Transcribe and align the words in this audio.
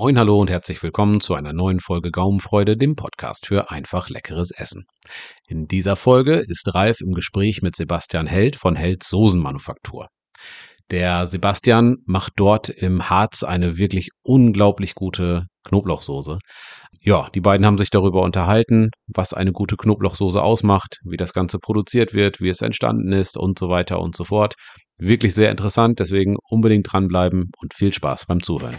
Moin, 0.00 0.18
hallo 0.18 0.40
und 0.40 0.48
herzlich 0.48 0.82
willkommen 0.82 1.20
zu 1.20 1.34
einer 1.34 1.52
neuen 1.52 1.78
Folge 1.78 2.10
Gaumenfreude, 2.10 2.78
dem 2.78 2.96
Podcast 2.96 3.44
für 3.44 3.70
einfach 3.70 4.08
leckeres 4.08 4.50
Essen. 4.50 4.86
In 5.46 5.66
dieser 5.66 5.94
Folge 5.94 6.36
ist 6.38 6.74
Ralf 6.74 7.02
im 7.02 7.12
Gespräch 7.12 7.60
mit 7.60 7.76
Sebastian 7.76 8.26
Held 8.26 8.56
von 8.56 8.76
Helds 8.76 9.10
Soßenmanufaktur. 9.10 10.08
Der 10.90 11.26
Sebastian 11.26 11.96
macht 12.06 12.32
dort 12.36 12.70
im 12.70 13.10
Harz 13.10 13.42
eine 13.42 13.76
wirklich 13.76 14.08
unglaublich 14.22 14.94
gute 14.94 15.48
Knoblauchsoße. 15.64 16.38
Ja, 17.02 17.28
die 17.34 17.42
beiden 17.42 17.66
haben 17.66 17.76
sich 17.76 17.90
darüber 17.90 18.22
unterhalten, 18.22 18.92
was 19.06 19.34
eine 19.34 19.52
gute 19.52 19.76
Knoblauchsoße 19.76 20.42
ausmacht, 20.42 20.96
wie 21.04 21.18
das 21.18 21.34
Ganze 21.34 21.58
produziert 21.58 22.14
wird, 22.14 22.40
wie 22.40 22.48
es 22.48 22.62
entstanden 22.62 23.12
ist 23.12 23.36
und 23.36 23.58
so 23.58 23.68
weiter 23.68 24.00
und 24.00 24.16
so 24.16 24.24
fort. 24.24 24.54
Wirklich 24.96 25.34
sehr 25.34 25.50
interessant, 25.50 25.98
deswegen 25.98 26.36
unbedingt 26.48 26.90
dranbleiben 26.90 27.50
und 27.60 27.74
viel 27.74 27.92
Spaß 27.92 28.24
beim 28.24 28.42
Zuhören. 28.42 28.76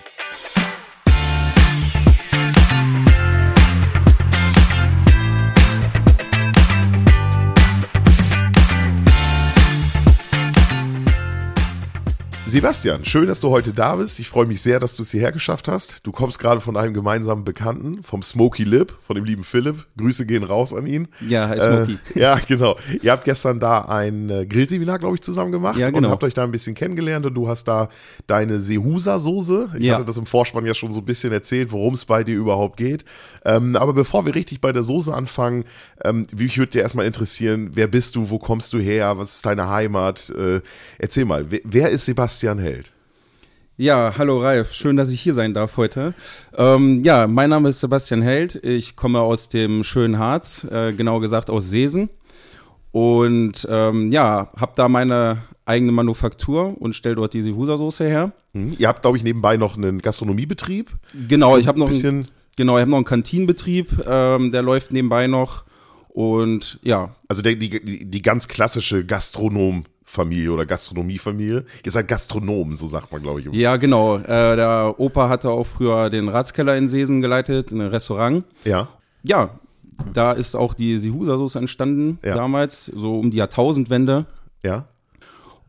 Sebastian, 12.51 13.05
schön, 13.05 13.28
dass 13.28 13.39
du 13.39 13.50
heute 13.50 13.71
da 13.71 13.96
bist. 13.96 14.19
Ich 14.19 14.28
freue 14.28 14.46
mich 14.46 14.61
sehr, 14.61 14.82
dass 14.82 14.97
du 14.97 15.04
es 15.04 15.11
hierher 15.11 15.32
geschafft 15.32 15.69
hast. 15.69 16.05
Du 16.05 16.11
kommst 16.11 16.37
gerade 16.37 16.60
von 16.60 16.75
einem 16.75 16.93
gemeinsamen 16.93 17.46
Bekannten, 17.46 18.04
vom 18.04 18.21
Smoky 18.21 18.65
Lip, 18.65 18.93
von 19.07 19.15
dem 19.15 19.24
lieben 19.24 19.46
Philipp. 19.46 19.87
Grüße 19.97 20.25
gehen 20.25 20.43
raus 20.43 20.74
an 20.74 20.86
ihn. 20.86 21.07
Ja, 21.25 21.47
hi 21.47 21.57
Smoky. 21.61 21.97
Äh, 22.14 22.19
ja, 22.19 22.37
genau. 22.46 22.75
Ihr 23.01 23.14
habt 23.14 23.24
gestern 23.24 23.61
da 23.61 23.83
ein 23.83 24.29
äh, 24.29 24.46
Grillseminar, 24.46 25.00
glaube 25.00 25.15
ich, 25.15 25.21
zusammen 25.21 25.54
gemacht 25.54 25.77
ja, 25.79 25.86
genau. 25.91 26.00
und 26.00 26.10
habt 26.11 26.25
euch 26.25 26.33
da 26.33 26.43
ein 26.43 26.51
bisschen 26.51 26.75
kennengelernt 26.75 27.25
und 27.25 27.36
du 27.36 27.47
hast 27.47 27.69
da 27.69 27.87
deine 28.27 28.60
Sehusa-Soße. 28.60 29.69
Ich 29.77 29.86
Ja. 29.86 29.93
hatte 29.93 30.04
das 30.05 30.18
im 30.18 30.25
Vorspann 30.25 30.65
ja 30.65 30.74
schon 30.74 30.91
so 30.91 30.99
ein 30.99 31.05
bisschen 31.05 31.32
erzählt, 31.32 31.71
worum 31.71 31.93
es 31.93 32.03
bei 32.03 32.25
dir 32.25 32.36
überhaupt 32.36 32.75
geht. 32.75 33.05
Ähm, 33.45 33.77
aber 33.77 33.94
bevor 33.94 34.25
wir 34.25 34.36
richtig 34.36 34.59
bei 34.59 34.73
der 34.73 34.83
Soße 34.83 35.13
anfangen, 35.13 35.63
ähm, 36.03 36.27
mich 36.38 36.57
würde 36.57 36.73
dir 36.73 36.81
erstmal 36.81 37.05
interessieren, 37.05 37.69
wer 37.75 37.88
bist 37.88 38.17
du, 38.17 38.29
wo 38.29 38.39
kommst 38.39 38.73
du 38.73 38.79
her, 38.79 39.17
was 39.17 39.35
ist 39.35 39.45
deine 39.45 39.69
Heimat? 39.69 40.29
Äh, 40.31 40.59
erzähl 40.99 41.23
mal, 41.23 41.45
wer, 41.49 41.61
wer 41.63 41.89
ist 41.91 42.03
Sebastian 42.03 42.41
Held? 42.42 42.92
Ja, 43.78 44.14
hallo 44.17 44.39
Ralf, 44.39 44.73
schön, 44.73 44.97
dass 44.97 45.11
ich 45.11 45.22
hier 45.22 45.36
sein 45.36 45.53
darf 45.53 45.78
heute. 45.78 46.14
Ähm, 46.58 47.03
ja, 47.03 47.28
mein 47.28 47.52
Name 47.52 47.70
ist 47.70 47.80
Sebastian 47.80 48.22
Held. 48.23 48.56
Ich 48.64 48.95
komme 48.95 49.20
aus 49.20 49.50
dem 49.50 49.84
schönen 49.84 50.17
Harz, 50.17 50.64
äh, 50.64 50.92
genau 50.94 51.19
gesagt 51.19 51.52
aus 51.52 51.69
Seesen. 51.69 52.09
Und 52.92 53.67
ähm, 53.69 54.12
ja, 54.12 54.52
habe 54.58 54.73
da 54.75 54.89
meine 54.89 55.44
eigene 55.66 55.92
Manufaktur 55.92 56.75
und 56.81 56.95
stelle 56.95 57.16
dort 57.16 57.34
diese 57.34 57.56
Husa-Soße 57.56 58.06
her. 58.06 58.31
Hm? 58.53 58.75
Ihr 58.78 58.88
habt, 58.88 59.03
glaube 59.03 59.17
ich, 59.17 59.23
nebenbei 59.23 59.58
noch 59.58 59.78
einen 59.78 60.02
Gastronomiebetrieb. 60.02 60.92
Genau, 61.28 61.58
ich 61.58 61.67
habe 61.67 61.80
noch, 61.80 61.88
ein, 61.88 61.94
bisschen. 61.94 62.28
genau, 62.58 62.78
ich 62.78 62.81
hab 62.81 62.89
noch 62.89 62.97
einen 62.97 63.06
Kantinenbetrieb, 63.06 64.03
ähm, 64.06 64.52
der 64.52 64.64
läuft 64.64 64.92
nebenbei 64.92 65.28
noch. 65.28 65.64
Und 66.09 66.80
ja, 66.81 67.16
Also 67.28 67.42
der, 67.44 67.56
die, 67.56 67.69
die, 67.69 68.09
die 68.09 68.22
ganz 68.22 68.47
klassische 68.47 69.06
Gastronomfamilie 70.11 70.51
oder 70.51 70.65
Gastronomiefamilie. 70.65 71.65
Ihr 71.85 71.91
seid 71.91 72.07
Gastronomen, 72.07 72.75
so 72.75 72.87
sagt 72.87 73.11
man, 73.11 73.21
glaube 73.21 73.39
ich. 73.41 73.47
ja 73.53 73.77
genau. 73.77 74.17
Äh, 74.17 74.55
der 74.55 74.95
Opa 74.97 75.29
hatte 75.29 75.49
auch 75.49 75.65
früher 75.65 76.09
den 76.09 76.27
Ratskeller 76.27 76.75
in 76.77 76.87
Seesen 76.87 77.21
geleitet, 77.21 77.71
ein 77.71 77.81
Restaurant. 77.81 78.43
Ja. 78.65 78.87
Ja, 79.23 79.51
da 80.13 80.31
ist 80.33 80.55
auch 80.55 80.73
die 80.73 80.97
Sihusa-Soße 80.97 81.59
entstanden, 81.59 82.19
Ja. 82.23 82.35
damals, 82.35 82.85
so 82.85 83.19
um 83.19 83.31
die 83.31 83.37
Jahrtausendwende. 83.37 84.25
Ja. 84.63 84.85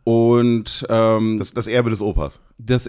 Und 0.05 0.85
ähm, 0.89 1.39
das, 1.39 1.49
Das, 1.55 1.67
das 1.67 1.73
Erbe 1.73 1.91
des 1.91 2.03
Opas. 2.03 2.41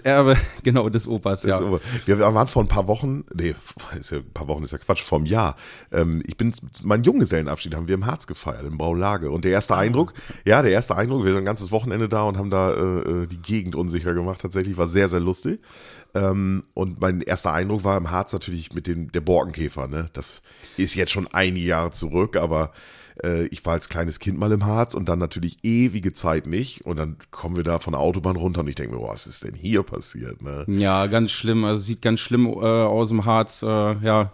Erbe, 0.02 0.36
genau, 0.64 0.88
des 0.88 1.06
Opas, 1.06 1.42
Das 1.42 1.60
ja. 1.60 1.60
Opa. 1.60 1.80
Wir 2.06 2.18
waren 2.18 2.46
vor 2.48 2.62
ein 2.62 2.68
paar 2.68 2.88
Wochen, 2.88 3.24
nee, 3.34 3.54
ist 3.98 4.10
ja, 4.10 4.18
ein 4.18 4.32
paar 4.32 4.48
Wochen 4.48 4.64
ist 4.64 4.72
ja 4.72 4.78
Quatsch, 4.78 5.02
vor 5.02 5.18
einem 5.18 5.26
Jahr. 5.26 5.54
Ähm, 5.92 6.22
ich 6.26 6.36
bin, 6.36 6.52
meinen 6.82 7.04
Junggesellenabschied 7.04 7.74
haben 7.74 7.86
wir 7.86 7.94
im 7.94 8.06
Harz 8.06 8.26
gefeiert, 8.26 8.64
im 8.66 8.78
Braulage. 8.78 9.30
Und 9.30 9.44
der 9.44 9.52
Ah. 9.52 9.54
erste 9.54 9.76
Eindruck, 9.76 10.12
ja, 10.44 10.60
der 10.62 10.72
erste 10.72 10.96
Eindruck, 10.96 11.22
wir 11.24 11.30
sind 11.30 11.38
ein 11.38 11.44
ganzes 11.44 11.70
Wochenende 11.70 12.08
da 12.08 12.24
und 12.24 12.36
haben 12.36 12.50
da 12.50 12.72
äh, 12.72 12.80
äh, 13.22 13.26
die 13.26 13.38
Gegend 13.40 13.76
unsicher 13.76 14.12
gemacht. 14.14 14.40
Tatsächlich 14.40 14.76
war 14.76 14.88
sehr, 14.88 15.08
sehr 15.08 15.20
lustig. 15.20 15.60
Ähm, 16.14 16.62
und 16.74 17.00
mein 17.00 17.20
erster 17.20 17.52
Eindruck 17.52 17.84
war 17.84 17.96
im 17.96 18.10
Harz 18.10 18.32
natürlich 18.32 18.72
mit 18.72 18.86
dem, 18.88 19.12
der 19.12 19.20
Borkenkäfer, 19.20 19.86
ne? 19.86 20.06
Das 20.14 20.42
ist 20.76 20.94
jetzt 20.94 21.12
schon 21.12 21.28
einige 21.32 21.66
Jahre 21.66 21.90
zurück, 21.92 22.36
aber 22.36 22.72
äh, 23.24 23.46
ich 23.46 23.64
war 23.64 23.72
als 23.72 23.88
kleines 23.88 24.18
Kind 24.18 24.38
mal 24.38 24.52
im 24.52 24.66
Harz 24.66 24.94
und 24.94 25.08
dann 25.08 25.18
natürlich 25.18 25.58
ewige 25.64 26.12
Zeit 26.12 26.46
nicht. 26.46 26.84
Und 26.84 26.98
dann 26.98 27.16
kommen 27.30 27.56
wir 27.56 27.64
da 27.64 27.78
von 27.78 27.92
der 27.92 28.00
Autobahn 28.00 28.36
runter 28.36 28.60
und 28.60 28.68
ich 28.68 28.74
denke 28.74 28.96
mir, 28.96 29.02
was 29.02 29.26
ist 29.26 29.44
denn 29.44 29.54
hier 29.54 29.82
passiert, 29.82 30.42
ne? 30.42 30.64
Ja, 30.68 31.06
ganz 31.06 31.32
schlimm. 31.32 31.64
Also 31.64 31.82
sieht 31.82 32.02
ganz 32.02 32.20
schlimm 32.20 32.46
äh, 32.46 32.50
aus 32.50 33.10
im 33.10 33.24
Harz. 33.24 33.62
Äh, 33.62 33.66
ja, 33.66 34.32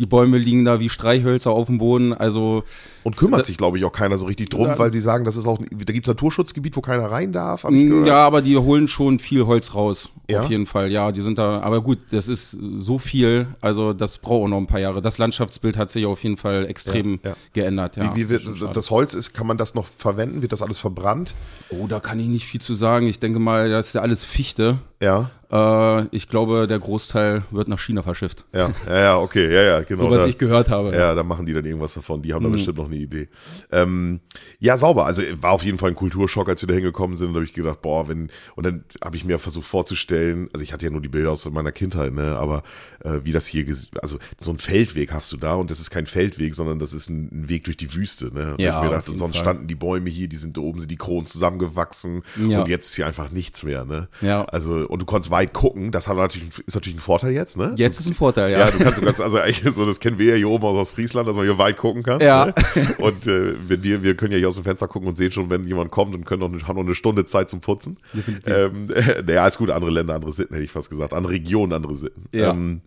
die 0.00 0.06
Bäume 0.06 0.38
liegen 0.38 0.64
da 0.64 0.80
wie 0.80 0.88
Streichhölzer 0.88 1.50
auf 1.50 1.66
dem 1.66 1.76
Boden. 1.78 2.14
Also 2.14 2.64
Und 3.04 3.16
kümmert 3.18 3.44
sich, 3.44 3.58
glaube 3.58 3.76
ich, 3.78 3.84
auch 3.84 3.92
keiner 3.92 4.16
so 4.18 4.24
richtig 4.26 4.48
drum, 4.48 4.64
Da- 4.64 4.78
weil 4.78 4.90
sie 4.90 4.98
sagen, 5.00 5.24
das 5.26 5.36
ist 5.36 5.46
auch, 5.46 5.58
da 5.58 5.92
gibt 5.92 6.06
es 6.06 6.08
Naturschutzgebiet, 6.08 6.74
wo 6.76 6.80
keiner 6.80 7.10
rein 7.10 7.32
darf. 7.32 7.64
Mm, 7.68 8.04
ja, 8.04 8.16
aber 8.26 8.40
die 8.40 8.56
holen 8.56 8.88
schon 8.88 9.18
viel 9.18 9.44
Holz 9.46 9.74
raus. 9.74 10.10
Ja? 10.28 10.40
Auf 10.40 10.48
jeden 10.50 10.64
Fall. 10.66 10.90
Ja, 10.90 11.12
die 11.12 11.20
sind 11.20 11.36
da. 11.38 11.60
Aber 11.60 11.82
gut, 11.82 11.98
das 12.12 12.28
ist 12.28 12.52
so 12.78 12.98
viel. 12.98 13.48
Also 13.60 13.92
das 13.92 14.16
braucht 14.18 14.44
auch 14.44 14.48
noch 14.48 14.56
ein 14.58 14.66
paar 14.66 14.80
Jahre. 14.80 15.02
Das 15.02 15.18
Landschaftsbild 15.18 15.76
hat 15.76 15.90
sich 15.90 16.06
auf 16.06 16.22
jeden 16.22 16.36
Fall 16.38 16.64
extrem 16.66 17.20
Ja, 17.22 17.30
ja. 17.30 17.36
geändert. 17.52 17.96
Ja, 17.98 18.14
Wie, 18.16 18.20
wie 18.22 18.28
wird, 18.30 18.42
das 18.74 18.90
Holz 18.90 19.12
ist, 19.12 19.34
kann 19.34 19.46
man 19.46 19.58
das 19.58 19.74
noch 19.74 19.84
verwenden? 19.84 20.40
Wird 20.40 20.52
das 20.52 20.62
alles 20.62 20.78
verbrannt? 20.78 21.34
Oh, 21.70 21.86
da 21.88 22.00
kann 22.00 22.18
ich 22.20 22.28
nicht 22.28 22.46
viel 22.46 22.60
zu 22.62 22.74
sagen. 22.74 23.06
Ich 23.06 23.20
denke 23.20 23.38
mal, 23.38 23.68
das 23.68 23.88
ist 23.88 23.92
ja 23.94 24.00
alles 24.00 24.24
Fichte. 24.24 24.78
Ja, 25.02 25.30
Äh, 25.50 26.06
ich 26.14 26.28
glaube, 26.28 26.66
der 26.68 26.78
Großteil 26.78 27.42
wird 27.50 27.68
nach 27.68 27.80
China 27.80 28.02
verschifft. 28.02 28.44
ja, 28.54 28.70
ja, 28.88 28.98
ja, 29.00 29.18
okay, 29.18 29.52
ja, 29.52 29.62
ja, 29.62 29.80
genau. 29.82 30.02
So 30.04 30.10
was 30.10 30.22
da, 30.22 30.28
ich 30.28 30.38
gehört 30.38 30.68
habe. 30.68 30.92
ja, 30.94 31.14
da 31.14 31.22
machen 31.22 31.46
die 31.46 31.52
dann 31.52 31.64
irgendwas 31.64 31.94
davon. 31.94 32.22
Die 32.22 32.32
haben 32.34 32.42
da 32.44 32.48
Mhm. 32.48 32.54
bestimmt 32.54 32.78
noch 32.78 32.86
eine 32.86 32.96
Idee. 32.96 33.28
Ähm, 33.72 34.20
ja, 34.58 34.78
sauber. 34.78 35.06
Also 35.06 35.22
war 35.40 35.52
auf 35.52 35.64
jeden 35.64 35.78
Fall 35.78 35.90
ein 35.90 35.94
Kulturschock, 35.96 36.48
als 36.48 36.62
wir 36.62 36.68
da 36.68 36.74
hingekommen 36.74 37.16
sind. 37.16 37.28
Und 37.28 37.34
da 37.34 37.38
habe 37.38 37.46
ich 37.46 37.52
gedacht, 37.52 37.82
boah, 37.82 38.08
wenn, 38.08 38.30
und 38.54 38.66
dann 38.66 38.84
habe 39.02 39.16
ich 39.16 39.24
mir 39.24 39.38
versucht 39.38 39.66
vorzustellen, 39.66 40.48
also 40.52 40.62
ich 40.62 40.72
hatte 40.72 40.86
ja 40.86 40.90
nur 40.92 41.00
die 41.00 41.08
Bilder 41.08 41.32
aus 41.32 41.48
meiner 41.50 41.72
Kindheit, 41.72 42.12
ne, 42.12 42.36
aber 42.38 42.62
äh, 43.04 43.20
wie 43.24 43.32
das 43.32 43.46
hier, 43.46 43.64
also 44.02 44.18
so 44.38 44.50
ein 44.52 44.58
Feldweg 44.58 45.12
hast 45.12 45.32
du 45.32 45.36
da 45.36 45.54
und 45.54 45.70
das 45.70 45.80
ist 45.80 45.90
kein 45.90 46.06
Feldweg, 46.06 46.54
sondern 46.54 46.78
das 46.78 46.92
ist 46.94 47.08
ein, 47.10 47.28
ein 47.32 47.48
Weg 47.48 47.64
durch 47.64 47.76
die 47.76 47.92
Wüste, 47.94 48.32
ne. 48.32 48.52
Und 48.52 48.60
Ja, 48.60 48.76
ich 48.76 48.82
mir 48.84 48.90
gedacht, 48.90 49.08
und 49.08 49.16
sonst 49.16 49.36
Fall. 49.36 49.44
standen 49.44 49.66
die 49.66 49.74
Bäume 49.74 50.10
hier, 50.10 50.28
die 50.28 50.36
sind 50.36 50.56
da 50.56 50.60
oben, 50.60 50.80
sind 50.80 50.90
die 50.90 50.96
Kronen 50.96 51.26
zusammengewachsen 51.26 52.22
Ja. 52.46 52.60
und 52.60 52.68
jetzt 52.68 52.86
ist 52.86 52.94
hier 52.96 53.06
einfach 53.06 53.30
nichts 53.30 53.62
mehr, 53.62 53.84
ne. 53.84 54.08
Ja. 54.20 54.44
Also, 54.44 54.86
und 54.88 55.00
du 55.02 55.06
konntest 55.06 55.30
weit 55.40 55.52
gucken, 55.54 55.90
das 55.90 56.06
hat 56.06 56.16
natürlich, 56.16 56.48
ist 56.66 56.74
natürlich 56.74 56.96
ein 56.96 57.00
Vorteil 57.00 57.32
jetzt, 57.32 57.56
ne. 57.56 57.74
Jetzt 57.76 57.98
ist 57.98 58.06
ein 58.06 58.14
Vorteil, 58.14 58.52
ja. 58.52 58.58
Ja, 58.60 58.70
du 58.70 58.78
kannst 58.78 58.98
so 59.00 59.04
ganz, 59.04 59.20
also 59.20 59.38
eigentlich 59.38 59.74
so, 59.74 59.86
das 59.86 59.98
kennen 60.00 60.18
wir 60.18 60.32
ja 60.32 60.36
hier 60.36 60.48
oben 60.50 60.64
aus 60.66 60.76
Ostfriesland, 60.76 61.26
dass 61.28 61.36
man 61.36 61.46
hier 61.46 61.56
weit 61.58 61.76
gucken 61.78 62.02
kann. 62.02 62.20
Ja. 62.20 62.46
Ne? 62.46 62.54
Und 62.98 63.26
äh, 63.26 63.54
wenn 63.68 63.82
wir, 63.82 64.02
wir 64.02 64.14
können 64.16 64.32
ja 64.32 64.38
hier 64.38 64.48
aus 64.48 64.56
dem 64.56 64.64
Fenster 64.64 64.86
gucken 64.88 65.08
und 65.08 65.16
sehen 65.16 65.32
schon, 65.32 65.48
wenn 65.50 65.66
jemand 65.66 65.90
kommt 65.90 66.14
und 66.14 66.24
können 66.24 66.40
noch, 66.40 66.52
eine- 66.52 66.66
haben 66.68 66.76
noch 66.76 66.84
eine 66.84 66.94
Stunde 66.94 67.24
Zeit 67.24 67.48
zum 67.48 67.60
Putzen. 67.60 67.98
Ähm, 68.46 68.88
naja, 69.26 69.46
ist 69.46 69.58
gut, 69.58 69.70
andere 69.70 69.90
Länder, 69.90 70.14
andere 70.14 70.32
Sitten, 70.32 70.54
hätte 70.54 70.64
ich 70.64 70.70
fast 70.72 70.90
gesagt. 70.90 71.14
Andere 71.14 71.32
Regionen, 71.32 71.72
andere 71.72 71.94
Sitten. 71.94 72.26
Ja. 72.32 72.50
Ähm, 72.50 72.82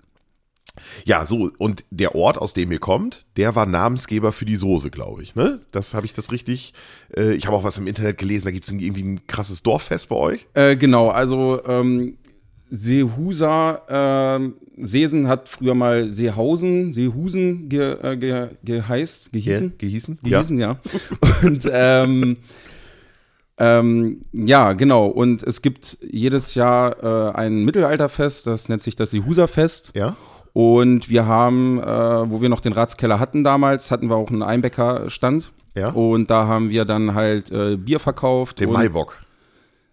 ja, 1.06 1.25
so, 1.28 1.52
und 1.59 1.84
der 1.91 2.16
Ort, 2.16 2.40
aus 2.40 2.53
dem 2.53 2.72
ihr 2.72 2.80
kommt, 2.80 3.28
der 3.38 3.56
war 3.56 3.68
Namensgeber 3.68 4.31
für 4.31 4.46
die 4.46 4.56
Soße, 4.56 4.90
glaube 4.90 5.22
ich. 5.22 5.35
Ne? 5.35 5.59
Das 5.72 5.94
habe 5.94 6.08
ich 6.08 6.14
das 6.14 6.31
richtig. 6.31 6.74
Äh, 7.16 7.34
ich 7.34 7.46
habe 7.46 7.56
auch 7.56 7.64
was 7.64 7.78
im 7.78 7.85
Internet 7.85 8.18
gelesen, 8.18 8.46
da 8.46 8.52
gibt 8.52 8.66
es 8.66 8.72
irgendwie 8.72 9.03
ein 9.03 9.28
krasses 9.28 9.62
Dorffest 9.62 10.09
bei 10.09 10.16
euch. 10.16 10.47
Äh, 10.56 10.75
genau, 10.75 11.09
also 11.09 11.64
ähm, 11.66 12.18
Seehusa, 12.75 13.81
ähm, 13.88 14.56
Seesen 14.78 15.28
hat 15.28 15.47
früher 15.47 15.75
mal 15.75 16.11
Seehausen, 16.11 16.91
Seehusen 16.91 17.69
ge, 17.69 17.97
äh, 18.01 18.17
ge, 18.17 18.47
geheißt, 18.63 19.31
gehießen. 19.31 19.75
Gehießen? 19.78 20.17
Gehießen, 20.23 20.59
ja. 20.59 20.78
Und 21.44 21.69
ähm, 21.72 22.38
ähm, 23.59 24.22
ja, 24.31 24.73
genau. 24.73 25.06
Und 25.06 25.44
es 25.44 25.61
gibt 25.61 26.00
jedes 26.01 26.56
Jahr 26.56 27.03
äh, 27.03 27.35
ein 27.35 27.63
Mittelalterfest, 27.63 28.47
das 28.47 28.69
nennt 28.69 28.81
sich 28.81 28.95
das 28.95 29.11
Seehusa-Fest. 29.11 29.91
Ja. 29.95 30.16
Und 30.53 31.09
wir 31.11 31.28
haben, 31.28 31.79
äh, 31.79 31.85
wo 31.85 32.41
wir 32.41 32.49
noch 32.49 32.61
den 32.61 32.73
Ratskeller 32.73 33.20
hatten 33.20 33.43
damals, 33.43 33.91
hatten 33.91 34.09
wir 34.09 34.16
auch 34.16 34.31
einen 34.31 34.41
Einbäcker-Stand. 34.41 35.53
Ja. 35.75 35.90
Und 35.91 36.31
da 36.31 36.47
haben 36.47 36.72
wir 36.72 36.85
dann 36.85 37.14
halt 37.14 37.52
äh, 37.52 37.78
Bier 37.78 37.99
verkauft. 37.99 38.59
Den 38.59 38.72
Maibock. 38.72 39.22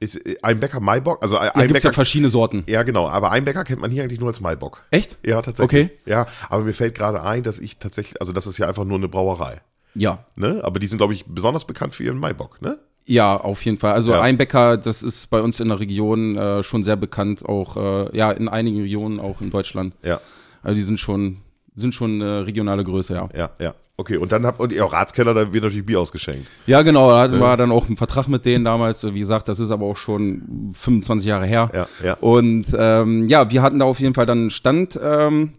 Ist 0.01 0.17
äh, 0.27 0.37
ein 0.43 0.59
Bäcker 0.59 0.81
Maibock? 0.81 1.23
Also 1.23 1.37
ein 1.37 1.51
Ja, 1.55 1.67
gibt's 1.67 1.85
ja 1.85 1.93
verschiedene 1.93 2.31
Sorten. 2.31 2.65
Ja, 2.67 2.83
genau. 2.83 3.09
Aber 3.09 3.31
Einbäcker 3.31 3.65
kennt 3.65 3.81
man 3.81 3.91
hier 3.91 4.03
eigentlich 4.03 4.19
nur 4.19 4.31
als 4.31 4.41
Maibock. 4.41 4.83
Echt? 4.91 5.19
Ja, 5.25 5.41
tatsächlich. 5.43 5.85
Okay. 5.87 5.99
Ja, 6.07 6.27
aber 6.49 6.65
mir 6.65 6.73
fällt 6.73 6.95
gerade 6.97 7.23
ein, 7.23 7.43
dass 7.43 7.59
ich 7.59 7.79
tatsächlich, 7.79 8.21
also 8.21 8.33
das 8.33 8.47
ist 8.47 8.59
ja 8.59 8.67
einfach 8.67 8.85
nur 8.85 8.97
eine 8.99 9.09
Brauerei. 9.09 9.61
Ja. 9.95 10.25
Ne? 10.37 10.61
Aber 10.65 10.81
die 10.81 10.87
sind, 10.87 10.99
glaube 10.99 11.13
ich, 11.13 11.27
besonders 11.27 11.67
bekannt 11.67 11.95
für 11.95 12.05
ihren 12.05 12.19
Maibock, 12.19 12.63
ne? 12.63 12.79
Ja, 13.07 13.37
auf 13.37 13.65
jeden 13.65 13.79
Fall. 13.79 13.93
Also 13.93 14.13
Ja. 14.13 14.21
Einbecker, 14.21 14.77
das 14.77 15.03
ist 15.03 15.29
bei 15.31 15.41
uns 15.41 15.59
in 15.61 15.69
der 15.69 15.81
Region 15.81 16.37
äh, 16.37 16.63
schon 16.63 16.85
sehr 16.85 16.97
bekannt, 16.97 17.45
auch 17.45 17.77
äh, 17.77 18.17
ja 18.17 18.31
in 18.31 18.49
einigen 18.49 18.81
Regionen, 18.83 19.21
auch 19.21 19.41
in 19.41 19.51
Deutschland. 19.51 19.95
Ja, 20.03 20.21
Also 20.63 20.77
die 20.77 20.83
sind 20.83 21.01
schon 21.01 21.39
sind 21.75 21.95
schon 21.95 22.21
eine 22.21 22.47
regionale 22.47 22.85
Größe, 22.85 23.15
ja. 23.15 23.29
ja, 23.35 23.51
ja. 23.59 23.75
Okay, 24.01 24.17
und 24.17 24.33
dann 24.33 24.47
habt 24.47 24.73
ihr 24.73 24.83
auch 24.87 24.95
Ratskeller, 24.95 25.35
da 25.35 25.53
wird 25.53 25.63
natürlich 25.63 25.85
Bier 25.85 26.01
ausgeschenkt. 26.01 26.47
Ja, 26.67 26.81
genau, 26.81 27.11
da 27.11 27.21
hatten 27.21 27.39
wir 27.39 27.57
dann 27.59 27.71
auch 27.71 27.87
einen 27.87 27.99
Vertrag 27.99 28.29
mit 28.29 28.47
denen 28.47 28.65
damals. 28.65 29.05
Wie 29.05 29.19
gesagt, 29.19 29.47
das 29.49 29.59
ist 29.61 29.71
aber 29.71 29.85
auch 29.85 29.99
schon 29.99 30.71
25 30.73 31.29
Jahre 31.29 31.45
her. 31.47 31.71
Ja, 31.75 31.87
ja. 32.03 32.15
Und 32.21 32.75
ähm, 32.79 33.29
ja, 33.29 33.51
wir 33.51 33.61
hatten 33.61 33.79
da 33.79 33.85
auf 33.85 34.01
jeden 34.01 34.15
Fall 34.15 34.25
dann 34.25 34.39
einen 34.39 34.51
Stand 34.51 34.99
ähm, 35.03 35.53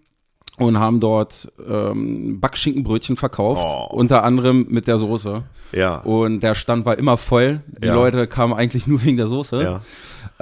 und 0.57 0.79
haben 0.79 0.99
dort 0.99 1.51
ähm, 1.69 2.39
Backschinkenbrötchen 2.39 3.15
verkauft, 3.15 3.63
Oh. 3.63 3.87
unter 3.95 4.23
anderem 4.23 4.65
mit 4.69 4.87
der 4.87 4.97
Soße. 4.97 5.43
Ja. 5.71 5.97
Und 5.97 6.41
der 6.41 6.55
Stand 6.55 6.85
war 6.85 6.97
immer 6.97 7.17
voll. 7.17 7.61
Die 7.67 7.87
Ja. 7.87 7.93
Leute 7.93 8.25
kamen 8.27 8.53
eigentlich 8.53 8.87
nur 8.87 9.03
wegen 9.03 9.17
der 9.17 9.27
Soße. 9.27 9.61
ja. 9.61 9.81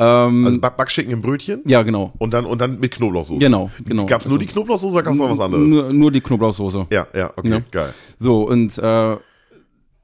Ähm, 0.01 0.45
Also 0.45 0.61
Back 0.61 0.77
Backschinken 0.77 1.13
im 1.13 1.19
Brötchen 1.19 1.61
ja, 1.65 1.83
genau. 1.83 2.13
und 2.19 2.33
dann 2.33 2.45
und 2.45 2.61
dann 2.61 2.79
mit 2.79 2.91
Knoblauchsoße. 2.91 3.39
Genau, 3.39 3.69
genau. 3.83 4.05
Gab's 4.05 4.29
nur 4.29 4.39
die 4.39 4.45
Knoblauchsoße 4.45 4.93
oder 4.93 5.03
gab's 5.03 5.17
noch 5.17 5.29
was 5.29 5.41
anderes? 5.41 5.67
Nur, 5.67 5.91
nur 5.91 6.09
die 6.09 6.21
Knoblauchsoße. 6.21 6.87
Ja, 6.89 7.07
ja, 7.13 7.33
okay, 7.35 7.49
Ja. 7.49 7.61
geil. 7.69 7.93
So, 8.17 8.43
und 8.47 8.77
äh, 8.77 9.17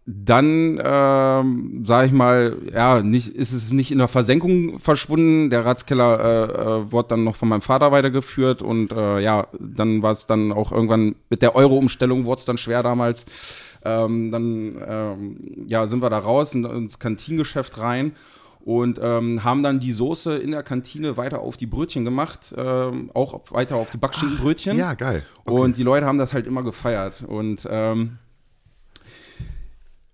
dann, 0.06 0.80
ähm, 0.84 1.84
sage 1.86 2.08
ich 2.08 2.12
mal, 2.12 2.58
ja, 2.74 3.02
nicht, 3.02 3.30
ist 3.30 3.54
es 3.54 3.72
nicht 3.72 3.92
in 3.92 3.98
der 3.98 4.10
Versenkung 4.10 4.80
verschwunden. 4.80 5.50
Der 5.50 5.66
Ratskeller 5.66 6.20
äh, 6.20 6.44
äh, 6.44 6.92
wurde 6.92 7.08
dann 7.08 7.24
noch 7.24 7.38
von 7.38 7.48
meinem 7.48 7.62
Vater 7.62 7.94
weitergeführt 7.94 8.62
und 8.62 8.92
äh, 8.92 9.20
ja, 9.20 9.48
dann 9.58 10.04
war 10.04 10.12
es 10.12 10.28
dann 10.28 10.52
auch 10.52 10.74
irgendwann 10.74 11.16
mit 11.30 11.42
der 11.42 11.56
Euro-Umstellung 11.56 12.26
wurde 12.26 12.40
es 12.40 12.46
dann 12.46 12.58
schwer 12.58 12.84
damals. 12.84 13.26
Ähm, 13.84 14.30
dann 14.32 14.76
ähm, 14.86 15.66
ja, 15.70 15.88
sind 15.88 16.02
wir 16.02 16.10
da 16.10 16.20
raus 16.20 16.54
in, 16.54 16.66
ins 16.66 17.00
Kantinengeschäft 17.00 17.80
rein 17.80 18.12
und 18.66 19.00
ähm, 19.00 19.44
haben 19.44 19.62
dann 19.62 19.80
die 19.80 19.92
Soße 19.92 20.38
in 20.38 20.50
der 20.50 20.64
Kantine 20.64 21.18
weiter 21.18 21.40
auf 21.40 21.56
die 21.56 21.68
Brötchen 21.68 22.04
gemacht, 22.04 22.52
ähm, 22.58 23.12
auch 23.14 23.40
weiter 23.52 23.76
auf 23.76 23.92
die 23.92 23.98
Backschinkenbrötchen. 23.98 24.76
Ja, 24.76 24.96
geil. 24.96 25.24
Okay. 25.46 25.62
Und 25.62 25.78
die 25.78 25.84
Leute 25.84 26.08
haben 26.08 26.18
das 26.18 26.34
halt 26.34 26.48
immer 26.48 26.64
gefeiert. 26.64 27.24
Und 27.28 27.68
ähm, 27.70 28.18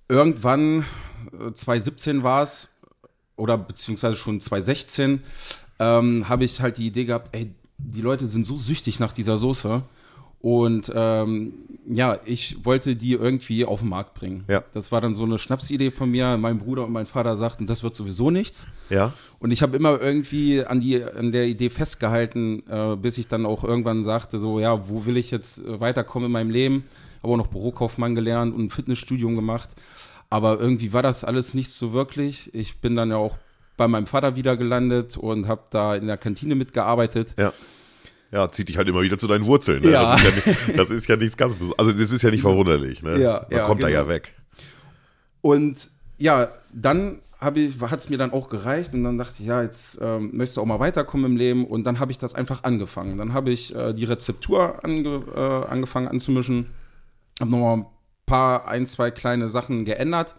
irgendwann, 0.09 0.85
äh, 1.31 1.53
2017 1.53 2.23
war 2.23 2.43
es, 2.43 2.67
oder 3.37 3.57
beziehungsweise 3.57 4.17
schon 4.17 4.41
2016, 4.41 5.19
ähm, 5.79 6.27
habe 6.27 6.43
ich 6.43 6.59
halt 6.59 6.77
die 6.77 6.87
Idee 6.87 7.05
gehabt, 7.05 7.29
ey, 7.33 7.55
die 7.77 8.01
Leute 8.01 8.27
sind 8.27 8.43
so 8.43 8.57
süchtig 8.57 8.99
nach 8.99 9.13
dieser 9.13 9.37
Soße. 9.37 9.81
Und 10.41 10.91
ähm, 10.93 11.53
ja, 11.87 12.19
ich 12.25 12.63
wollte 12.63 12.95
die 12.95 13.13
irgendwie 13.13 13.65
auf 13.65 13.79
den 13.79 13.89
Markt 13.89 14.13
bringen. 14.13 14.45
Ja. 14.47 14.63
Das 14.73 14.91
war 14.91 15.01
dann 15.01 15.15
so 15.15 15.23
eine 15.23 15.39
Schnapsidee 15.39 15.91
von 15.91 16.11
mir. 16.11 16.37
Mein 16.37 16.59
Bruder 16.59 16.85
und 16.85 16.91
mein 16.91 17.05
Vater 17.05 17.37
sagten, 17.37 17.65
das 17.65 17.83
wird 17.83 17.95
sowieso 17.95 18.29
nichts. 18.29 18.67
ja. 18.89 19.13
Und 19.39 19.49
ich 19.49 19.63
habe 19.63 19.75
immer 19.75 19.99
irgendwie 19.99 20.63
an, 20.63 20.81
die, 20.81 21.03
an 21.03 21.31
der 21.31 21.47
Idee 21.47 21.71
festgehalten, 21.71 22.61
äh, 22.69 22.95
bis 22.95 23.17
ich 23.17 23.27
dann 23.27 23.47
auch 23.47 23.63
irgendwann 23.63 24.03
sagte, 24.03 24.37
so, 24.37 24.59
ja, 24.59 24.87
wo 24.87 25.07
will 25.07 25.17
ich 25.17 25.31
jetzt 25.31 25.65
äh, 25.65 25.79
weiterkommen 25.79 26.27
in 26.27 26.31
meinem 26.31 26.51
Leben? 26.51 26.83
Habe 27.23 27.33
auch 27.33 27.37
noch 27.37 27.47
Bürokaufmann 27.47 28.13
gelernt 28.13 28.53
und 28.53 28.65
ein 28.65 28.69
Fitnessstudium 28.69 29.35
gemacht. 29.35 29.69
Aber 30.29 30.59
irgendwie 30.59 30.93
war 30.93 31.01
das 31.01 31.23
alles 31.23 31.55
nicht 31.55 31.71
so 31.71 31.91
wirklich. 31.91 32.53
Ich 32.53 32.77
bin 32.77 32.95
dann 32.95 33.09
ja 33.09 33.17
auch 33.17 33.39
bei 33.77 33.87
meinem 33.87 34.05
Vater 34.05 34.35
wieder 34.35 34.57
gelandet 34.57 35.17
und 35.17 35.47
habe 35.47 35.63
da 35.71 35.95
in 35.95 36.05
der 36.05 36.17
Kantine 36.17 36.53
mitgearbeitet. 36.53 37.33
Ja. 37.39 37.51
Ja, 38.31 38.47
zieht 38.49 38.69
dich 38.69 38.77
halt 38.77 38.87
immer 38.87 39.01
wieder 39.01 39.17
zu 39.17 39.27
deinen 39.27 39.45
Wurzeln. 39.45 39.83
Ne? 39.83 39.91
Ja. 39.91 40.15
Das, 40.15 40.21
ist 40.21 40.45
ja 40.45 40.51
nicht, 40.53 40.79
das 40.79 40.89
ist 40.89 41.07
ja 41.07 41.15
nichts 41.17 41.37
ganz 41.37 41.53
Bes- 41.53 41.73
Also 41.77 41.91
das 41.91 42.11
ist 42.11 42.21
ja 42.21 42.31
nicht 42.31 42.41
verwunderlich. 42.41 43.01
Ne? 43.03 43.19
Ja, 43.19 43.45
Man 43.49 43.59
ja, 43.59 43.65
kommt 43.65 43.83
da 43.83 43.87
genau. 43.87 44.01
ja 44.01 44.07
weg. 44.07 44.33
Und 45.41 45.89
ja, 46.17 46.49
dann 46.71 47.19
hat 47.39 47.57
es 47.57 48.09
mir 48.09 48.17
dann 48.19 48.31
auch 48.31 48.49
gereicht 48.49 48.93
und 48.93 49.03
dann 49.03 49.17
dachte 49.17 49.37
ich, 49.39 49.47
ja, 49.47 49.63
jetzt 49.63 49.97
ähm, 49.99 50.29
möchtest 50.33 50.57
du 50.57 50.61
auch 50.61 50.65
mal 50.65 50.79
weiterkommen 50.79 51.25
im 51.31 51.37
Leben 51.37 51.65
und 51.65 51.83
dann 51.85 51.99
habe 51.99 52.11
ich 52.11 52.19
das 52.19 52.35
einfach 52.35 52.63
angefangen. 52.63 53.17
Dann 53.17 53.33
habe 53.33 53.49
ich 53.49 53.75
äh, 53.75 53.93
die 53.93 54.05
Rezeptur 54.05 54.85
ange, 54.85 55.23
äh, 55.35 55.39
angefangen 55.71 56.07
anzumischen, 56.07 56.67
habe 57.39 57.49
nochmal 57.49 57.77
ein 57.77 57.85
paar, 58.27 58.67
ein, 58.67 58.85
zwei 58.85 59.09
kleine 59.09 59.49
Sachen 59.49 59.85
geändert. 59.85 60.35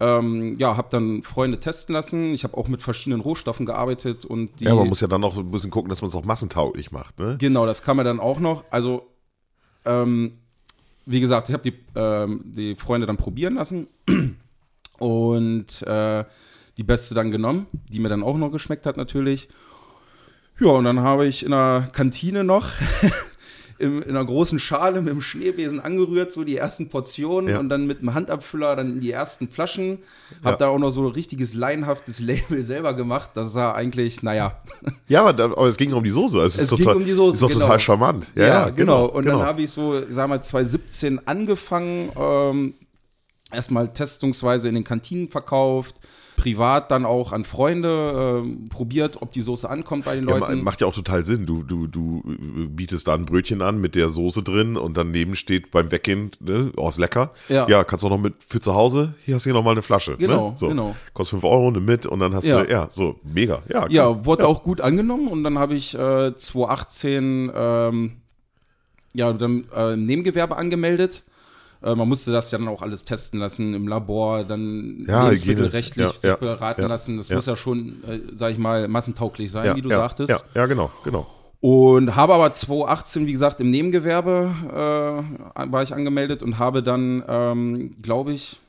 Ähm, 0.00 0.54
ja, 0.58 0.76
habe 0.76 0.88
dann 0.90 1.22
Freunde 1.24 1.58
testen 1.58 1.92
lassen. 1.92 2.32
Ich 2.32 2.44
habe 2.44 2.56
auch 2.56 2.68
mit 2.68 2.82
verschiedenen 2.82 3.20
Rohstoffen 3.20 3.66
gearbeitet 3.66 4.24
und 4.24 4.60
die. 4.60 4.64
Ja, 4.64 4.74
man 4.74 4.88
muss 4.88 5.00
ja 5.00 5.08
dann 5.08 5.20
noch 5.20 5.36
ein 5.36 5.50
bisschen 5.50 5.70
gucken, 5.70 5.88
dass 5.88 6.02
man 6.02 6.08
es 6.08 6.14
auch 6.14 6.24
massentauglich 6.24 6.92
macht. 6.92 7.18
Ne? 7.18 7.36
Genau, 7.38 7.66
das 7.66 7.82
kam 7.82 7.96
mir 7.96 8.04
dann 8.04 8.20
auch 8.20 8.38
noch. 8.38 8.64
Also, 8.70 9.08
ähm, 9.84 10.38
wie 11.04 11.20
gesagt, 11.20 11.48
ich 11.48 11.52
habe 11.52 11.68
die, 11.68 11.76
ähm, 11.96 12.42
die 12.44 12.76
Freunde 12.76 13.06
dann 13.08 13.16
probieren 13.16 13.54
lassen 13.54 13.88
und 14.98 15.82
äh, 15.82 16.24
die 16.76 16.84
beste 16.84 17.16
dann 17.16 17.32
genommen, 17.32 17.66
die 17.88 17.98
mir 17.98 18.08
dann 18.08 18.22
auch 18.22 18.36
noch 18.36 18.50
geschmeckt 18.50 18.86
hat 18.86 18.96
natürlich. 18.96 19.48
Ja, 20.60 20.68
und 20.68 20.84
dann 20.84 21.00
habe 21.00 21.26
ich 21.26 21.44
in 21.44 21.50
der 21.50 21.88
Kantine 21.92 22.44
noch 22.44 22.68
im, 23.78 24.02
in 24.02 24.10
einer 24.10 24.24
großen 24.24 24.58
Schale 24.58 25.00
mit 25.02 25.12
dem 25.12 25.20
Schneebesen 25.20 25.80
angerührt, 25.80 26.32
so 26.32 26.44
die 26.44 26.56
ersten 26.56 26.88
Portionen 26.88 27.48
Ja. 27.50 27.58
und 27.60 27.68
dann 27.68 27.86
mit 27.86 28.00
dem 28.00 28.14
Handabfüller 28.14 28.74
dann 28.76 29.00
die 29.00 29.10
ersten 29.12 29.48
Flaschen. 29.48 29.98
Hab 30.42 30.52
Ja. 30.52 30.56
da 30.58 30.68
auch 30.68 30.78
noch 30.78 30.90
so 30.90 31.06
ein 31.06 31.12
richtiges 31.12 31.54
laienhaftes 31.54 32.18
Label 32.20 32.62
selber 32.62 32.94
gemacht. 32.94 33.30
Das 33.34 33.52
sah 33.52 33.72
eigentlich, 33.72 34.22
naja, 34.22 34.60
Ja, 35.08 35.24
aber, 35.24 35.44
aber 35.44 35.66
es 35.68 35.76
ging 35.76 35.92
um 35.92 36.02
die 36.04 36.10
Soße. 36.10 36.40
Es, 36.42 36.56
ist 36.56 36.62
Es 36.64 36.68
ging 36.70 36.78
total, 36.78 36.96
um 36.96 37.04
die 37.04 37.12
Soße, 37.12 37.34
Ist 37.34 37.42
doch 37.42 37.48
genau. 37.48 37.60
total 37.66 37.80
charmant. 37.80 38.32
Ja, 38.34 38.46
ja, 38.46 38.68
genau. 38.70 39.06
Und 39.06 39.24
genau. 39.24 39.38
dann 39.38 39.46
habe 39.46 39.62
ich 39.62 39.70
so, 39.70 39.98
ich 40.00 40.06
sag 40.08 40.28
mal, 40.28 40.42
2017 40.42 41.26
angefangen, 41.26 42.10
ähm, 42.16 42.74
erstmal 43.50 43.92
testungsweise 43.92 44.68
in 44.68 44.74
den 44.74 44.84
Kantinen 44.84 45.28
verkauft, 45.30 46.00
privat 46.36 46.90
dann 46.92 47.04
auch 47.04 47.32
an 47.32 47.44
Freunde 47.44 48.42
ähm, 48.44 48.68
probiert, 48.68 49.20
ob 49.22 49.32
die 49.32 49.40
Soße 49.40 49.68
ankommt 49.68 50.04
bei 50.04 50.14
den 50.14 50.28
Ja, 50.28 50.36
Leuten. 50.36 50.58
ma- 50.58 50.64
macht 50.64 50.80
ja 50.80 50.86
auch 50.86 50.94
total 50.94 51.24
Sinn. 51.24 51.46
Du, 51.46 51.62
du, 51.64 51.86
du 51.88 52.22
äh, 52.28 52.66
bietest 52.66 53.08
da 53.08 53.14
ein 53.14 53.24
Brötchen 53.24 53.60
an 53.62 53.80
mit 53.80 53.94
der 53.96 54.08
Soße 54.10 54.42
drin 54.44 54.76
und 54.76 54.96
daneben 54.96 55.34
steht 55.34 55.70
beim 55.72 55.90
Weggehen, 55.90 56.30
ne, 56.40 56.70
oh, 56.76 56.88
ist 56.88 56.98
lecker. 56.98 57.32
Ja. 57.48 57.82
kannst 57.84 58.04
du 58.04 58.06
auch 58.06 58.12
noch 58.12 58.20
mit 58.20 58.34
für 58.46 58.60
zu 58.60 58.74
Hause, 58.74 59.14
hier 59.24 59.34
hast 59.34 59.46
du 59.46 59.50
hier 59.50 59.54
noch 59.54 59.64
mal 59.64 59.72
eine 59.72 59.82
Flasche. 59.82 60.16
Genau, 60.16 60.50
ne? 60.50 60.56
so. 60.58 60.68
genau. 60.68 60.94
Kostet 61.12 61.40
5 61.40 61.44
Euro, 61.44 61.68
eine 61.68 61.80
mit 61.80 62.06
und 62.06 62.20
dann 62.20 62.34
hast 62.34 62.44
Ja. 62.44 62.62
du, 62.62 62.70
ja, 62.70 62.86
so, 62.90 63.18
mega. 63.24 63.62
Ja, 63.72 63.84
cool. 63.86 63.92
Ja, 63.92 64.24
wurde 64.24 64.46
auch 64.46 64.62
gut 64.62 64.80
angenommen 64.80 65.26
und 65.28 65.42
dann 65.42 65.58
habe 65.58 65.74
ich 65.74 65.94
äh, 65.98 66.36
2018 66.36 67.50
ähm, 67.54 68.12
ja, 69.14 69.32
dann 69.32 69.66
äh, 69.74 69.94
im 69.94 70.04
Nebengewerbe 70.06 70.56
angemeldet. 70.56 71.24
Äh, 71.82 71.94
man 71.94 72.08
musste 72.08 72.32
das 72.32 72.50
ja 72.50 72.58
dann 72.58 72.68
auch 72.68 72.82
alles 72.82 73.04
testen 73.04 73.40
lassen 73.40 73.74
im 73.74 73.88
Labor, 73.88 74.44
dann 74.44 75.04
Ja, 75.08 75.24
lebensmittelrechtlich. 75.24 76.06
Ja, 76.06 76.12
sich 76.12 76.22
ja, 76.24 76.36
beraten 76.36 76.82
lassen. 76.82 77.16
Das 77.16 77.30
muss 77.30 77.46
ja 77.46 77.56
schon, 77.56 78.02
äh, 78.04 78.20
sag 78.34 78.52
ich 78.52 78.58
mal, 78.58 78.88
massentauglich 78.88 79.50
sein, 79.50 79.76
wie 79.76 79.82
du 79.82 79.88
sagtest. 79.88 80.30
Ja, 80.30 80.40
ja, 80.54 80.66
genau, 80.66 80.90
genau. 81.04 81.26
Und 81.60 82.14
habe 82.14 82.34
aber 82.34 82.52
2018, 82.52 83.26
wie 83.26 83.32
gesagt, 83.32 83.60
im 83.60 83.70
Nebengewerbe 83.70 84.54
äh, 85.56 85.72
war 85.72 85.82
ich 85.82 85.92
angemeldet 85.92 86.42
und 86.42 86.58
habe 86.58 86.84
dann, 86.84 87.24
ähm, 87.26 88.00
glaube 88.00 88.32
ich, 88.32 88.60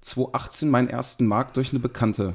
2018 0.00 0.70
meinen 0.70 0.88
ersten 0.88 1.26
Markt 1.26 1.56
durch 1.56 1.70
eine 1.70 1.80
Bekannte 1.80 2.34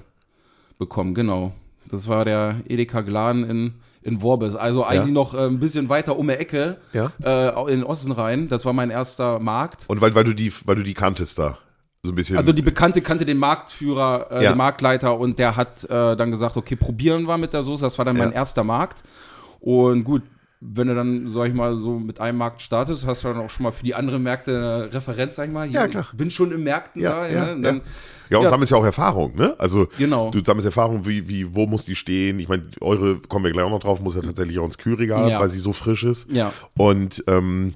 bekommen. 0.78 1.16
Genau. 1.16 1.54
Das 1.92 2.08
war 2.08 2.26
der 2.26 2.58
Edeka 2.68 3.02
Glan 3.02 3.44
in, 3.44 3.74
in 4.02 4.22
Worbis. 4.22 4.56
Also 4.56 4.86
eigentlich 4.86 5.14
noch 5.14 5.34
äh, 5.34 5.46
ein 5.48 5.60
bisschen 5.60 5.90
weiter 5.90 6.18
um 6.18 6.28
die 6.28 6.34
Ecke 6.36 6.78
Ja. 6.94 7.12
äh, 7.24 7.74
in 7.74 7.84
Ossenrhein. 7.84 8.48
Das 8.50 8.66
war 8.66 8.74
mein 8.74 8.90
erster 8.90 9.40
Markt. 9.40 9.86
Und 9.88 10.02
weil, 10.02 10.14
weil 10.16 10.24
du 10.24 10.34
die, 10.34 10.52
weil 10.66 10.76
du 10.76 10.84
die 10.84 10.94
kanntest 10.94 11.40
da. 11.40 11.58
So 12.04 12.12
ein 12.12 12.16
bisschen. 12.16 12.38
Also 12.38 12.54
die 12.54 12.62
Bekannte 12.62 13.02
kannte 13.02 13.26
den 13.26 13.38
Marktführer, 13.38 14.28
äh, 14.32 14.44
Ja. 14.46 14.52
den 14.54 14.58
Marktleiter 14.58 15.18
und 15.20 15.38
der 15.38 15.56
hat 15.58 15.84
äh, 15.84 16.16
dann 16.16 16.32
gesagt, 16.32 16.56
okay, 16.56 16.76
probieren 16.78 17.24
wir 17.28 17.38
mit 17.38 17.52
der 17.52 17.64
Soße. 17.64 17.84
Das 17.84 17.98
war 17.98 18.06
dann 18.06 18.16
mein 18.18 18.30
Ja. 18.30 18.36
erster 18.36 18.64
Markt. 18.64 19.04
Und 19.60 20.06
gut, 20.06 20.22
wenn 20.62 20.88
du 20.88 20.96
dann, 20.96 21.30
sag 21.32 21.48
ich 21.48 21.54
mal, 21.54 21.78
so 21.78 21.98
mit 22.00 22.20
einem 22.20 22.38
Markt 22.38 22.62
startest, 22.62 23.06
hast 23.06 23.24
du 23.24 23.30
dann 23.30 23.38
auch 23.38 23.50
schon 23.50 23.64
mal 23.64 23.72
für 23.72 23.84
die 23.84 23.96
anderen 23.96 24.22
Märkte 24.24 24.52
eine 24.58 24.94
Referenz, 24.94 25.36
sag 25.36 25.48
ich 25.48 25.54
mal. 25.54 25.68
Hier, 25.68 25.80
Ja, 25.82 25.88
klar. 25.88 26.08
Bin 26.14 26.30
schon 26.30 26.52
im 26.52 26.64
Märkten, 26.64 27.02
ja, 27.02 27.12
sag 27.24 27.32
ja, 27.32 27.46
ne? 27.46 27.52
Und 27.54 27.64
ja. 27.64 27.72
dann, 27.72 27.82
ja, 28.30 28.38
und 28.40 28.44
ja. 28.44 28.50
sammelst 28.50 28.72
ja 28.72 28.78
auch 28.78 28.84
Erfahrung, 28.86 29.36
ne? 29.36 29.56
Also 29.58 29.88
Genau. 29.98 30.32
du 30.32 30.44
sammelst 30.44 30.66
Erfahrung, 30.66 31.06
wie, 31.06 31.30
wie, 31.30 31.56
wo 31.56 31.66
muss 31.66 31.86
die 31.86 31.96
stehen? 31.96 32.40
Ich 32.40 32.50
meine, 32.50 32.64
eure, 32.82 33.16
kommen 33.20 33.46
wir 33.46 33.52
gleich 33.52 33.64
auch 33.66 33.70
noch 33.70 33.80
drauf, 33.80 34.02
muss 34.02 34.16
ja 34.16 34.22
tatsächlich 34.22 34.60
auch 34.60 34.66
ins 34.66 34.78
Kühlregal, 34.78 35.30
Ja. 35.30 35.40
weil 35.40 35.50
sie 35.50 35.60
so 35.60 35.72
frisch 35.72 36.04
ist. 36.04 36.30
Ja. 36.30 36.52
Und 36.76 37.24
ähm, 37.28 37.76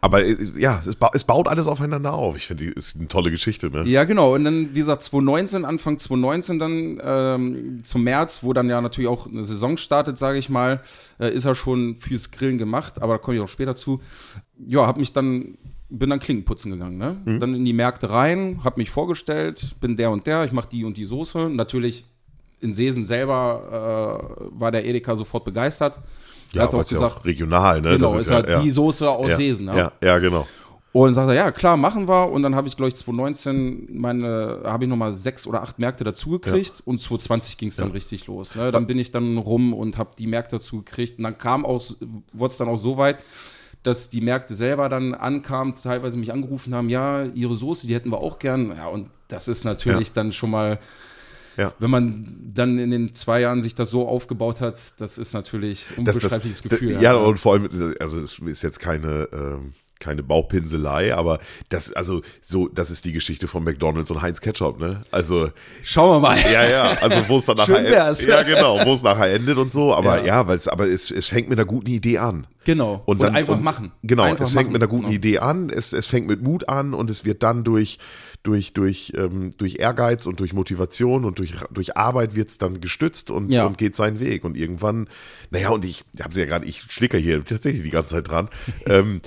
aber 0.00 0.24
äh, 0.24 0.36
ja, 0.56 0.82
es, 0.86 0.96
ba 0.96 1.10
es 1.14 1.24
baut 1.24 1.48
alles 1.48 1.66
aufeinander 1.66 2.12
auf. 2.12 2.36
Ich 2.36 2.46
finde, 2.46 2.64
ist 2.66 2.96
eine 2.96 3.08
tolle 3.08 3.30
Geschichte, 3.30 3.70
ne? 3.70 3.84
Ja, 3.88 4.04
genau. 4.04 4.34
Und 4.34 4.44
dann, 4.44 4.74
wie 4.74 4.80
gesagt, 4.80 5.02
2019, 5.04 5.64
Anfang 5.64 5.98
2019 5.98 6.58
dann 6.58 7.00
ähm, 7.02 7.84
zum 7.84 8.02
März, 8.02 8.42
wo 8.42 8.52
dann 8.52 8.68
ja 8.68 8.80
natürlich 8.80 9.08
auch 9.08 9.26
eine 9.26 9.44
Saison 9.44 9.76
startet, 9.76 10.18
sage 10.18 10.38
ich 10.38 10.48
mal, 10.48 10.80
äh, 11.20 11.32
ist 11.32 11.44
er 11.44 11.54
schon 11.54 11.96
fürs 11.96 12.30
Grillen 12.30 12.58
gemacht, 12.58 13.00
aber 13.00 13.14
da 13.14 13.18
komme 13.18 13.36
ich 13.36 13.42
auch 13.42 13.48
später 13.48 13.76
zu. 13.76 14.00
Ja, 14.66 14.86
habe 14.86 14.98
mich 14.98 15.12
dann, 15.12 15.56
bin 15.88 16.10
dann 16.10 16.20
Klinkenputzen 16.20 16.72
gegangen, 16.72 16.98
ne? 16.98 17.16
Mhm. 17.24 17.40
Dann 17.40 17.54
in 17.54 17.64
die 17.64 17.72
Märkte 17.72 18.10
rein, 18.10 18.60
habe 18.64 18.80
mich 18.80 18.90
vorgestellt, 18.90 19.76
bin 19.80 19.96
der 19.96 20.10
und 20.10 20.26
der, 20.26 20.44
ich 20.44 20.52
mache 20.52 20.68
die 20.68 20.84
und 20.84 20.96
die 20.96 21.04
Soße. 21.04 21.48
Natürlich 21.50 22.06
in 22.60 22.72
Seesen 22.72 23.04
selber 23.04 24.40
äh, 24.50 24.58
war 24.58 24.72
der 24.72 24.84
Edeka 24.84 25.14
sofort 25.14 25.44
begeistert. 25.44 26.00
Ja, 26.56 26.62
hat 26.64 26.74
auch 26.74 26.78
was 26.78 26.90
ja 26.90 26.98
gesagt, 26.98 27.16
auch 27.18 27.24
regional, 27.24 27.80
ne? 27.80 27.96
genau, 27.96 28.14
Das 28.14 28.22
ist 28.26 28.30
halt 28.30 28.48
ja, 28.48 28.60
die 28.60 28.70
Soße 28.70 29.08
aus 29.10 29.28
ja, 29.30 29.36
Seesen. 29.36 29.66
ne? 29.66 29.76
Ja, 29.76 29.92
ja, 30.02 30.18
genau. 30.18 30.46
Und 30.92 31.12
sagt 31.12 31.28
er, 31.28 31.34
ja, 31.34 31.50
klar, 31.52 31.76
machen 31.76 32.08
wir. 32.08 32.30
Und 32.32 32.42
dann 32.42 32.54
habe 32.54 32.68
ich, 32.68 32.76
glaube 32.76 32.88
ich, 32.88 32.96
2019 32.96 33.88
meine, 33.98 34.60
habe 34.64 34.84
ich 34.84 34.88
nochmal 34.90 35.12
sechs 35.12 35.46
oder 35.46 35.62
acht 35.62 35.78
Märkte 35.78 36.04
dazugekriegt 36.04 36.82
und 36.86 37.00
2020 37.02 37.58
ging 37.58 37.68
es 37.68 37.76
dann 37.76 37.90
richtig 37.90 38.26
los. 38.28 38.54
Ne? 38.56 38.72
Dann 38.72 38.86
bin 38.86 38.98
ich 38.98 39.12
dann 39.12 39.36
rum 39.36 39.74
und 39.74 39.98
habe 39.98 40.10
die 40.18 40.26
Märkte 40.26 40.56
dazugekriegt. 40.56 41.18
Und 41.18 41.24
dann 41.24 41.36
kam 41.36 41.66
auch, 41.66 41.82
wurde 42.32 42.50
es 42.52 42.56
dann 42.56 42.68
auch 42.68 42.78
so 42.78 42.96
weit, 42.96 43.18
dass 43.82 44.08
die 44.08 44.22
Märkte 44.22 44.54
selber 44.54 44.88
dann 44.88 45.12
ankamen, 45.14 45.74
teilweise 45.74 46.16
mich 46.16 46.32
angerufen 46.32 46.74
haben, 46.74 46.88
ja, 46.88 47.24
ihre 47.24 47.56
Soße, 47.56 47.86
die 47.86 47.94
hätten 47.94 48.10
wir 48.10 48.22
auch 48.22 48.38
gern. 48.38 48.72
Ja, 48.74 48.86
und 48.88 49.10
das 49.28 49.48
ist 49.48 49.64
natürlich 49.64 50.08
Ja. 50.08 50.14
dann 50.14 50.32
schon 50.32 50.50
mal, 50.50 50.78
Ja. 51.56 51.72
wenn 51.78 51.90
man 51.90 52.36
dann 52.54 52.78
in 52.78 52.90
den 52.90 53.14
zwei 53.14 53.40
Jahren 53.40 53.62
sich 53.62 53.74
das 53.74 53.90
so 53.90 54.06
aufgebaut 54.08 54.60
hat, 54.60 54.76
das 54.98 55.18
ist 55.18 55.32
natürlich 55.34 55.86
ein 55.96 56.04
das, 56.04 56.16
unbeschreibliches 56.16 56.62
das, 56.62 56.70
Gefühl. 56.70 57.00
Ja, 57.02 57.14
und 57.16 57.38
vor 57.40 57.54
allem, 57.54 57.94
also 58.00 58.20
es 58.20 58.38
ist 58.38 58.62
jetzt 58.62 58.78
keine, 58.80 59.28
ähm, 59.32 59.72
keine 59.98 60.22
Baupinselei, 60.22 61.14
aber 61.14 61.38
das, 61.70 61.90
also 61.94 62.20
so, 62.42 62.68
das 62.68 62.90
ist 62.90 63.06
die 63.06 63.12
Geschichte 63.12 63.48
von 63.48 63.64
McDonalds 63.64 64.10
und 64.10 64.20
Heinz 64.20 64.42
Ketchup, 64.42 64.78
ne? 64.78 65.00
Also, 65.10 65.50
Schauen 65.82 66.16
wir 66.16 66.20
mal. 66.28 66.38
ja, 66.52 66.68
ja, 66.68 66.90
also 67.00 67.26
wo 67.28 67.38
es 67.38 67.46
dann 67.46 67.56
nachher, 67.56 67.82
wär's. 67.82 68.26
ja 68.26 68.42
genau, 68.42 68.78
wo 68.84 68.92
es 68.92 69.02
nachher 69.02 69.32
endet 69.32 69.56
und 69.56 69.72
so, 69.72 69.94
aber 69.94 70.18
Ja. 70.18 70.24
ja, 70.26 70.46
weil 70.48 70.56
es, 70.58 70.68
aber 70.68 70.86
es, 70.86 71.10
es 71.10 71.28
fängt 71.28 71.48
mit 71.48 71.58
einer 71.58 71.66
guten 71.66 71.88
Idee 71.88 72.18
an. 72.18 72.46
Genau. 72.64 73.00
Und 73.06 73.22
dann 73.22 73.34
einfach 73.34 73.54
und, 73.56 73.64
machen. 73.64 73.92
Genau, 74.02 74.24
einfach 74.24 74.44
es 74.44 74.52
fängt 74.52 74.66
machen. 74.66 74.72
mit 74.74 74.82
einer 74.82 74.88
guten 74.90 75.02
Genau. 75.04 75.14
Idee 75.14 75.38
an, 75.38 75.70
es, 75.70 75.92
es 75.94 76.06
fängt 76.08 76.26
mit 76.26 76.42
Mut 76.42 76.68
an 76.68 76.92
und 76.92 77.08
es 77.08 77.24
wird 77.24 77.42
dann 77.42 77.64
durch, 77.64 77.98
durch, 78.46 78.72
durch, 78.72 79.12
ähm, 79.16 79.50
durch 79.58 79.76
Ehrgeiz 79.80 80.26
und 80.26 80.40
durch 80.40 80.52
Motivation 80.52 81.24
und 81.24 81.38
durch, 81.38 81.54
durch 81.72 81.96
Arbeit 81.96 82.34
wird 82.34 82.50
es 82.50 82.58
dann 82.58 82.80
gestützt 82.80 83.30
und, 83.30 83.52
Ja. 83.52 83.66
und 83.66 83.76
geht 83.76 83.96
seinen 83.96 84.20
Weg. 84.20 84.44
Und 84.44 84.56
irgendwann, 84.56 85.08
naja, 85.50 85.70
und 85.70 85.84
ich 85.84 86.04
habe 86.20 86.32
sie 86.32 86.40
ja 86.40 86.46
gerade, 86.46 86.64
ich 86.66 86.82
schlicker 86.88 87.18
hier 87.18 87.44
tatsächlich 87.44 87.82
die 87.82 87.90
ganze 87.90 88.14
Zeit 88.14 88.28
dran. 88.28 88.48
ähm, 88.86 89.20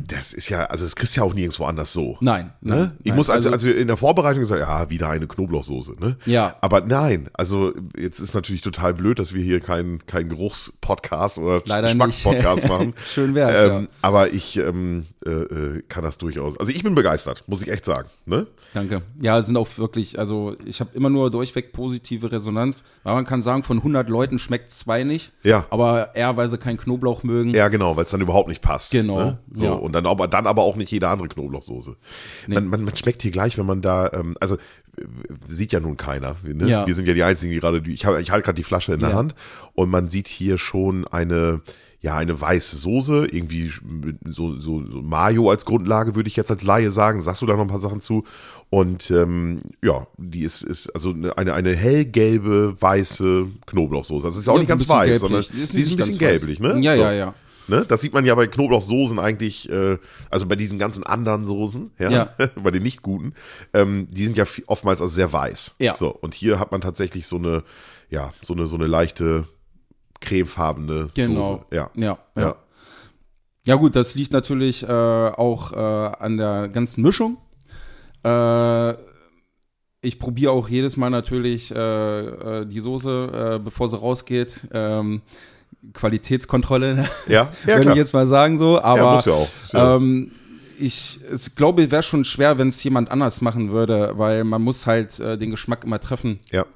das 0.00 0.32
ist 0.32 0.48
ja, 0.48 0.64
also 0.64 0.84
das 0.84 0.96
kriegst 0.96 1.16
du 1.16 1.20
ja 1.20 1.26
auch 1.26 1.34
nirgendwo 1.34 1.64
anders 1.64 1.92
so. 1.92 2.16
Nein. 2.20 2.52
Ne? 2.60 2.96
Ich 3.00 3.06
nein. 3.06 3.16
muss 3.16 3.30
also, 3.30 3.50
also 3.50 3.70
in 3.70 3.86
der 3.86 3.96
Vorbereitung 3.96 4.40
gesagt, 4.40 4.60
ja, 4.60 4.90
wieder 4.90 5.10
eine 5.10 5.28
Knoblauchsoße, 5.28 5.94
ne? 6.00 6.16
Ja. 6.26 6.56
Aber 6.60 6.80
nein, 6.80 7.28
also 7.34 7.72
jetzt 7.96 8.18
ist 8.18 8.34
natürlich 8.34 8.62
total 8.62 8.94
blöd, 8.94 9.18
dass 9.20 9.32
wir 9.32 9.42
hier 9.42 9.60
keinen 9.60 10.04
kein 10.06 10.28
Geruchspodcast 10.28 11.38
oder. 11.38 11.60
Geschmackspodcast 11.60 12.68
machen. 12.68 12.94
Schön 13.14 13.34
wär's, 13.36 13.62
ähm, 13.62 13.82
ja. 13.82 13.88
Aber 14.02 14.32
ich 14.32 14.56
ähm, 14.56 15.06
äh, 15.26 15.30
äh, 15.78 15.82
kann 15.88 16.04
das 16.04 16.18
durchaus. 16.18 16.58
Also 16.58 16.70
ich 16.72 16.82
bin 16.82 16.94
begeistert, 16.94 17.44
muss 17.46 17.60
ich 17.62 17.68
echt 17.68 17.84
sagen. 17.84 18.08
Ne? 18.24 18.46
Danke. 18.74 19.02
Ja, 19.20 19.38
es 19.38 19.46
sind 19.46 19.56
auch 19.56 19.66
wirklich, 19.78 20.18
also 20.18 20.56
ich 20.64 20.80
habe 20.80 20.90
immer 20.94 21.10
nur 21.10 21.30
durchweg 21.30 21.72
positive 21.72 22.30
Resonanz, 22.30 22.84
weil 23.02 23.14
man 23.14 23.24
kann 23.24 23.42
sagen, 23.42 23.62
von 23.62 23.78
100 23.78 24.08
Leuten 24.08 24.38
schmeckt 24.38 24.70
zwei 24.70 25.04
nicht. 25.04 25.32
Ja. 25.42 25.66
Aber 25.70 26.14
eher, 26.14 26.36
weil 26.36 26.48
sie 26.48 26.58
keinen 26.58 26.76
Knoblauch 26.78 27.22
mögen. 27.24 27.50
Ja, 27.54 27.68
genau, 27.68 27.96
weil 27.96 28.04
es 28.04 28.10
dann 28.10 28.20
überhaupt 28.20 28.48
nicht 28.48 28.62
passt. 28.62 28.92
Genau, 28.92 29.16
Ne? 29.18 29.38
So, 29.52 29.64
ja. 29.64 29.72
und 29.72 29.92
dann 29.92 30.06
aber, 30.06 30.28
dann 30.28 30.46
aber 30.46 30.62
auch 30.62 30.76
nicht 30.76 30.90
jede 30.92 31.08
andere 31.08 31.28
Knoblauchsoße. 31.28 31.96
Man, 32.46 32.68
man, 32.68 32.82
man 32.84 32.96
schmeckt 32.96 33.22
hier 33.22 33.30
gleich, 33.32 33.58
wenn 33.58 33.66
man 33.66 33.82
da, 33.82 34.10
ähm, 34.12 34.36
also 34.40 34.56
äh, 34.56 34.58
sieht 35.48 35.72
ja 35.72 35.80
nun 35.80 35.96
keiner. 35.96 36.36
Ne? 36.44 36.68
Ja. 36.68 36.86
Wir 36.86 36.94
sind 36.94 37.08
ja 37.08 37.14
die 37.14 37.22
Einzigen, 37.22 37.52
die 37.52 37.60
gerade, 37.60 37.82
ich, 37.86 38.04
hab- 38.06 38.18
ich 38.20 38.30
halte 38.30 38.44
gerade 38.44 38.56
die 38.56 38.62
Flasche 38.62 38.94
in 38.94 39.00
der 39.00 39.10
Ja. 39.10 39.16
Hand 39.16 39.34
und 39.74 39.90
man 39.90 40.08
sieht 40.08 40.28
hier 40.28 40.58
schon 40.58 41.06
eine, 41.06 41.60
ja, 42.06 42.16
eine 42.18 42.40
weiße 42.40 42.76
Soße, 42.76 43.26
irgendwie 43.32 43.68
so, 44.24 44.56
so, 44.56 44.88
so 44.88 45.02
Mayo 45.02 45.50
als 45.50 45.64
Grundlage, 45.64 46.14
würde 46.14 46.28
ich 46.28 46.36
jetzt 46.36 46.52
als 46.52 46.62
Laie 46.62 46.92
sagen. 46.92 47.20
Sagst 47.20 47.42
du 47.42 47.46
da 47.46 47.54
noch 47.54 47.62
ein 47.62 47.66
paar 47.66 47.80
Sachen 47.80 48.00
zu? 48.00 48.22
Und 48.70 49.10
ähm, 49.10 49.58
ja, 49.82 50.06
die 50.16 50.42
ist, 50.44 50.62
ist 50.62 50.88
also 50.90 51.10
eine, 51.36 51.52
eine 51.52 51.74
hellgelbe, 51.74 52.76
weiße 52.80 53.48
Knoblauchsoße. 53.66 54.24
Das 54.24 54.36
ist 54.36 54.48
auch 54.48 54.54
Ja, 54.54 54.60
nicht 54.60 54.68
ganz 54.68 54.88
weiß, 54.88 55.18
sondern 55.18 55.40
gelblich. 55.42 55.62
Ist 55.64 55.72
sie 55.72 55.80
ist 55.80 55.88
ein 55.88 55.90
nicht 55.90 55.96
bisschen 55.96 56.18
ganz 56.20 56.22
weiß. 56.34 56.40
gelblich, 56.46 56.60
ne? 56.60 56.78
Ja, 56.80 56.94
So. 56.94 57.02
ja, 57.02 57.12
ja. 57.12 57.34
Ne? 57.68 57.84
Das 57.88 58.00
sieht 58.02 58.12
man 58.14 58.24
ja 58.24 58.36
bei 58.36 58.46
Knoblauchsoßen 58.46 59.18
eigentlich, 59.18 59.68
äh, 59.68 59.98
also 60.30 60.46
bei 60.46 60.54
diesen 60.54 60.78
ganzen 60.78 61.02
anderen 61.02 61.44
Soßen, 61.44 61.90
ja, 61.98 62.10
Ja. 62.12 62.28
bei 62.62 62.70
den 62.70 62.84
nicht 62.84 63.02
guten, 63.02 63.32
ähm, 63.74 64.06
die 64.12 64.24
sind 64.26 64.36
ja 64.36 64.44
oftmals 64.68 65.00
also 65.00 65.12
sehr 65.12 65.32
weiß. 65.32 65.74
Ja. 65.80 65.94
So, 65.94 66.10
und 66.10 66.34
hier 66.34 66.60
hat 66.60 66.70
man 66.70 66.80
tatsächlich 66.80 67.26
so 67.26 67.34
eine, 67.38 67.64
ja, 68.10 68.32
so 68.42 68.54
eine, 68.54 68.66
so 68.68 68.76
eine 68.76 68.86
leichte 68.86 69.48
cremefarbene 70.26 71.08
Genau. 71.14 71.64
Soße. 71.70 71.76
Ja. 71.76 71.90
Ja, 71.94 72.18
ja. 72.36 72.42
Ja. 72.42 72.56
Ja 73.64 73.74
gut, 73.74 73.96
das 73.96 74.14
liegt 74.14 74.32
natürlich 74.32 74.84
äh, 74.84 74.86
auch 74.86 75.72
äh, 75.72 75.76
an 75.76 76.36
der 76.36 76.68
ganzen 76.68 77.02
Mischung. 77.02 77.36
Äh, 78.24 78.92
ich 80.02 80.20
probiere 80.20 80.52
auch 80.52 80.68
jedes 80.68 80.96
Mal 80.96 81.10
natürlich 81.10 81.74
äh, 81.74 81.76
äh, 81.80 82.66
die 82.66 82.78
Soße, 82.78 83.56
äh, 83.56 83.58
bevor 83.58 83.88
sie 83.88 83.98
rausgeht. 83.98 84.68
Ähm, 84.72 85.22
Qualitätskontrolle, 85.94 87.08
Ja, 87.28 87.50
ja, 87.66 87.76
würde 87.76 87.90
ich 87.90 87.96
jetzt 87.96 88.12
mal 88.12 88.26
sagen 88.28 88.56
so. 88.56 88.80
Aber 88.80 89.20
ja, 89.26 89.46
ja 89.72 89.96
ähm, 89.96 90.30
ich 90.78 91.18
es 91.28 91.56
glaube, 91.56 91.90
wäre 91.90 92.04
schon 92.04 92.24
schwer, 92.24 92.58
wenn 92.58 92.68
es 92.68 92.82
jemand 92.84 93.10
anders 93.10 93.40
machen 93.40 93.72
würde, 93.72 94.12
weil 94.16 94.44
man 94.44 94.62
muss 94.62 94.86
halt 94.86 95.18
den 95.18 95.50
Geschmack 95.50 95.84
immer 95.84 95.98
treffen. 95.98 96.38
ja. 96.52 96.66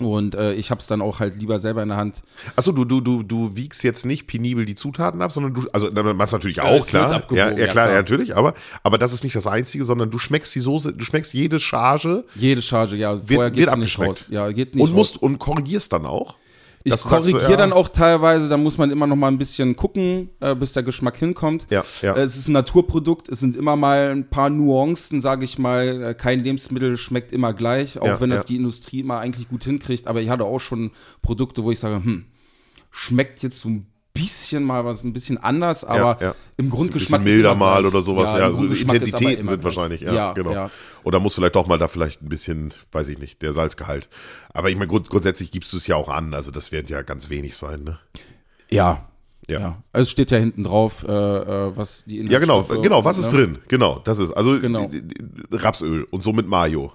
Und 0.00 0.34
äh, 0.34 0.54
ich 0.54 0.70
habe 0.70 0.80
es 0.80 0.86
dann 0.86 1.02
auch 1.02 1.20
halt 1.20 1.36
lieber 1.36 1.58
selber 1.58 1.82
in 1.82 1.88
der 1.90 1.98
Hand. 1.98 2.22
Achso, 2.56 2.72
du, 2.72 2.84
du, 2.84 3.00
du, 3.00 3.22
du 3.22 3.54
wiegst 3.56 3.84
jetzt 3.84 4.06
nicht 4.06 4.26
penibel 4.26 4.64
die 4.64 4.74
Zutaten 4.74 5.20
ab, 5.20 5.32
sondern 5.32 5.54
du, 5.54 5.68
also 5.72 5.90
machst 6.14 6.32
natürlich 6.32 6.56
Ja, 6.56 6.64
auch, 6.64 6.80
es 6.80 6.86
klar. 6.86 7.10
wird 7.12 7.30
ja, 7.32 7.36
ja, 7.36 7.50
ja, 7.50 7.54
klar, 7.54 7.68
klar. 7.70 7.88
ja, 7.90 7.94
natürlich, 7.96 8.34
aber, 8.34 8.54
aber 8.82 8.96
das 8.98 9.12
ist 9.12 9.22
nicht 9.22 9.36
das 9.36 9.46
Einzige, 9.46 9.84
sondern 9.84 10.10
du 10.10 10.18
schmeckst 10.18 10.54
die 10.54 10.60
Soße, 10.60 10.94
du 10.94 11.04
schmeckst 11.04 11.34
jede 11.34 11.60
Charge 11.60 12.24
Jede 12.34 12.62
Charge, 12.62 12.96
ja. 12.96 13.28
Wird 13.28 13.54
nicht 13.56 13.68
abgeschmeckt. 13.68 14.08
raus. 14.10 14.26
Ja, 14.30 14.50
geht 14.50 14.74
nicht 14.74 14.82
und 14.82 14.90
raus. 14.90 14.96
musst 14.96 15.22
und 15.22 15.38
korrigierst 15.38 15.92
dann 15.92 16.06
auch. 16.06 16.36
Ich 16.84 17.00
korrigiere 17.00 17.50
ja. 17.50 17.56
dann 17.56 17.72
auch 17.72 17.88
teilweise, 17.88 18.48
da 18.48 18.56
muss 18.56 18.78
man 18.78 18.90
immer 18.90 19.06
noch 19.06 19.16
mal 19.16 19.28
ein 19.28 19.38
bisschen 19.38 19.76
gucken, 19.76 20.30
äh, 20.40 20.54
bis 20.54 20.72
der 20.72 20.82
Geschmack 20.82 21.16
hinkommt. 21.16 21.66
Ja, 21.70 21.84
ja. 22.00 22.14
Äh, 22.14 22.22
Es 22.22 22.36
ist 22.36 22.48
ein 22.48 22.52
Naturprodukt, 22.52 23.28
es 23.28 23.40
sind 23.40 23.56
immer 23.56 23.76
mal 23.76 24.10
ein 24.10 24.28
paar 24.28 24.50
Nuancen, 24.50 25.20
sage 25.20 25.44
ich 25.44 25.58
mal. 25.58 26.02
Äh, 26.02 26.14
Kein 26.14 26.40
Lebensmittel 26.40 26.96
schmeckt 26.96 27.32
immer 27.32 27.52
gleich, 27.52 27.98
auch 27.98 28.06
Ja, 28.06 28.20
wenn 28.20 28.30
das 28.30 28.44
die 28.44 28.56
Industrie 28.56 29.00
immer 29.00 29.18
eigentlich 29.18 29.48
gut 29.48 29.64
hinkriegt. 29.64 30.06
Aber 30.06 30.20
ich 30.20 30.28
hatte 30.28 30.44
auch 30.44 30.60
schon 30.60 30.90
Produkte, 31.20 31.62
wo 31.62 31.70
ich 31.70 31.78
sage, 31.78 31.96
hm, 31.96 32.24
schmeckt 32.90 33.42
jetzt 33.42 33.60
so 33.60 33.68
ein 33.68 33.91
bisschen 34.14 34.62
mal 34.62 34.84
was 34.84 35.02
ein 35.02 35.12
bisschen 35.12 35.38
anders, 35.38 35.84
aber 35.84 36.18
ja. 36.20 36.34
im 36.56 36.66
Ist 36.66 36.70
Grundgeschmack 36.70 37.20
ein 37.20 37.24
bisschen 37.24 37.38
milder 37.42 37.54
mal 37.54 37.86
oder 37.86 38.02
sowas. 38.02 38.32
Ja, 38.32 38.48
im 38.48 38.56
so 38.56 38.62
Intensitäten 38.64 39.48
sind 39.48 39.64
wahrscheinlich. 39.64 40.02
Ja, 40.02 40.12
ja 40.12 40.32
genau. 40.32 40.52
Ja. 40.52 40.70
Oder 41.02 41.18
muss 41.20 41.34
vielleicht 41.34 41.54
doch 41.54 41.66
mal 41.66 41.78
da 41.78 41.88
vielleicht 41.88 42.22
ein 42.22 42.28
bisschen, 42.28 42.74
weiß 42.92 43.08
ich 43.08 43.18
nicht, 43.18 43.40
der 43.42 43.54
Salzgehalt. 43.54 44.08
Aber 44.52 44.70
ich 44.70 44.76
meine, 44.76 44.88
grund, 44.88 45.08
grundsätzlich 45.08 45.50
gibst 45.50 45.72
du 45.72 45.78
es 45.78 45.86
ja 45.86 45.96
auch 45.96 46.08
an. 46.08 46.34
Also 46.34 46.50
das 46.50 46.72
wird 46.72 46.90
ja 46.90 47.02
ganz 47.02 47.30
wenig 47.30 47.56
sein. 47.56 47.84
Ne? 47.84 47.98
Ja. 48.70 49.08
Ja. 49.48 49.60
Ja. 49.60 49.82
Also 49.92 50.02
es 50.02 50.10
steht 50.10 50.30
ja 50.30 50.38
hinten 50.38 50.64
drauf, 50.64 51.04
äh, 51.04 51.10
äh, 51.10 51.76
was 51.76 52.04
die 52.04 52.18
Ja, 52.28 52.38
genau, 52.38 52.60
Inhaltsstoffe- 52.60 52.82
genau. 52.82 53.04
Was 53.04 53.18
ist 53.18 53.32
ne? 53.32 53.38
drin? 53.38 53.58
Genau, 53.68 53.98
das 54.04 54.18
ist 54.18 54.30
also 54.32 54.60
Genau. 54.60 54.90
Rapsöl 55.50 56.04
und 56.10 56.22
somit 56.22 56.46
Mayo. 56.46 56.92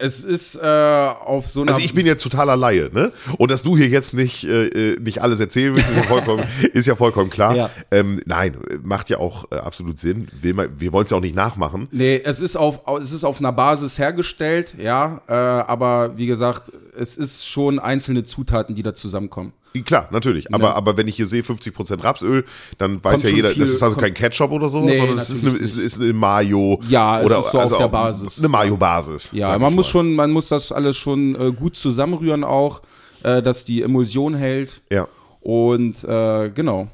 Es 0.00 0.24
ist 0.24 0.56
äh, 0.56 0.60
auf 0.66 1.46
so 1.46 1.62
einer. 1.62 1.70
Also 1.72 1.80
ich 1.84 1.94
bin 1.94 2.06
ja 2.06 2.14
totaler 2.14 2.56
Laie, 2.56 2.90
ne? 2.92 3.12
Und 3.38 3.50
dass 3.50 3.62
du 3.62 3.76
hier 3.76 3.88
jetzt 3.88 4.14
nicht 4.14 4.44
äh, 4.44 4.66
äh, 4.94 5.00
nicht 5.00 5.20
alles 5.22 5.40
erzählen 5.40 5.74
willst, 5.74 5.90
ist 5.90 5.96
ja 5.96 6.02
vollkommen, 6.04 6.42
ist 6.72 6.86
ja 6.86 6.96
vollkommen 6.96 7.30
klar. 7.30 7.54
Ja. 7.54 7.70
Ähm, 7.90 8.20
nein, 8.26 8.56
macht 8.82 9.10
ja 9.10 9.18
auch 9.18 9.44
äh, 9.52 9.56
absolut 9.56 9.98
Sinn. 9.98 10.28
Man, 10.54 10.68
wir 10.78 10.92
wollen 10.92 11.04
es 11.04 11.10
ja 11.10 11.16
auch 11.16 11.20
nicht 11.22 11.34
nachmachen. 11.36 11.88
Nee, 11.90 12.20
es 12.24 12.40
ist 12.40 12.56
auf, 12.56 12.86
au- 12.88 12.98
es 12.98 13.12
ist 13.12 13.24
auf 13.24 13.38
einer 13.40 13.52
Basis 13.52 13.98
hergestellt, 13.98 14.74
ja, 14.78 15.20
äh, 15.28 15.32
aber 15.32 16.16
wie 16.16 16.26
gesagt, 16.26 16.72
es 16.98 17.16
ist 17.16 17.46
schon 17.46 17.78
einzelne 17.78 18.24
Zutaten, 18.24 18.74
die 18.74 18.82
da 18.82 18.94
zusammenkommen. 18.94 19.52
Klar, 19.84 20.08
natürlich. 20.10 20.52
Aber, 20.52 20.70
Ne. 20.70 20.74
aber 20.74 20.96
wenn 20.96 21.06
ich 21.06 21.14
hier 21.16 21.26
sehe 21.26 21.42
50% 21.42 22.02
Rapsöl, 22.02 22.44
dann 22.78 23.02
weiß 23.04 23.20
Kommt 23.22 23.24
ja 23.24 23.36
jeder, 23.36 23.50
viel- 23.50 23.60
das 23.62 23.70
ist 23.70 23.82
also 23.82 23.96
kein 23.96 24.12
Ketchup 24.14 24.50
oder 24.50 24.68
sowas, 24.68 24.90
Nee, 24.90 24.96
sondern 24.96 25.18
es 25.18 25.30
ist 25.30 25.44
eine, 25.46 25.56
ist, 25.56 25.76
ist 25.78 26.00
eine 26.00 26.12
Mayo. 26.12 26.80
Ja, 26.88 27.20
es 27.20 27.26
oder, 27.26 27.38
ist 27.38 27.50
so 27.52 27.58
auf 27.58 27.62
also 27.64 27.76
der 27.76 27.86
auch 27.86 27.90
Basis. 27.90 28.38
Eine 28.38 28.48
Mayo-Basis. 28.48 29.30
Ja, 29.32 29.56
man 29.58 29.74
muss 29.74 29.88
schon, 29.88 30.14
man 30.16 30.32
muss 30.32 30.48
das 30.48 30.72
alles 30.72 30.96
schon 30.96 31.36
äh, 31.36 31.52
gut 31.52 31.76
zusammenrühren 31.76 32.42
auch, 32.42 32.82
äh, 33.22 33.42
dass 33.42 33.64
die 33.64 33.82
Emulsion 33.82 34.34
hält 34.34 34.82
Ja. 34.90 35.06
und 35.40 36.02
äh, 36.04 36.50
genau. 36.50 36.88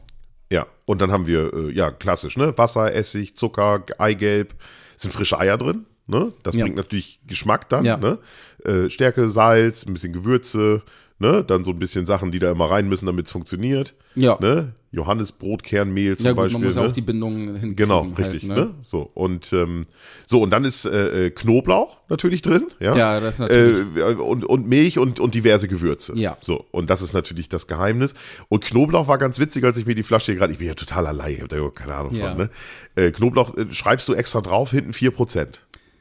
Ja, 0.52 0.66
und 0.84 1.00
dann 1.00 1.10
haben 1.12 1.26
wir, 1.26 1.52
äh, 1.54 1.72
ja, 1.72 1.90
klassisch, 1.90 2.36
ne? 2.36 2.52
Wasser, 2.58 2.94
Essig, 2.94 3.36
Zucker, 3.36 3.84
Eigelb. 3.98 4.54
Sind 4.98 5.12
frische 5.12 5.38
Eier 5.38 5.58
drin, 5.58 5.84
ne? 6.06 6.32
Das 6.42 6.54
Ja. 6.54 6.64
bringt 6.64 6.76
natürlich 6.76 7.20
Geschmack 7.26 7.68
dann, 7.68 7.84
Ja. 7.84 7.96
ne? 7.96 8.18
Äh, 8.64 8.90
Stärke, 8.90 9.28
Salz, 9.28 9.86
ein 9.86 9.92
bisschen 9.94 10.12
Gewürze, 10.12 10.82
ne? 11.18 11.44
Dann 11.44 11.64
so 11.64 11.70
ein 11.72 11.78
bisschen 11.78 12.06
Sachen, 12.06 12.30
die 12.32 12.38
da 12.38 12.50
immer 12.50 12.70
rein 12.70 12.88
müssen, 12.88 13.06
damit 13.06 13.26
es 13.26 13.32
funktioniert. 13.32 13.94
Ja. 14.14 14.38
Ne? 14.40 14.72
Johannisbrotkernmehl 14.92 16.16
zum 16.16 16.26
Ja 16.26 16.32
gut, 16.32 16.36
Beispiel. 16.44 16.58
man 16.60 16.66
muss 16.68 16.74
ja 16.76 16.82
ne? 16.82 16.88
auch 16.88 16.92
die 16.92 17.00
Bindung 17.02 17.36
hinkriegen. 17.48 17.76
Genau, 17.76 18.04
halt, 18.04 18.18
richtig. 18.18 18.44
ne? 18.44 18.54
ne? 18.54 18.70
So 18.82 19.10
und 19.14 19.52
ähm, 19.52 19.84
so 20.26 20.40
und 20.40 20.50
dann 20.50 20.64
ist 20.64 20.84
äh, 20.86 21.26
äh, 21.26 21.30
Knoblauch 21.30 21.98
natürlich 22.08 22.40
drin, 22.42 22.66
ja. 22.80 22.96
Ja, 22.96 23.20
das 23.20 23.34
ist 23.34 23.40
natürlich. 23.40 23.86
Äh, 23.96 24.14
und, 24.14 24.44
und 24.44 24.66
Milch 24.68 24.98
und, 24.98 25.20
und 25.20 25.34
diverse 25.34 25.68
Gewürze. 25.68 26.14
Ja. 26.16 26.36
So, 26.40 26.64
und 26.70 26.88
das 26.88 27.02
ist 27.02 27.12
natürlich 27.12 27.48
das 27.48 27.66
Geheimnis. 27.66 28.14
Und 28.48 28.64
Knoblauch 28.64 29.08
war 29.08 29.18
ganz 29.18 29.38
witzig, 29.38 29.64
als 29.64 29.76
ich 29.76 29.86
mir 29.86 29.94
die 29.94 30.02
Flasche 30.02 30.32
hier 30.32 30.36
gerade, 30.36 30.52
ich 30.52 30.58
bin 30.58 30.68
ja 30.68 30.74
total 30.74 31.06
allein, 31.06 31.32
ich 31.34 31.42
habe 31.42 31.48
da 31.48 31.68
keine 31.70 31.94
Ahnung 31.94 32.14
Ja. 32.14 32.28
von, 32.30 32.38
ne? 32.38 32.50
Äh, 32.94 33.10
Knoblauch 33.10 33.56
äh, 33.56 33.66
schreibst 33.72 34.08
du 34.08 34.14
extra 34.14 34.40
drauf, 34.40 34.70
hinten 34.70 34.92
4%. 34.92 35.46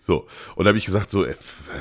So, 0.05 0.27
und 0.55 0.65
dann 0.65 0.67
habe 0.67 0.77
ich 0.77 0.85
gesagt, 0.85 1.09
so, 1.09 1.25
äh, 1.25 1.33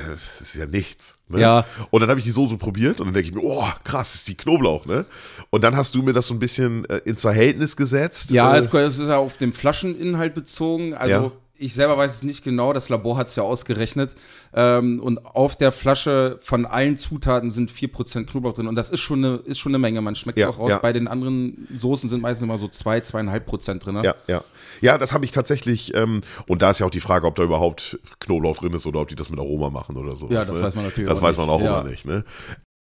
das 0.09 0.41
ist 0.41 0.55
ja 0.55 0.65
nichts. 0.65 1.19
Ne? 1.29 1.41
Ja. 1.41 1.67
Und 1.91 2.01
dann 2.01 2.09
habe 2.09 2.19
ich 2.19 2.25
die 2.25 2.31
Soße 2.31 2.57
probiert 2.57 2.99
und 2.99 3.07
dann 3.09 3.13
denke 3.13 3.29
ich 3.29 3.35
mir, 3.35 3.43
oh, 3.43 3.69
krass, 3.85 4.15
ist 4.15 4.29
die 4.29 4.35
Knoblauch, 4.35 4.87
ne? 4.87 5.05
Und 5.51 5.63
dann 5.63 5.77
hast 5.77 5.95
du 5.95 6.03
mir 6.03 6.15
das 6.15 6.29
so 6.29 6.33
ein 6.33 6.39
bisschen 6.39 6.87
äh, 6.87 7.03
ins 7.05 7.21
Verhältnis 7.21 7.77
gesetzt. 7.77 8.31
Ja, 8.31 8.57
äh, 8.57 8.61
es 8.61 8.99
ist 8.99 9.09
ja 9.09 9.19
auf 9.19 9.37
den 9.37 9.53
Flascheninhalt 9.53 10.35
bezogen. 10.35 10.95
Also 10.95 11.27
Ja. 11.27 11.33
Ich 11.65 11.75
selber 11.75 11.97
weiß 11.97 12.15
es 12.15 12.23
nicht 12.23 12.45
genau, 12.45 12.73
das 12.73 12.89
Labor 12.89 13.17
hat 13.17 13.27
es 13.29 13.37
ja 13.37 13.43
ausgerechnet. 13.43 14.15
Ähm, 14.53 15.01
und 15.01 15.25
auf 15.25 15.57
der 15.57 15.73
Flasche 15.73 16.39
von 16.41 16.67
allen 16.67 16.99
Zutaten 16.99 17.51
sind 17.51 17.71
4% 17.73 18.27
Knoblauch 18.27 18.53
drin. 18.53 18.67
Und 18.69 18.77
das 18.77 18.91
ist 18.91 19.01
schon 19.01 19.25
eine, 19.25 19.37
ist 19.45 19.59
schon 19.59 19.71
eine 19.71 19.79
Menge. 19.79 20.01
Man 20.01 20.15
schmeckt 20.15 20.39
es 20.39 20.43
Ja, 20.43 20.51
auch 20.51 20.59
raus. 20.59 20.71
ja. 20.71 20.79
Bei 20.79 20.93
den 20.93 21.09
anderen 21.09 21.67
Soßen 21.77 22.09
sind 22.11 22.21
meistens 22.21 22.45
immer 22.45 22.59
so 22.59 22.69
2, 22.69 22.99
2,5% 22.99 23.79
drin. 23.81 23.95
Ne? 23.95 24.03
Ja, 24.05 24.15
ja. 24.27 24.45
Ja, 24.81 24.99
das 24.99 25.13
habe 25.13 25.25
ich 25.25 25.33
tatsächlich, 25.33 25.95
ähm, 25.95 26.21
und 26.47 26.63
da 26.63 26.71
ist 26.71 26.81
ja 26.81 26.87
auch 26.87 26.91
die 26.91 27.01
Frage, 27.01 27.27
ob 27.27 27.35
da 27.37 27.43
überhaupt 27.43 27.99
Knoblauch 28.21 28.59
drin 28.59 28.73
ist 28.75 28.87
oder 28.87 29.01
ob 29.01 29.09
die 29.09 29.15
das 29.17 29.31
mit 29.31 29.39
Aroma 29.41 29.71
machen 29.71 29.97
oder 29.97 30.15
so. 30.15 30.29
Ja, 30.29 30.45
das 30.45 30.51
weiß 30.61 30.75
man 30.75 30.85
natürlich 30.85 31.09
Das 31.09 31.19
auch 31.19 31.23
weiß 31.23 31.37
man 31.39 31.49
auch 31.49 31.61
immer 31.61 31.83
nicht, 31.85 32.05
ne? 32.05 32.25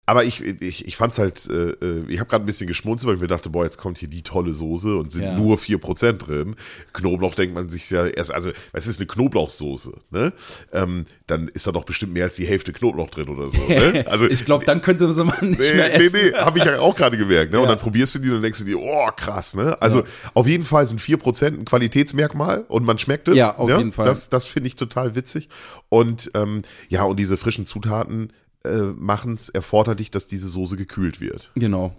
Aber 0.05 0.25
ich, 0.25 0.41
ich, 0.43 0.85
ich 0.85 0.97
fand's 0.97 1.17
halt, 1.17 1.47
äh, 1.49 1.69
äh, 1.69 2.03
ich 2.09 2.19
habe 2.19 2.29
gerade 2.29 2.43
ein 2.43 2.45
bisschen 2.45 2.67
geschmunzelt, 2.67 3.07
weil 3.07 3.15
ich 3.15 3.21
mir 3.21 3.27
dachte, 3.27 3.49
boah, 3.49 3.63
jetzt 3.63 3.77
kommt 3.77 3.97
hier 3.99 4.09
die 4.09 4.21
tolle 4.21 4.53
Soße 4.53 4.97
und 4.97 5.13
sind 5.13 5.23
Ja. 5.23 5.37
nur 5.37 5.57
4% 5.57 6.17
drin. 6.17 6.55
Knoblauch 6.91 7.35
denkt 7.35 7.55
man 7.55 7.69
sich 7.69 7.89
ja 7.89 8.05
erst, 8.07 8.33
also, 8.33 8.51
es 8.73 8.87
ist 8.87 8.99
eine 8.99 9.07
Knoblauchsoße, 9.07 9.93
ne? 10.11 10.33
Ähm, 10.73 11.05
dann 11.25 11.47
ist 11.47 11.67
da 11.67 11.71
doch 11.71 11.85
bestimmt 11.85 12.11
mehr 12.11 12.25
als 12.25 12.35
die 12.35 12.45
Hälfte 12.45 12.73
Knoblauch 12.73 13.09
drin 13.11 13.29
oder 13.29 13.49
so, 13.49 13.57
ne? 13.65 14.03
Also, 14.09 14.25
ich 14.27 14.43
glaube, 14.43 14.65
dann 14.65 14.81
könnte 14.81 15.07
man 15.07 15.27
nicht 15.41 15.59
Nee, 15.61 15.73
mehr 15.73 15.97
nee, 15.97 16.05
essen. 16.05 16.19
nee, 16.21 16.33
habe 16.33 16.59
ich 16.59 16.65
ja 16.65 16.79
auch 16.79 16.95
gerade 16.97 17.17
gemerkt. 17.17 17.53
Ne? 17.53 17.59
Und 17.59 17.65
Ja. 17.65 17.69
dann 17.75 17.79
probierst 17.79 18.15
du 18.15 18.19
die 18.19 18.29
und 18.31 18.41
denkst 18.41 18.59
du 18.59 18.65
dir, 18.65 18.79
oh, 18.79 19.07
krass. 19.15 19.55
Ne? 19.55 19.81
Also 19.81 19.99
Ja. 19.99 20.05
auf 20.33 20.47
jeden 20.47 20.65
Fall 20.65 20.85
sind 20.85 20.99
4% 20.99 21.59
ein 21.59 21.65
Qualitätsmerkmal 21.65 22.65
und 22.67 22.83
man 22.85 22.97
schmeckt 22.97 23.29
es. 23.29 23.37
Ja, 23.37 23.55
auf 23.57 23.69
ne? 23.69 23.77
jeden 23.77 23.93
Fall. 23.93 24.05
Das, 24.05 24.27
das 24.29 24.47
finde 24.47 24.67
ich 24.67 24.75
total 24.75 25.15
witzig. 25.15 25.47
Und 25.87 26.29
ähm, 26.33 26.61
ja, 26.89 27.03
und 27.03 27.17
diese 27.19 27.37
frischen 27.37 27.65
Zutaten 27.65 28.33
äh, 28.63 28.93
machen 28.95 29.35
es 29.35 29.49
erforderlich, 29.49 30.11
dass 30.11 30.27
diese 30.27 30.47
Soße 30.47 30.77
gekühlt 30.77 31.19
wird. 31.21 31.51
Genau. 31.55 31.95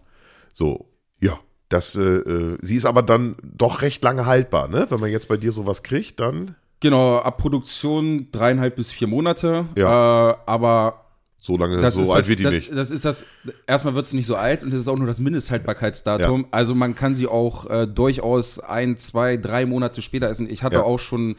So, 0.52 0.86
ja. 1.20 1.38
Das, 1.70 1.96
äh, 1.96 2.02
äh, 2.02 2.58
sie 2.60 2.76
ist 2.76 2.84
aber 2.84 3.02
dann 3.02 3.36
doch 3.42 3.82
recht 3.82 4.04
lange 4.04 4.26
haltbar, 4.26 4.68
ne? 4.68 4.86
Wenn 4.90 5.00
man 5.00 5.10
jetzt 5.10 5.28
bei 5.28 5.36
dir 5.36 5.50
sowas 5.50 5.82
kriegt, 5.82 6.20
dann 6.20 6.54
Genau, 6.80 7.16
ab 7.18 7.38
Produktion 7.38 8.28
dreieinhalb 8.30 8.76
bis 8.76 8.92
vier 8.92 9.06
Monate. 9.08 9.64
Ja. 9.74 10.30
Äh, 10.32 10.36
aber 10.46 11.04
so 11.38 11.56
lange, 11.56 11.80
das 11.80 11.94
so 11.94 12.12
alt 12.12 12.20
das, 12.20 12.28
wird 12.28 12.38
die 12.40 12.42
das, 12.44 12.52
nicht. 12.52 12.74
das 12.76 12.90
ist 12.90 13.04
das. 13.06 13.24
Erstmal 13.66 13.94
wird 13.94 14.04
es 14.06 14.12
nicht 14.12 14.26
so 14.26 14.36
alt 14.36 14.62
und 14.62 14.70
das 14.72 14.80
ist 14.80 14.88
auch 14.88 14.96
nur 14.98 15.06
das 15.06 15.18
Mindesthaltbarkeitsdatum. 15.20 16.46
Also 16.50 16.74
man 16.74 16.94
kann 16.94 17.14
sie 17.14 17.26
auch 17.26 17.68
äh, 17.70 17.86
durchaus 17.86 18.60
ein, 18.60 18.98
zwei, 18.98 19.36
drei 19.38 19.64
Monate 19.66 20.02
später 20.02 20.28
essen. 20.28 20.48
Ich 20.48 20.62
hatte 20.62 20.76
Ja. 20.76 20.82
auch 20.82 20.98
schon 20.98 21.36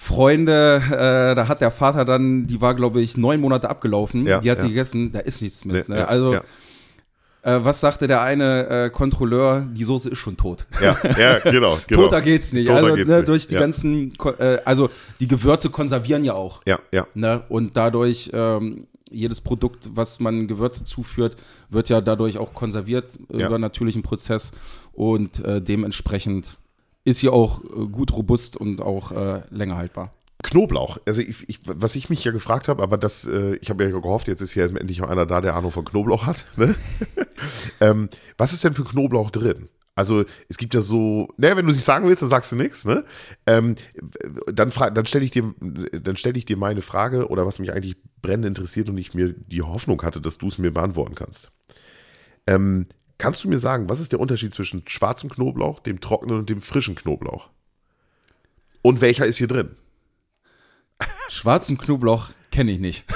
Freunde, 0.00 0.80
äh, 0.92 1.34
da 1.34 1.48
hat 1.48 1.60
der 1.60 1.72
Vater 1.72 2.04
dann, 2.04 2.46
die 2.46 2.60
war 2.60 2.74
glaube 2.74 3.00
ich 3.00 3.16
neun 3.16 3.40
Monate 3.40 3.68
abgelaufen. 3.68 4.26
Ja, 4.26 4.38
die 4.38 4.48
hat 4.48 4.58
ja. 4.58 4.64
die 4.64 4.70
gegessen, 4.70 5.10
da 5.10 5.18
ist 5.18 5.42
nichts 5.42 5.64
mit. 5.64 5.88
Nee, 5.88 5.96
ne? 5.96 6.00
ja, 6.02 6.06
also. 6.06 6.36
Äh, 7.42 7.60
was 7.64 7.80
sagte 7.80 8.06
der 8.06 8.22
eine 8.22 8.68
äh, 8.68 8.90
Kontrolleur? 8.90 9.66
Die 9.72 9.82
Soße 9.82 10.08
ist 10.08 10.18
schon 10.18 10.36
tot. 10.36 10.66
Ja, 10.80 10.96
ja, 11.18 11.38
genau. 11.40 11.78
genau. 11.86 12.02
Toter 12.02 12.20
geht's 12.20 12.52
nicht. 12.52 12.68
Toter 12.68 12.82
also 12.82 12.94
geht's 12.94 13.08
ne, 13.08 13.16
nicht. 13.16 13.28
durch 13.28 13.48
die 13.48 13.54
Ja. 13.54 13.60
ganzen, 13.60 14.12
äh, 14.38 14.58
also 14.64 14.88
die 15.18 15.26
Gewürze 15.26 15.68
konservieren 15.70 16.22
ja 16.22 16.34
auch. 16.34 16.62
Ja, 16.64 16.78
ja. 16.92 17.06
Ne? 17.14 17.42
Und 17.48 17.76
dadurch, 17.76 18.30
ähm, 18.32 18.86
jedes 19.10 19.40
Produkt, 19.40 19.90
was 19.94 20.20
man 20.20 20.46
Gewürze 20.46 20.84
zuführt, 20.84 21.36
wird 21.70 21.88
ja 21.88 22.00
dadurch 22.00 22.38
auch 22.38 22.54
konserviert 22.54 23.18
über 23.28 23.46
einen 23.46 23.60
natürlichen 23.60 24.02
Prozess. 24.02 24.52
Und 24.92 25.44
äh, 25.44 25.60
dementsprechend 25.60 26.56
ist 27.08 27.20
sie 27.20 27.28
auch 27.28 27.62
äh, 27.64 27.86
gut 27.86 28.12
robust 28.12 28.56
und 28.56 28.80
auch 28.80 29.12
äh, 29.12 29.42
länger 29.50 29.76
haltbar. 29.76 30.12
Knoblauch. 30.42 30.98
Also 31.04 31.20
ich, 31.20 31.48
ich, 31.48 31.60
was 31.64 31.96
ich 31.96 32.10
mich 32.10 32.22
ja 32.22 32.30
gefragt 32.30 32.68
habe, 32.68 32.82
aber 32.82 32.96
das, 32.96 33.26
äh, 33.26 33.56
ich 33.56 33.70
habe 33.70 33.84
ja 33.84 33.90
gehofft, 33.90 34.28
jetzt 34.28 34.40
ist 34.40 34.52
hier 34.52 34.64
endlich 34.64 35.00
mal 35.00 35.08
einer 35.08 35.26
da, 35.26 35.40
der 35.40 35.56
Ahnung 35.56 35.72
von 35.72 35.84
Knoblauch 35.84 36.26
hat. 36.26 36.44
Ne? 36.56 36.74
ähm, 37.80 38.08
was 38.36 38.52
ist 38.52 38.62
denn 38.62 38.74
für 38.74 38.84
Knoblauch 38.84 39.30
drin? 39.30 39.68
Also 39.96 40.24
es 40.48 40.58
gibt 40.58 40.74
ja 40.74 40.80
so, 40.80 41.28
ne, 41.38 41.56
wenn 41.56 41.66
du 41.66 41.72
nicht 41.72 41.84
sagen 41.84 42.06
willst, 42.06 42.22
dann 42.22 42.28
sagst 42.28 42.52
du 42.52 42.56
nichts, 42.56 42.84
ne? 42.84 43.04
Ähm, 43.46 43.74
dann 44.46 44.70
dann 44.70 45.06
stelle 45.06 45.24
ich 45.24 45.32
stelle 46.14 46.38
ich 46.38 46.44
dir 46.44 46.56
meine 46.56 46.82
Frage 46.82 47.26
oder 47.26 47.46
was 47.46 47.58
mich 47.58 47.72
eigentlich 47.72 47.96
brennend 48.22 48.46
interessiert 48.46 48.88
und 48.88 48.96
ich 48.96 49.14
mir 49.14 49.32
die 49.32 49.62
Hoffnung 49.62 50.00
hatte, 50.02 50.20
dass 50.20 50.38
du 50.38 50.46
es 50.46 50.56
mir 50.56 50.70
beantworten 50.70 51.16
kannst. 51.16 51.50
Ähm, 52.46 52.86
kannst 53.18 53.44
du 53.44 53.48
mir 53.48 53.58
sagen, 53.58 53.88
was 53.88 54.00
ist 54.00 54.12
der 54.12 54.20
Unterschied 54.20 54.54
zwischen 54.54 54.82
schwarzem 54.86 55.28
Knoblauch, 55.30 55.80
dem 55.80 56.00
trockenen 56.00 56.38
und 56.38 56.48
dem 56.50 56.60
frischen 56.60 56.94
Knoblauch? 56.94 57.50
Und 58.82 59.00
welcher 59.00 59.26
ist 59.26 59.38
hier 59.38 59.48
drin? 59.48 59.70
Schwarzen 61.28 61.78
Knoblauch 61.78 62.30
kenne 62.50 62.72
ich 62.72 62.80
nicht. 62.80 63.04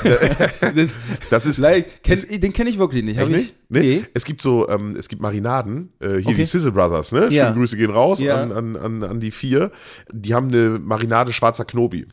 Das 1.31 1.47
ist 1.47 1.57
Vielleicht 1.57 2.03
kenn, 2.03 2.41
den 2.41 2.53
kenne 2.53 2.69
ich 2.71 2.79
wirklich 2.79 3.03
nicht. 3.03 3.19
Hab 3.19 3.29
ich? 3.29 3.35
nicht? 3.35 3.55
Nee. 3.71 4.05
Es 4.15 4.25
gibt 4.25 4.43
so, 4.43 4.69
ähm, 4.69 4.95
es 4.97 5.09
gibt 5.09 5.23
Marinaden, 5.23 5.93
äh, 6.01 6.17
hier 6.19 6.27
Okay. 6.27 6.35
die 6.35 6.45
Sizzle 6.45 6.73
Brothers, 6.73 7.13
ne? 7.13 7.23
Schöne 7.23 7.35
Ja. 7.35 7.51
Grüße 7.53 7.77
gehen 7.77 7.91
raus 7.91 8.21
Ja. 8.21 8.43
an, 8.43 8.53
an, 8.53 8.77
an, 8.77 9.03
an 9.03 9.21
die 9.21 9.31
vier. 9.31 9.73
Die 10.13 10.35
haben 10.35 10.49
eine 10.49 10.79
Marinade 10.79 11.33
schwarzer 11.33 11.65
Knobi. 11.65 12.07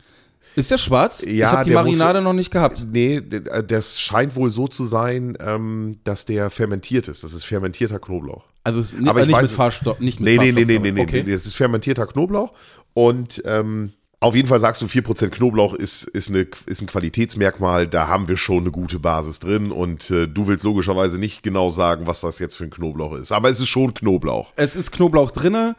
Ist 0.55 0.71
der 0.71 0.77
schwarz? 0.77 1.21
ich 1.21 1.37
Ja, 1.37 1.51
habe 1.51 1.63
die 1.63 1.69
der 1.71 1.83
muss- 1.83 1.97
Marinade 1.97 2.21
noch 2.21 2.33
nicht 2.33 2.51
gehabt. 2.51 2.85
Nee, 2.91 3.17
äh, 3.17 3.63
das 3.63 3.99
scheint 3.99 4.35
wohl 4.35 4.49
so 4.49 4.67
zu 4.67 4.85
sein, 4.85 5.37
ähm, 5.39 5.93
dass 6.03 6.25
der 6.25 6.49
fermentiert 6.49 7.07
ist. 7.07 7.23
Das 7.23 7.33
ist 7.33 7.45
fermentierter 7.45 7.99
Knoblauch. 7.99 8.43
Also 8.63 8.79
es- 8.79 8.93
Aber 9.05 9.19
äh, 9.19 9.23
ich 9.23 9.27
nicht 9.27 9.37
weiß- 9.37 9.41
mit 9.43 9.51
Fahrstoff, 9.51 9.99
nicht 9.99 10.19
mit 10.19 10.25
Nee, 10.25 10.31
nee, 10.31 10.37
Farbstoff, 10.37 10.55
nee, 10.55 10.65
nee, 10.65 10.75
aber- 10.77 10.83
nee, 10.85 10.91
nee, 10.91 11.01
okay. 11.01 11.23
nee. 11.25 11.33
Das 11.33 11.45
ist 11.45 11.55
fermentierter 11.55 12.07
Knoblauch. 12.07 12.51
Und 12.93 13.41
ähm, 13.45 13.93
auf 14.21 14.35
jeden 14.35 14.49
Fall 14.49 14.59
sagst 14.59 14.81
du, 14.81 14.87
4% 14.87 15.29
Knoblauch 15.31 15.73
ist, 15.73 16.03
ist, 16.03 16.29
eine, 16.29 16.45
ist 16.65 16.81
ein 16.81 16.87
Qualitätsmerkmal. 16.87 17.87
Da 17.87 18.07
haben 18.09 18.27
wir 18.27 18.35
schon 18.35 18.63
eine 18.63 18.71
gute 18.71 18.99
Basis 18.99 19.39
drin. 19.39 19.71
Und 19.71 20.09
äh, 20.11 20.27
du 20.27 20.47
willst 20.47 20.65
logischerweise 20.65 21.19
nicht 21.19 21.41
genau 21.41 21.69
sagen, 21.69 22.05
was 22.05 22.19
das 22.21 22.39
jetzt 22.39 22.57
für 22.57 22.65
ein 22.65 22.69
Knoblauch 22.69 23.13
ist. 23.15 23.31
Aber 23.31 23.49
es 23.49 23.61
ist 23.61 23.69
schon 23.69 23.93
Knoblauch. 23.93 24.51
Es 24.57 24.75
ist 24.75 24.91
Knoblauch 24.91 25.31
drinne. 25.31 25.77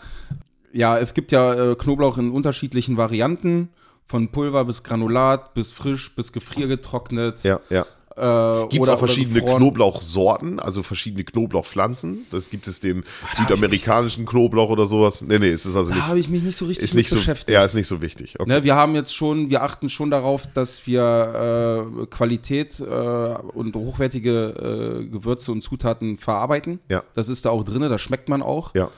Ja, 0.73 0.97
es 0.99 1.13
gibt 1.13 1.33
ja 1.33 1.73
äh, 1.73 1.75
Knoblauch 1.77 2.17
in 2.17 2.31
unterschiedlichen 2.31 2.97
Varianten. 2.97 3.69
Von 4.11 4.27
Pulver 4.29 4.65
bis 4.65 4.83
Granulat, 4.83 5.55
bis 5.55 5.71
frisch, 5.71 6.13
bis 6.17 6.33
gefriergetrocknet. 6.33 7.45
Ja, 7.45 7.61
ja. 7.71 7.87
Äh, 8.17 8.67
Gibt 8.69 8.83
es 8.83 8.89
auch 8.89 8.99
verschiedene. 8.99 9.41
Knoblauchsorten, 9.41 10.59
also 10.59 10.83
verschiedene 10.83 11.23
Knoblauchpflanzen? 11.23 12.27
Das 12.33 12.51
gibt 12.51 12.67
es 12.67 12.81
den 12.81 13.05
südamerikanischen 13.35 14.27
Knoblauch 14.27 14.69
oder 14.69 14.87
sowas? 14.87 15.23
Nee, 15.23 15.39
nee, 15.39 15.51
ist 15.51 15.65
es 15.65 15.77
also 15.77 15.91
Da 15.91 15.95
nicht. 15.95 16.07
habe 16.09 16.19
ich 16.19 16.29
mich 16.29 16.43
nicht 16.43 16.57
so 16.57 16.65
richtig 16.67 16.87
ist 16.87 16.95
nicht 16.95 17.05
mit 17.05 17.11
so, 17.11 17.17
beschäftigt. 17.19 17.51
ja, 17.51 17.65
ist 17.65 17.75
nicht 17.75 17.87
so 17.87 18.03
wichtig. 18.03 18.35
Okay. 18.41 18.51
Ne, 18.51 18.65
wir 18.65 18.75
haben 18.75 18.97
jetzt 18.97 19.15
schon, 19.15 19.49
wir 19.49 19.63
achten 19.63 19.89
schon 19.89 20.11
darauf, 20.11 20.45
dass 20.55 20.89
wir 20.89 21.87
äh, 22.03 22.07
Qualität 22.07 22.81
äh, 22.81 22.85
und 22.85 23.77
hochwertige 23.77 25.01
äh, 25.03 25.07
Gewürze 25.07 25.53
und 25.53 25.61
Zutaten 25.63 26.19
verarbeiten. 26.19 26.81
Ja. 26.91 27.05
Das 27.15 27.29
ist 27.29 27.45
da 27.45 27.51
auch 27.51 27.63
drin, 27.63 27.83
das 27.83 28.03
schmeckt 28.03 28.29
man 28.29 28.43
auch. 28.43 28.75
Ja, 28.75 28.91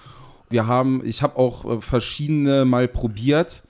Wir 0.49 0.67
haben, 0.67 1.03
ich 1.05 1.21
habe 1.21 1.37
auch 1.37 1.67
äh, 1.67 1.81
verschiedene 1.83 2.65
mal 2.65 2.89
probiert, 2.89 3.63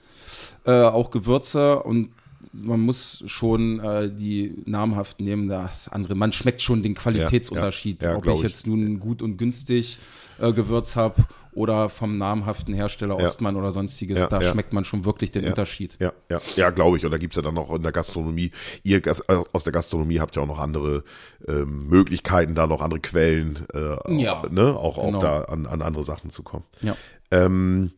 äh, 0.65 0.71
auch 0.71 1.11
Gewürze 1.11 1.81
und 1.83 2.09
man 2.51 2.81
muss 2.81 3.23
schon 3.25 3.79
äh, 3.79 4.11
die 4.13 4.61
namhaften 4.65 5.25
nehmen, 5.25 5.47
das 5.49 5.87
andere. 5.89 6.13
Man 6.13 6.31
schmeckt 6.31 6.61
schon 6.61 6.83
den 6.83 6.93
Qualitätsunterschied, 6.93 8.03
Ja, 8.03 8.09
ja, 8.09 8.13
ja, 8.13 8.17
ob 8.19 8.27
ich 8.27 8.33
ich. 8.35 8.41
jetzt 8.41 8.67
nun 8.67 8.99
gut 8.99 9.21
und 9.21 9.37
günstig 9.37 9.97
äh, 10.39 10.51
Gewürz 10.53 10.95
habe 10.95 11.23
oder 11.53 11.89
vom 11.89 12.17
namhaften 12.17 12.73
Hersteller. 12.73 13.15
Ostmann 13.17 13.55
oder 13.55 13.71
sonstiges. 13.71 14.27
Da 14.27 14.41
schmeckt 14.41 14.73
man 14.73 14.85
schon 14.85 15.05
wirklich 15.05 15.31
den. 15.31 15.45
Unterschied. 15.45 15.97
ja, 15.99 16.11
ja, 16.29 16.41
ja, 16.55 16.69
glaube 16.69 16.97
ich. 16.97 17.05
Und 17.05 17.11
da 17.11 17.17
gibt 17.17 17.33
es 17.33 17.37
ja 17.37 17.41
dann 17.41 17.57
auch 17.57 17.73
in 17.75 17.81
der 17.81 17.91
Gastronomie, 17.91 18.51
ihr 18.83 19.05
äh, 19.05 19.13
aus 19.51 19.63
der 19.63 19.73
Gastronomie 19.73 20.19
habt 20.19 20.35
ja 20.35 20.41
auch 20.43 20.47
noch 20.47 20.59
andere 20.59 21.03
ähm, 21.47 21.87
Möglichkeiten, 21.87 22.55
da 22.55 22.67
noch 22.67 22.81
andere 22.81 22.99
Quellen, 22.99 23.65
äh, 23.73 24.21
Ja, 24.21 24.43
ne? 24.51 24.75
auch, 24.75 24.97
auch 24.97 25.05
genau. 25.05 25.21
da 25.21 25.41
an, 25.43 25.65
an 25.65 25.81
andere 25.81 26.03
Sachen 26.03 26.29
zu 26.29 26.43
kommen. 26.43 26.65
Ja. 26.81 26.95
Ähm, 27.33 27.91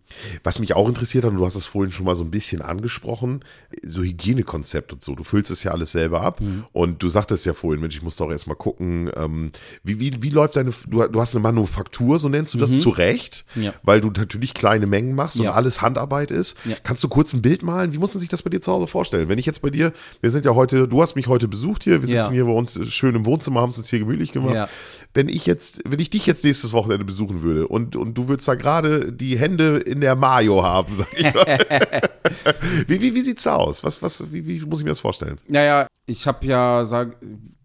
was 0.44 0.60
mich 0.60 0.74
auch 0.76 0.88
interessiert 0.88 1.26
hat, 1.26 1.32
und 1.32 1.38
du 1.40 1.46
hast 1.46 1.56
es 1.56 1.66
vorhin 1.66 1.92
schon 1.92 2.06
mal 2.06 2.16
so 2.16 2.24
ein 2.24 2.32
bisschen 2.32 2.62
angesprochen, 2.62 3.44
so 3.84 4.02
Hygienekonzept 4.02 4.94
und 4.94 5.02
so. 5.02 5.14
Du 5.14 5.26
füllst 5.26 5.52
es 5.52 5.64
ja 5.64 5.72
alles 5.72 5.92
selber 5.92 6.22
ab. 6.22 6.40
Mhm. 6.40 6.64
Und 6.72 7.04
du 7.04 7.10
sagtest 7.10 7.46
ja 7.46 7.54
vorhin, 7.54 7.82
Mensch, 7.82 7.98
ich 7.98 8.02
muss 8.02 8.16
doch 8.16 8.32
erst 8.32 8.48
mal 8.48 8.54
gucken, 8.56 9.10
ähm, 9.18 9.52
wie, 9.84 10.00
wie, 10.00 10.12
wie 10.22 10.30
läuft 10.30 10.56
deine, 10.56 10.72
du, 10.88 11.06
du 11.08 11.20
hast 11.22 11.36
eine 11.36 11.42
Manufaktur, 11.44 12.18
so 12.18 12.30
nennst 12.30 12.54
du 12.54 12.58
das, 12.58 12.80
zu 12.80 12.90
Recht, 12.92 13.44
Mhm. 13.56 13.64
Ja. 13.64 13.74
weil 13.84 14.00
du 14.00 14.10
natürlich 14.10 14.54
kleine 14.54 14.88
Mengen 14.88 15.16
machst 15.16 15.38
und 15.38 15.46
Ja. 15.46 15.52
alles 15.52 15.82
Handarbeit 15.82 16.32
ist. 16.32 16.56
Ja. 16.66 16.76
Kannst 16.84 17.04
du 17.04 17.10
kurz 17.10 17.34
ein 17.34 17.42
Bild 17.42 17.62
malen? 17.62 17.92
Wie 17.92 17.98
muss 17.98 18.14
man 18.14 18.20
sich 18.22 18.30
das 18.30 18.42
bei 18.42 18.50
dir 18.50 18.62
zu 18.62 18.72
Hause 18.72 18.88
vorstellen? 18.88 19.28
Wenn 19.28 19.38
ich 19.40 19.46
jetzt 19.46 19.62
bei 19.62 19.70
dir, 19.70 19.92
wir 20.22 20.30
sind 20.32 20.46
ja 20.46 20.56
heute, 20.56 20.88
du 20.88 21.02
hast 21.02 21.16
mich 21.16 21.28
heute 21.28 21.50
besucht 21.50 21.84
hier, 21.84 22.02
wir 22.02 22.08
sitzen 22.08 22.32
hier 22.32 22.46
bei 22.46 22.52
uns 22.54 22.80
schön 22.94 23.16
im 23.16 23.26
Wohnzimmer, 23.26 23.60
haben 23.60 23.70
es 23.72 23.78
uns 23.78 23.90
hier 23.90 24.00
gemütlich 24.00 24.32
gemacht. 24.32 24.70
Wenn 25.14 25.28
ich 25.28 25.46
jetzt, 25.46 25.82
wenn 25.86 26.00
ich 26.00 26.10
dich 26.10 26.26
jetzt 26.26 26.44
nächstes 26.46 26.72
Wochenende 26.72 27.04
besuchen 27.06 27.42
würde 27.42 27.68
und, 27.68 27.96
und 27.98 28.14
du 28.14 28.28
würdest 28.30 28.48
da 28.48 28.56
gerade 28.56 29.12
die 29.12 29.25
Hände 29.34 29.78
in 29.78 30.02
der 30.02 30.16
Mayo 30.16 30.64
haben, 30.64 30.96
sag 30.96 31.08
ich 31.18 31.34
mal. 31.34 31.58
wie, 32.88 33.02
wie, 33.02 33.16
wie 33.16 33.22
sieht's 33.22 33.46
aus? 33.48 33.84
Was, 33.84 34.02
was, 34.02 34.32
wie, 34.32 34.46
wie 34.48 34.60
muss 34.66 34.80
ich 34.80 34.86
mir 34.86 34.92
das 34.92 35.00
vorstellen? 35.00 35.38
Naja, 35.48 35.88
ich 36.06 36.28
habe 36.28 36.46
ja, 36.46 36.84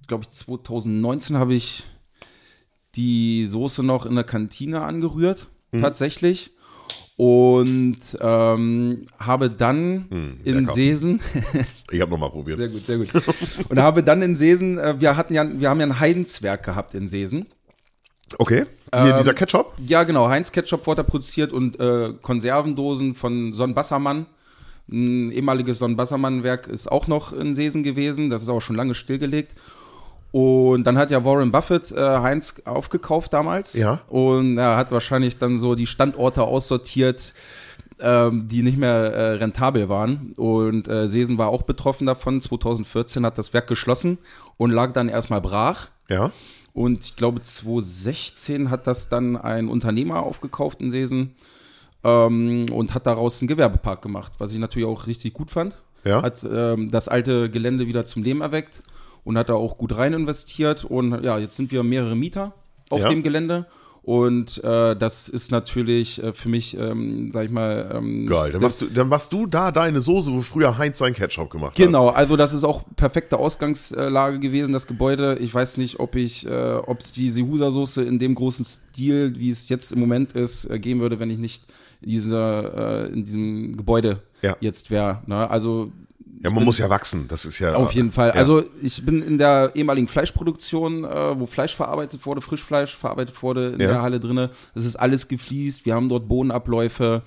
glaube 0.08 0.24
ich, 0.24 0.30
2019 0.30 1.36
habe 1.36 1.54
ich 1.54 1.84
die 2.96 3.46
Soße 3.46 3.82
noch 3.82 4.06
in 4.06 4.14
der 4.14 4.24
Kantine 4.24 4.80
angerührt, 4.82 5.48
Mhm. 5.72 5.82
tatsächlich. 5.82 6.50
Und 7.16 7.98
ähm, 8.20 9.04
habe 9.18 9.50
dann 9.50 10.38
in 10.42 10.60
lecker. 10.60 10.72
Seesen, 10.72 11.20
Ich 11.90 12.00
habe 12.00 12.10
nochmal 12.10 12.30
probiert. 12.30 12.56
sehr 12.58 12.68
gut, 12.68 12.86
sehr 12.86 12.96
gut, 12.96 13.10
und 13.68 13.78
habe 13.78 14.02
dann 14.02 14.22
in 14.22 14.36
Seesen, 14.36 14.78
äh, 14.78 14.98
wir 15.00 15.16
hatten 15.16 15.34
ja, 15.34 15.46
wir 15.46 15.68
haben 15.68 15.80
ja 15.80 15.86
ein 15.86 16.00
Heidenswerk 16.00 16.64
gehabt 16.64 16.94
in 16.94 17.06
Seesen. 17.08 17.46
Okay. 18.38 18.64
Hier 18.92 19.12
Ähm, 19.12 19.16
dieser 19.18 19.34
Ketchup? 19.34 19.72
Ja, 19.86 20.04
genau, 20.04 20.28
Heinz 20.28 20.52
Ketchup 20.52 20.86
wurde 20.86 21.04
produziert 21.04 21.52
und 21.52 21.78
äh, 21.78 22.12
Konservendosen 22.22 23.14
von 23.14 23.52
Son 23.52 23.74
Bassermann. 23.74 24.26
Ein 24.90 25.30
ehemaliges 25.30 25.78
Sonnenbassermann-Werk 25.78 26.66
ist 26.66 26.90
auch 26.90 27.06
noch 27.06 27.32
in 27.32 27.54
Seesen 27.54 27.84
gewesen. 27.84 28.28
Das 28.28 28.42
ist 28.42 28.48
auch 28.48 28.60
schon 28.60 28.74
lange 28.74 28.94
stillgelegt. 28.94 29.52
Und 30.32 30.84
dann 30.84 30.98
hat 30.98 31.10
ja 31.10 31.24
Warren 31.24 31.52
Buffett 31.52 31.92
äh, 31.92 31.96
Heinz 31.96 32.54
aufgekauft 32.64 33.32
damals. 33.32 33.74
Ja. 33.74 34.00
Und 34.08 34.58
er 34.58 34.76
hat 34.76 34.90
wahrscheinlich 34.90 35.38
dann 35.38 35.58
so 35.58 35.74
die 35.74 35.86
Standorte 35.86 36.42
aussortiert, 36.42 37.34
ähm, 38.00 38.48
die 38.48 38.62
nicht 38.62 38.78
mehr 38.78 38.90
äh, 38.90 39.32
rentabel 39.34 39.88
waren. 39.88 40.32
Und 40.36 40.88
äh, 40.88 41.06
Seesen 41.08 41.38
war 41.38 41.48
auch 41.48 41.62
betroffen 41.62 42.06
davon. 42.06 42.42
2014 42.42 43.24
hat 43.24 43.38
das 43.38 43.52
Werk 43.54 43.68
geschlossen 43.68 44.18
und 44.56 44.70
lag 44.70 44.92
dann 44.92 45.08
erstmal 45.08 45.40
brach. 45.40 45.88
Ja. 46.08 46.32
Und 46.72 47.04
ich 47.04 47.16
glaube, 47.16 47.42
2016 47.42 48.70
hat 48.70 48.86
das 48.86 49.08
dann 49.08 49.36
ein 49.36 49.68
Unternehmer 49.68 50.22
aufgekauft 50.22 50.80
in 50.80 50.90
Seesen 50.90 51.34
ähm, 52.04 52.66
und 52.72 52.94
hat 52.94 53.06
daraus 53.06 53.40
einen 53.40 53.48
Gewerbepark 53.48 54.02
gemacht, 54.02 54.32
was 54.38 54.52
ich 54.52 54.58
natürlich 54.58 54.86
auch 54.88 55.06
richtig 55.06 55.34
gut 55.34 55.50
fand. 55.50 55.76
Ja. 56.04 56.22
Hat 56.22 56.44
ähm, 56.50 56.90
das 56.90 57.08
alte 57.08 57.50
Gelände 57.50 57.86
wieder 57.86 58.06
zum 58.06 58.22
Leben 58.22 58.40
erweckt 58.40 58.82
und 59.24 59.36
hat 59.36 59.48
da 59.48 59.54
auch 59.54 59.76
gut 59.78 59.96
rein 59.96 60.12
investiert. 60.14 60.84
Und 60.84 61.22
ja, 61.24 61.38
jetzt 61.38 61.56
sind 61.56 61.70
wir 61.72 61.82
mehrere 61.82 62.16
Mieter 62.16 62.54
auf 62.88 63.02
Ja. 63.02 63.08
dem 63.10 63.22
Gelände. 63.22 63.66
Und 64.02 64.62
äh, 64.64 64.96
das 64.96 65.28
ist 65.28 65.50
natürlich 65.52 66.22
äh, 66.22 66.32
für 66.32 66.48
mich, 66.48 66.76
ähm, 66.76 67.30
sag 67.32 67.44
ich 67.44 67.50
mal, 67.50 67.90
ähm, 67.94 68.26
Geil. 68.26 68.50
Dann 68.50 68.62
machst, 68.62 68.80
du, 68.80 68.86
dann 68.86 69.08
machst 69.08 69.32
du 69.32 69.46
da 69.46 69.70
deine 69.72 70.00
Soße, 70.00 70.32
wo 70.32 70.40
früher 70.40 70.78
Heinz 70.78 70.98
seinen 70.98 71.12
Ketchup 71.14 71.50
gemacht 71.50 71.72
hat. 71.72 71.76
Genau, 71.76 72.08
also 72.08 72.36
das 72.36 72.54
ist 72.54 72.64
auch 72.64 72.82
perfekte 72.96 73.38
Ausgangslage 73.38 74.38
gewesen, 74.40 74.72
das 74.72 74.86
Gebäude. 74.86 75.36
Ich 75.40 75.52
weiß 75.52 75.76
nicht, 75.76 76.00
ob 76.00 76.16
ich, 76.16 76.46
äh, 76.46 76.74
ob 76.74 77.00
es 77.00 77.12
die 77.12 77.30
Sehusa-Soße 77.30 78.02
in 78.02 78.18
dem 78.18 78.34
großen 78.34 78.64
Stil, 78.64 79.34
wie 79.38 79.50
es 79.50 79.68
jetzt 79.68 79.92
im 79.92 80.00
Moment 80.00 80.32
ist, 80.32 80.64
äh, 80.70 80.78
geben 80.78 81.00
würde, 81.00 81.20
wenn 81.20 81.30
ich 81.30 81.38
nicht 81.38 81.64
diese, 82.00 83.08
äh, 83.10 83.12
in 83.12 83.24
diesem 83.24 83.76
Gebäude 83.76 84.22
Ja. 84.40 84.56
jetzt 84.60 84.90
wäre. 84.90 85.22
Ne? 85.26 85.48
Also 85.50 85.92
Ja, 86.42 86.50
man 86.50 86.64
muss 86.64 86.78
ja 86.78 86.88
wachsen. 86.88 87.26
Das 87.28 87.44
ist 87.44 87.58
ja. 87.58 87.74
auf 87.74 87.92
jeden 87.92 88.12
Fall. 88.12 88.28
Ja. 88.28 88.34
Also 88.34 88.64
ich 88.82 89.04
bin 89.04 89.22
in 89.22 89.36
der 89.38 89.72
ehemaligen 89.74 90.08
Fleischproduktion, 90.08 91.04
äh, 91.04 91.38
wo 91.38 91.46
Fleisch 91.46 91.76
verarbeitet 91.76 92.24
wurde, 92.24 92.40
Frischfleisch 92.40 92.96
verarbeitet 92.96 93.42
wurde 93.42 93.70
in 93.74 93.80
Ja. 93.80 93.88
der 93.88 94.02
Halle 94.02 94.20
drinne. 94.20 94.50
Es 94.74 94.84
ist 94.84 94.96
alles 94.96 95.28
gefliest. 95.28 95.84
Wir 95.84 95.94
haben 95.94 96.08
dort 96.08 96.28
Bodenabläufe. 96.28 97.22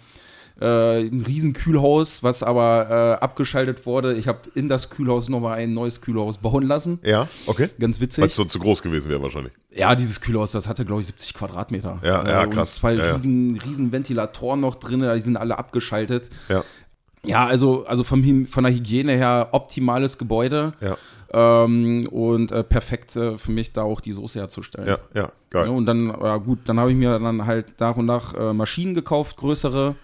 Äh, 0.61 1.07
ein 1.07 1.23
riesen 1.25 1.53
Kühlhaus, 1.53 2.21
was 2.21 2.43
aber 2.43 3.17
äh, 3.19 3.23
abgeschaltet 3.23 3.87
wurde. 3.87 4.13
Ich 4.13 4.27
habe 4.27 4.39
in 4.53 4.69
das 4.69 4.91
Kühlhaus 4.91 5.27
nochmal 5.27 5.57
ein 5.57 5.73
neues 5.73 5.99
Kühlhaus 5.99 6.37
bauen 6.37 6.67
lassen. 6.67 6.99
Ja, 7.03 7.27
okay. 7.47 7.69
Ganz 7.79 7.97
Weil 7.97 8.03
witzig. 8.03 8.23
es 8.25 8.35
so 8.35 8.45
zu 8.45 8.59
groß 8.59 8.83
gewesen 8.83 9.09
wäre 9.09 9.19
wahrscheinlich. 9.23 9.51
Ja, 9.71 9.95
dieses 9.95 10.21
Kühlhaus, 10.21 10.51
das 10.51 10.67
hatte, 10.67 10.85
glaube 10.85 11.01
ich, 11.01 11.07
70 11.07 11.33
Quadratmeter. 11.33 11.99
Ja, 12.03 12.21
Äh, 12.21 12.29
ja, 12.29 12.43
und 12.43 12.51
krass. 12.51 12.75
Zwei 12.75 12.93
Ja, 12.93 13.05
ja. 13.07 13.13
riesen, 13.13 13.59
riesen 13.65 13.91
Ventilatoren 13.91 14.59
noch 14.59 14.75
drin, 14.75 14.99
die 15.15 15.21
sind 15.21 15.37
alle 15.37 15.57
abgeschaltet. 15.57 16.29
Ja. 16.49 16.63
Ja, 17.25 17.45
also, 17.45 17.85
also 17.85 18.03
vom, 18.03 18.45
von 18.47 18.63
der 18.63 18.73
Hygiene 18.73 19.13
her 19.13 19.49
optimales 19.51 20.17
Gebäude. 20.17 20.73
Ja. 20.81 20.97
Ähm, 21.35 22.07
und 22.11 22.51
äh, 22.51 22.63
perfekt 22.63 23.15
äh, 23.15 23.37
für 23.37 23.51
mich 23.51 23.73
da 23.73 23.81
auch 23.83 24.01
die 24.01 24.13
Soße 24.13 24.39
herzustellen. 24.39 24.87
Ja, 24.87 24.97
ja, 25.15 25.31
geil. 25.49 25.65
Ja, 25.65 25.71
und 25.71 25.85
dann, 25.87 26.07
ja 26.07 26.37
gut, 26.37 26.59
dann 26.65 26.79
habe 26.79 26.91
ich 26.91 26.97
mir 26.97 27.17
dann 27.17 27.45
halt 27.45 27.79
nach 27.79 27.95
und 27.95 28.05
nach 28.05 28.35
äh, 28.35 28.53
Maschinen 28.53 28.93
gekauft, 28.93 29.37
größere, 29.37 29.95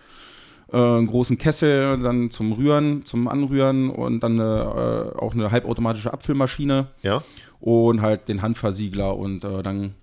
äh, 0.72 0.78
einen 0.78 1.06
großen 1.08 1.38
Kessel 1.38 2.00
dann 2.00 2.32
zum 2.32 2.54
Rühren, 2.54 3.06
zum 3.06 3.28
Anrühren 3.28 3.92
und 3.92 4.22
dann 4.22 4.40
eine, 4.40 5.14
äh, 5.16 5.20
auch 5.20 5.34
eine 5.34 5.52
halbautomatische 5.52 6.12
Abfüllmaschine 6.12 6.88
Ja, 7.04 7.22
und 7.60 8.02
halt 8.02 8.28
den 8.28 8.42
Handversiegler 8.42 9.16
und 9.16 9.44
äh, 9.44 9.62
dann 9.62 9.94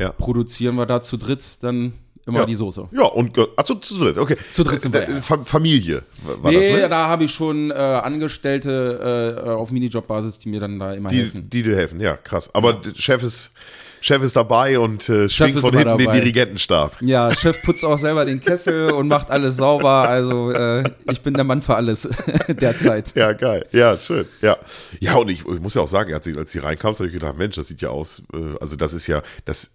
Ja. 0.00 0.10
produzieren 0.10 0.74
wir 0.76 0.86
da 0.86 1.00
zu 1.00 1.16
dritt 1.16 1.62
dann 1.62 1.92
immer 2.26 2.40
Ja. 2.40 2.46
die 2.46 2.54
Soße. 2.54 2.88
ja 2.92 3.02
und 3.04 3.36
achso, 3.56 3.74
zu 3.76 3.98
dritt, 3.98 4.18
okay. 4.18 4.36
Zu 4.52 4.64
dritt 4.64 4.80
sind 4.80 4.94
wir, 4.94 5.08
Äh, 5.08 5.12
ja. 5.14 5.20
Fa- 5.22 5.44
Familie 5.44 6.02
war 6.40 6.50
nee, 6.52 6.72
das, 6.72 6.80
ne? 6.82 6.88
da 6.88 7.08
habe 7.08 7.24
ich 7.24 7.32
schon 7.32 7.70
äh, 7.70 7.74
Angestellte 7.74 9.42
äh, 9.46 9.50
auf 9.50 9.70
Minijob-Basis, 9.70 10.38
die 10.38 10.48
mir 10.48 10.60
dann 10.60 10.78
da 10.78 10.92
immer 10.94 11.08
Die, 11.08 11.18
helfen. 11.18 11.50
die 11.50 11.62
dir 11.62 11.76
helfen, 11.76 12.00
ja, 12.00 12.16
krass. 12.16 12.50
Aber 12.54 12.74
der 12.74 12.94
Chef 12.94 13.22
ist, 13.22 13.52
Chef 14.00 14.20
ist 14.22 14.34
dabei 14.34 14.78
und 14.80 15.08
äh, 15.08 15.28
schwingt 15.28 15.60
von 15.60 15.72
hinten 15.76 15.96
den 15.98 16.06
dabei. 16.06 16.18
Dirigentenstab. 16.18 16.98
Ja, 17.02 17.32
Chef 17.34 17.62
putzt 17.62 17.84
auch 17.84 17.98
selber 17.98 18.24
den 18.24 18.40
Kessel 18.40 18.90
und 18.92 19.06
macht 19.06 19.30
alles 19.30 19.56
sauber. 19.56 20.08
Also 20.08 20.50
äh, 20.50 20.82
ich 21.10 21.20
bin 21.22 21.34
der 21.34 21.44
Mann 21.44 21.62
für 21.62 21.76
alles 21.76 22.08
derzeit. 22.48 23.14
Ja, 23.14 23.32
geil. 23.32 23.64
Ja, 23.70 23.96
schön. 23.98 24.26
Ja. 24.40 24.56
Ja, 25.00 25.14
und 25.16 25.28
ich, 25.28 25.40
ich 25.46 25.60
muss 25.60 25.74
ja 25.74 25.82
auch 25.82 25.88
sagen, 25.88 26.12
als 26.14 26.26
ich, 26.26 26.36
als 26.36 26.52
ich 26.54 26.62
reinkam, 26.62 26.92
habe 26.94 27.06
ich 27.06 27.12
gedacht, 27.12 27.36
Mensch, 27.38 27.54
das 27.54 27.68
sieht 27.68 27.80
ja 27.80 27.90
aus, 27.90 28.22
äh, 28.34 28.56
also 28.60 28.74
das 28.74 28.92
ist 28.92 29.06
ja, 29.06 29.22
das, 29.44 29.74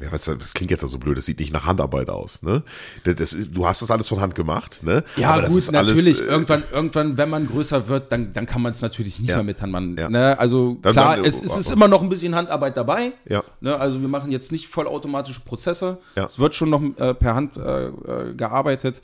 ja, 0.00 0.12
was, 0.12 0.24
das 0.24 0.54
klingt 0.54 0.70
jetzt 0.70 0.82
ja 0.82 0.88
so 0.88 0.98
blöd, 0.98 1.18
das 1.18 1.26
sieht 1.26 1.38
nicht 1.40 1.52
nach 1.52 1.64
Handarbeit 1.66 2.08
aus, 2.10 2.42
ne? 2.42 2.62
Das, 3.04 3.36
du 3.50 3.66
hast 3.66 3.82
das 3.82 3.90
alles 3.90 4.08
von 4.08 4.20
Hand 4.20 4.34
gemacht, 4.34 4.80
ne? 4.82 5.02
Ja, 5.16 5.30
Aber 5.30 5.48
gut, 5.48 5.58
ist 5.58 5.74
alles, 5.74 5.90
natürlich. 5.90 6.20
äh, 6.20 6.24
irgendwann, 6.24 6.62
irgendwann, 6.72 7.16
wenn 7.18 7.30
man 7.30 7.46
größer 7.48 7.88
wird, 7.88 8.12
dann, 8.12 8.32
dann 8.32 8.46
kann 8.46 8.62
man 8.62 8.70
es 8.72 8.80
natürlich 8.80 9.18
nicht 9.18 9.28
Ja. 9.30 9.36
mehr 9.36 9.44
mit 9.44 9.60
Handmann. 9.62 9.96
Ja. 9.96 10.08
Ne? 10.08 10.38
Also 10.38 10.78
Dann- 10.82 10.92
klar, 10.92 11.16
dann- 11.16 11.24
es, 11.24 11.42
es 11.42 11.56
ist 11.56 11.70
immer 11.72 11.88
noch 11.88 12.02
ein 12.02 12.08
bisschen 12.08 12.34
Handarbeit 12.34 12.76
dabei. 12.76 13.12
Ja. 13.28 13.42
Ne? 13.60 13.76
Also 13.78 14.00
wir 14.00 14.08
machen 14.08 14.30
jetzt 14.30 14.52
nicht 14.52 14.68
vollautomatische 14.68 15.40
Prozesse. 15.40 15.98
Ja. 16.16 16.24
Es 16.24 16.38
wird 16.38 16.54
schon 16.54 16.70
noch 16.70 16.82
äh, 16.98 17.14
per 17.14 17.34
Hand 17.34 17.56
äh, 17.56 17.86
äh, 17.86 18.34
gearbeitet. 18.34 19.00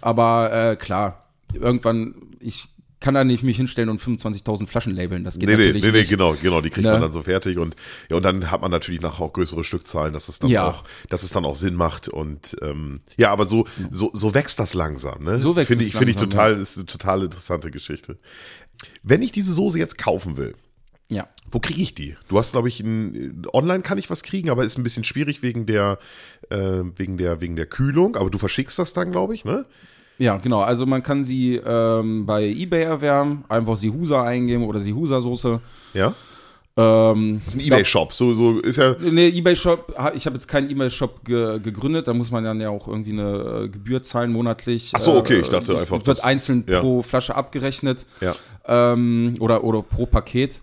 Aber 0.00 0.52
äh, 0.52 0.76
klar, 0.76 1.24
irgendwann, 1.54 2.14
ich 2.40 2.68
kann 3.04 3.12
da 3.14 3.22
nicht 3.22 3.42
mich 3.42 3.58
hinstellen 3.58 3.90
und 3.90 4.00
25.000 4.00 4.66
Flaschen 4.66 4.94
labeln. 4.96 5.24
Das 5.24 5.38
geht 5.38 5.46
Nee, 5.48 5.56
nee, 5.56 5.64
natürlich 5.66 5.82
nee, 5.84 5.90
nee, 5.92 5.98
nicht. 5.98 6.08
genau, 6.10 6.34
genau, 6.40 6.62
die 6.62 6.70
kriegt 6.70 6.86
Ne? 6.86 6.92
man 6.92 7.02
dann 7.02 7.12
so 7.12 7.22
fertig 7.22 7.58
und 7.58 7.76
ja, 8.08 8.16
und 8.16 8.22
dann 8.22 8.50
hat 8.50 8.62
man 8.62 8.70
natürlich 8.70 9.02
nachher 9.02 9.20
auch 9.24 9.32
größere 9.34 9.62
Stückzahlen, 9.62 10.14
dass 10.14 10.28
es 10.28 10.38
dann 10.38 10.48
Ja. 10.50 10.66
auch, 10.68 10.84
dass 11.10 11.22
es 11.22 11.28
dann 11.30 11.44
auch 11.44 11.54
Sinn 11.54 11.74
macht 11.74 12.08
und 12.08 12.56
ähm, 12.62 12.98
ja, 13.18 13.30
aber 13.30 13.44
so, 13.44 13.66
so, 13.90 14.10
so 14.14 14.32
wächst 14.32 14.58
das 14.58 14.72
langsam, 14.72 15.22
ne? 15.22 15.38
So 15.38 15.54
wächst 15.54 15.68
finde 15.68 15.84
ich, 15.84 15.92
finde 15.92 16.10
ich 16.10 16.16
langsam, 16.16 16.30
total, 16.30 16.56
ist 16.58 16.76
eine 16.78 16.86
total 16.86 17.22
interessante 17.24 17.70
Geschichte. 17.70 18.18
Wenn 19.02 19.20
ich 19.20 19.32
diese 19.32 19.52
Soße 19.52 19.78
jetzt 19.78 19.98
kaufen 19.98 20.38
will, 20.38 20.54
Ja. 21.10 21.26
wo 21.50 21.60
kriege 21.60 21.82
ich 21.82 21.94
die? 21.94 22.16
Du 22.28 22.38
hast, 22.38 22.52
glaube 22.52 22.68
ich, 22.68 22.80
ein, 22.80 23.46
online 23.52 23.82
kann 23.82 23.98
ich 23.98 24.08
was 24.08 24.22
kriegen, 24.22 24.48
aber 24.48 24.64
ist 24.64 24.78
ein 24.78 24.82
bisschen 24.82 25.04
schwierig 25.04 25.42
wegen 25.42 25.66
der, 25.66 25.98
äh, 26.48 26.80
wegen 26.96 27.18
der, 27.18 27.40
wegen 27.42 27.54
der 27.56 27.66
Kühlung. 27.66 28.16
Aber 28.16 28.30
du 28.30 28.38
verschickst 28.38 28.78
das 28.78 28.94
dann, 28.94 29.12
glaube 29.12 29.34
ich, 29.34 29.44
ne? 29.44 29.66
Ja, 30.18 30.36
genau. 30.36 30.60
Also 30.60 30.86
man 30.86 31.02
kann 31.02 31.24
sie 31.24 31.56
ähm, 31.56 32.24
bei 32.26 32.44
eBay 32.44 32.82
erwärmen, 32.84 33.44
einfach 33.48 33.76
Sihusa 33.76 34.22
eingeben 34.22 34.64
oder 34.64 34.80
Sihusa-Soße. 34.80 35.60
Ja. 35.94 36.14
Ähm, 36.76 37.40
Das 37.44 37.54
ist 37.54 37.60
ein 37.60 37.66
Ebay-Shop. 37.66 38.12
So, 38.12 38.34
so 38.34 38.58
ist 38.60 38.78
ja. 38.78 38.96
Nee, 39.00 39.28
eBay-Shop, 39.28 39.94
ich 40.14 40.26
habe 40.26 40.34
jetzt 40.36 40.48
keinen 40.48 40.70
eBay-Shop 40.70 41.24
ge 41.24 41.60
gegründet, 41.60 42.08
da 42.08 42.14
muss 42.14 42.30
man 42.32 42.42
dann 42.44 42.60
ja 42.60 42.68
auch 42.70 42.88
irgendwie 42.88 43.12
eine 43.12 43.62
äh, 43.64 43.68
Gebühr 43.68 44.02
zahlen 44.02 44.32
monatlich. 44.32 44.90
Ach 44.94 45.00
so, 45.00 45.16
okay, 45.16 45.38
ich 45.40 45.46
Äh, 45.46 45.50
dachte 45.50 45.72
es 45.72 45.80
einfach, 45.80 46.04
Wird 46.04 46.24
einzeln 46.24 46.64
ja. 46.68 46.80
pro 46.80 47.02
Flasche 47.02 47.34
abgerechnet 47.36 48.06
Ja. 48.20 48.34
ähm, 48.66 49.34
oder, 49.40 49.62
oder 49.64 49.82
pro 49.82 50.06
Paket. 50.06 50.60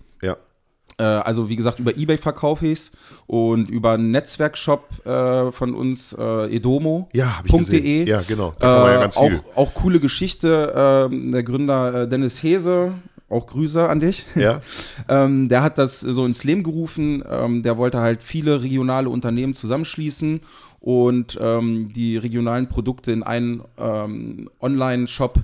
Ja. 1.02 1.20
Äh, 1.20 1.22
also 1.24 1.50
wie 1.50 1.56
gesagt, 1.56 1.80
über 1.80 1.98
eBay 1.98 2.18
verkaufe 2.18 2.68
ich 2.68 2.74
es 2.74 2.92
und 3.28 3.70
über 3.70 3.92
einen 3.94 4.12
Netzwerkshop 4.12 5.06
äh, 5.06 5.52
von 5.52 5.74
uns, 5.74 6.14
äh, 6.18 6.56
edomo. 6.56 7.10
Ja, 7.14 7.38
habe 7.38 7.48
ich 7.48 7.52
.de. 7.52 7.60
gesehen. 7.60 8.08
Ja, 8.08 8.22
genau. 8.28 8.54
Da 8.60 8.88
ja 8.90 8.98
Äh, 8.98 9.02
ganz 9.02 9.18
auch, 9.18 9.32
auch 9.56 9.74
coole 9.74 10.00
Geschichte. 10.00 10.74
ähm, 10.76 11.32
der 11.32 11.44
Gründer 11.44 12.04
äh, 12.04 12.08
Dennis 12.10 12.42
Hese, 12.44 12.94
auch 13.30 13.48
Grüße 13.48 13.88
an 13.88 14.00
dich. 14.00 14.26
Ja. 14.36 14.62
ähm, 15.10 15.50
der 15.50 15.64
hat 15.64 15.78
das 15.78 16.00
so 16.02 16.26
ins 16.26 16.44
Leben 16.44 16.64
gerufen. 16.64 17.24
Ähm, 17.30 17.64
der 17.64 17.78
wollte 17.78 18.00
halt 18.00 18.22
viele 18.24 18.62
regionale 18.62 19.10
Unternehmen 19.10 19.54
zusammenschließen 19.54 20.42
und 20.82 21.38
ähm, 21.42 21.94
die 21.94 22.18
regionalen 22.18 22.68
Produkte 22.68 23.12
in 23.12 23.24
einen 23.24 23.64
ähm, 23.78 24.50
Online-Shop 24.60 25.40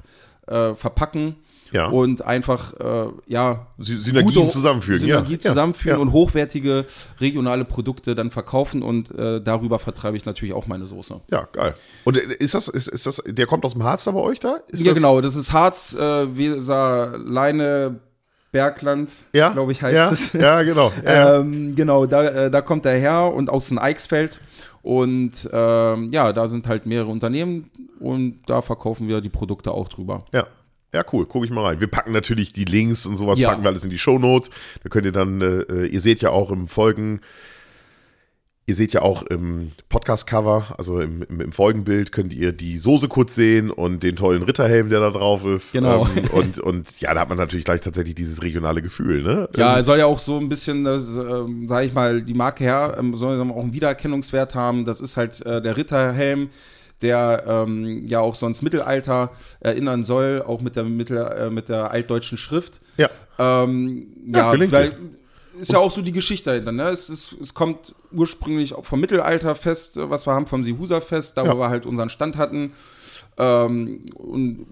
äh, 0.48 0.74
verpacken. 0.76 1.36
Ja. 1.72 1.88
Und 1.88 2.22
einfach, 2.24 2.74
äh, 2.80 3.10
ja, 3.28 3.68
Sy- 3.80 3.98
Synergien 3.98 4.50
zusammenfügen, 4.50 5.08
ja. 5.08 5.16
Synergie 5.18 5.34
Ja, 5.34 5.40
zusammenführen 5.40 5.98
ja. 5.98 6.02
und 6.02 6.12
hochwertige 6.12 6.86
regionale 7.20 7.66
Produkte 7.66 8.16
dann 8.16 8.32
verkaufen 8.32 8.82
und 8.84 9.12
äh, 9.18 9.42
darüber 9.42 9.80
vertreibe 9.80 10.16
ich 10.18 10.26
natürlich 10.26 10.54
auch 10.54 10.68
meine 10.68 10.86
Soße. 10.86 11.22
Ja, 11.32 11.48
geil. 11.52 11.74
Und 12.06 12.18
äh, 12.18 12.34
ist 12.40 12.54
das, 12.54 12.68
ist, 12.68 12.88
ist 12.88 13.06
das, 13.06 13.22
der 13.26 13.46
kommt 13.46 13.66
aus 13.66 13.74
dem 13.74 13.84
Harz 13.84 14.04
da 14.06 14.12
bei 14.12 14.20
euch 14.22 14.40
da? 14.40 14.58
Ist 14.70 14.82
ja, 14.84 14.92
das, 14.92 14.96
genau. 15.02 15.22
Das 15.22 15.36
ist 15.36 15.52
Harz, 15.54 15.94
äh, 15.94 16.38
Weser, 16.38 17.18
Leine, 17.18 18.00
Bergland, 18.52 19.12
Ja, 19.34 19.50
glaube 19.50 19.72
ich, 19.74 19.82
heißt 19.82 19.96
ja, 19.96 20.12
es. 20.12 20.34
Ja, 20.34 20.64
genau. 20.64 20.92
Ja, 21.04 21.12
ja. 21.14 21.36
Ähm, 21.40 21.76
genau, 21.76 22.06
da, 22.06 22.24
äh, 22.24 22.52
da 22.52 22.62
kommt 22.62 22.86
er 22.86 22.98
her 22.98 23.32
und 23.34 23.50
aus 23.50 23.68
dem 23.68 23.78
Eichsfeld. 23.78 24.40
Und 24.82 25.50
ähm, 25.52 26.12
ja, 26.14 26.32
da 26.32 26.48
sind 26.48 26.68
halt 26.68 26.86
mehrere 26.86 27.10
Unternehmen 27.12 27.70
und 28.00 28.40
da 28.48 28.62
verkaufen 28.62 29.10
wir 29.10 29.20
die 29.20 29.30
Produkte 29.30 29.72
auch 29.72 29.90
drüber. 29.90 30.24
ja. 30.32 30.48
Ja, 30.98 31.04
cool, 31.14 31.28
gucke 31.28 31.46
ich 31.46 31.52
mal 31.52 31.64
rein. 31.64 31.80
Wir 31.80 31.86
packen 31.88 32.12
natürlich 32.12 32.54
die 32.54 32.66
Links 32.66 33.06
und 33.06 33.18
sowas, 33.18 33.38
Ja. 33.38 33.50
packen 33.50 33.62
wir 33.64 33.70
alles 33.70 33.84
in 33.84 33.92
die 33.92 34.00
Shownotes. 34.00 34.50
Da 34.82 34.90
könnt 34.90 35.06
ihr 35.06 35.12
dann, 35.12 35.42
äh, 35.42 35.86
ihr 35.86 36.02
seht 36.02 36.22
ja 36.22 36.32
auch 36.32 36.50
im 36.50 36.66
Folgen, 36.68 37.22
ihr 38.66 38.74
seht 38.74 38.94
ja 38.94 39.04
auch 39.04 39.22
im 39.22 39.74
Podcast-Cover, 39.90 40.74
also 40.76 41.00
im, 41.00 41.22
im, 41.30 41.40
im 41.40 41.52
Folgenbild, 41.52 42.12
könnt 42.12 42.34
ihr 42.34 42.52
die 42.52 42.78
Soße 42.78 43.08
kurz 43.10 43.36
sehen 43.36 43.70
und 43.70 44.02
den 44.02 44.16
tollen 44.16 44.42
Ritterhelm, 44.42 44.90
der 44.90 45.02
da 45.02 45.12
drauf 45.12 45.46
ist. 45.46 45.74
Genau. 45.74 46.08
Ähm, 46.18 46.24
und, 46.32 46.60
und 46.60 47.00
ja, 47.00 47.14
da 47.14 47.20
hat 47.22 47.30
man 47.30 47.38
natürlich 47.38 47.64
gleich 47.66 47.82
tatsächlich 47.82 48.16
dieses 48.16 48.42
regionale 48.42 48.82
Gefühl, 48.82 49.22
ne? 49.22 49.48
Ja, 49.56 49.78
Ähm, 49.78 49.84
soll 49.84 50.00
ja 50.00 50.08
auch 50.08 50.20
so 50.20 50.40
ein 50.40 50.50
bisschen, 50.50 50.84
das, 50.84 51.08
ähm, 51.16 51.68
sage 51.68 51.86
ich 51.86 51.94
mal, 51.94 52.24
die 52.24 52.34
Marke 52.34 52.64
her, 52.64 52.98
ähm, 53.00 53.16
soll 53.16 53.38
ja 53.38 53.44
auch 53.54 53.62
einen 53.62 53.74
Wiedererkennungswert 53.74 54.56
haben. 54.56 54.84
Das 54.84 55.00
ist 55.00 55.16
halt 55.16 55.46
äh, 55.46 55.62
der 55.62 55.78
Ritterhelm. 55.78 56.50
Der 57.02 57.44
ähm, 57.48 58.08
ja 58.08 58.20
auch 58.20 58.36
sonst 58.36 58.62
Mittelalter 58.62 59.32
erinnern 59.60 60.04
soll, 60.04 60.42
auch 60.46 60.62
mit 60.62 60.76
der, 60.76 60.84
Mittel, 60.84 61.18
äh, 61.18 61.50
mit 61.50 61.70
der 61.70 61.92
altdeutschen 61.92 62.38
Schrift. 62.38 62.82
Ja. 62.98 63.10
Ähm, 63.40 64.08
Ja, 64.26 64.54
ja, 64.54 64.72
weil 64.72 64.98
ist 65.60 65.72
ja 65.72 65.80
auch 65.80 65.90
so 65.92 66.02
die 66.04 66.12
Geschichte 66.12 66.52
dahinter. 66.52 66.72
Ne? 66.72 66.90
Es, 66.90 67.10
ist, 67.10 67.36
es 67.42 67.54
kommt 67.56 67.96
ursprünglich 68.12 68.74
auch 68.76 68.86
vom 68.86 69.00
Mittelalterfest, 69.00 69.98
was 70.10 70.28
wir 70.28 70.34
haben, 70.34 70.46
vom 70.46 70.64
Seehuser-Fest, 70.64 71.36
da 71.36 71.46
Ja. 71.46 71.54
wo 71.54 71.60
wir 71.60 71.70
halt 71.70 71.86
unseren 71.88 72.10
Stand 72.10 72.38
hatten. 72.38 72.74
Ähm, 73.38 74.06
und 74.14 74.68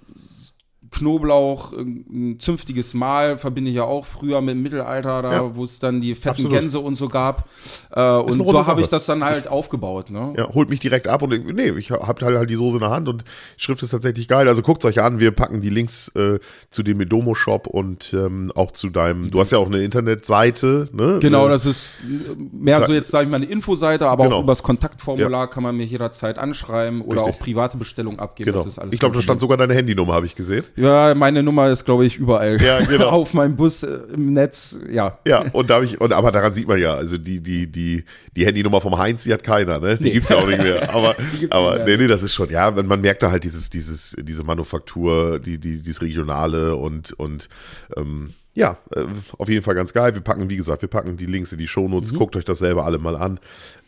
Knoblauch, 0.95 1.73
ein 1.73 2.38
zünftiges 2.39 2.93
Mahl 2.93 3.38
verbinde 3.38 3.69
ich 3.69 3.75
ja 3.77 3.84
auch 3.84 4.05
früher 4.05 4.41
mit 4.41 4.55
dem 4.55 4.63
Mittelalter, 4.63 5.21
da 5.21 5.34
Ja. 5.34 5.55
wo 5.55 5.63
es 5.63 5.79
dann 5.79 6.01
die 6.01 6.15
fetten 6.15 6.29
Absolut. 6.45 6.51
Gänse 6.53 6.79
und 6.79 6.95
so 6.95 7.08
gab. 7.08 7.47
Äh, 7.91 8.01
und 8.17 8.31
so 8.34 8.65
habe 8.67 8.81
ich 8.81 8.88
das 8.88 9.05
dann 9.05 9.23
halt 9.23 9.47
aufgebaut. 9.47 10.10
Ne? 10.10 10.34
Ja, 10.38 10.53
holt 10.53 10.69
mich 10.69 10.79
direkt 10.79 11.08
ab 11.08 11.21
und 11.21 11.34
ich- 11.34 11.43
nee, 11.43 11.69
ich 11.77 11.91
hab 11.91 12.21
halt, 12.21 12.38
halt 12.38 12.49
die 12.49 12.55
Soße 12.55 12.77
in 12.77 12.81
der 12.81 12.89
Hand 12.91 13.10
und 13.10 13.23
Schrift 13.58 13.84
ist 13.84 13.89
tatsächlich 13.91 14.27
geil. 14.27 14.47
Also 14.47 14.62
guckt 14.62 14.84
euch 14.86 15.01
an, 15.01 15.19
wir 15.19 15.31
packen 15.31 15.62
die 15.62 15.69
Links 15.69 16.10
äh, 16.15 16.39
zu 16.69 16.84
dem 16.84 16.97
Medomo 16.97 17.36
Shop 17.36 17.67
und 17.67 18.13
ähm, 18.13 18.51
auch 18.55 18.71
zu 18.71 18.89
deinem, 18.89 19.29
du 19.29 19.39
hast 19.39 19.51
ja 19.51 19.58
auch 19.58 19.67
eine 19.67 19.81
Internetseite, 19.84 20.88
ne? 20.93 21.19
Genau, 21.21 21.47
Äh, 21.47 21.49
das 21.49 21.65
ist 21.65 22.01
äh, 22.01 22.36
mehr 22.51 22.84
so 22.86 22.93
jetzt, 22.93 23.12
sage 23.12 23.25
ich 23.25 23.29
mal, 23.29 23.38
eine 23.38 23.45
Infoseite, 23.45 24.08
aber 24.08 24.23
Genau. 24.25 24.38
auch 24.38 24.43
über 24.43 24.51
das 24.51 24.63
Kontaktformular 24.63 25.49
kann 25.49 25.63
man 25.63 25.75
mir 25.75 25.86
jederzeit 25.86 26.38
anschreiben 26.39 27.01
oder 27.01 27.21
Richtig. 27.21 27.36
auch 27.36 27.39
private 27.39 27.77
Bestellungen 27.77 28.19
abgeben. 28.19 28.51
Genau. 28.51 28.63
Das 28.63 28.67
ist 28.67 28.79
alles 28.79 28.93
Ich 28.93 28.99
glaube, 28.99 29.15
da 29.15 29.21
stand 29.21 29.39
sogar 29.39 29.58
deine 29.58 29.73
Handynummer, 29.73 30.13
habe 30.13 30.25
ich 30.25 30.36
gesehen. 30.36 30.63
Problem. 30.63 30.84
Ja, 30.85 31.13
meine 31.15 31.43
Nummer 31.43 31.69
ist, 31.69 31.85
glaube 31.85 32.05
ich, 32.05 32.17
überall. 32.17 32.61
Ja, 32.61 32.79
genau. 32.79 33.09
Auf 33.09 33.33
meinem 33.33 33.55
Bus 33.55 33.83
äh, 33.83 33.99
im 34.13 34.33
Netz, 34.33 34.79
ja. 34.89 35.17
Ja, 35.25 35.43
und 35.51 35.69
da 35.69 35.75
habe 35.75 35.85
ich, 35.85 35.99
und 35.99 36.13
aber 36.13 36.31
daran 36.31 36.53
sieht 36.53 36.67
man 36.67 36.79
ja, 36.79 36.93
also 36.93 37.17
die, 37.17 37.41
die, 37.41 37.71
die, 37.71 38.03
die 38.35 38.45
Handynummer 38.45 38.81
vom 38.81 38.97
Heinz, 38.97 39.23
die 39.23 39.33
hat 39.33 39.43
keiner, 39.43 39.79
ne? 39.79 39.97
Die 39.97 40.11
gibt's 40.11 40.29
ja 40.29 40.37
auch 40.37 40.47
nicht 40.47 40.61
mehr. 40.61 40.89
Aber, 40.95 41.15
aber 41.49 41.73
nicht 41.75 41.85
nee, 41.85 41.89
mehr. 41.91 41.97
nee, 41.97 42.07
das 42.07 42.23
ist 42.23 42.33
schon, 42.33 42.49
ja, 42.49 42.69
man, 42.71 42.85
man 42.87 43.01
merkt 43.01 43.23
da 43.23 43.31
halt 43.31 43.43
dieses, 43.43 43.69
dieses, 43.69 44.15
diese 44.21 44.43
Manufaktur, 44.43 45.39
die, 45.39 45.59
die, 45.59 45.77
dieses 45.81 46.01
Regionale 46.01 46.75
und, 46.75 47.13
und 47.13 47.49
ähm, 47.97 48.33
ja, 48.53 48.77
äh, 48.95 49.03
auf 49.37 49.49
jeden 49.49 49.63
Fall 49.63 49.75
ganz 49.75 49.91
geil. 49.93 50.13
Wir 50.15 50.21
packen, 50.21 50.49
wie 50.49 50.55
gesagt, 50.55 50.81
wir 50.81 50.89
packen 50.89 51.17
die 51.17 51.25
Links 51.25 51.51
in 51.51 51.57
die 51.57 51.67
Shownotes, 51.67 52.13
Mhm. 52.13 52.17
guckt 52.17 52.35
euch 52.37 52.45
das 52.45 52.59
selber 52.59 52.85
alle 52.85 52.97
mal 52.99 53.15
an. 53.15 53.39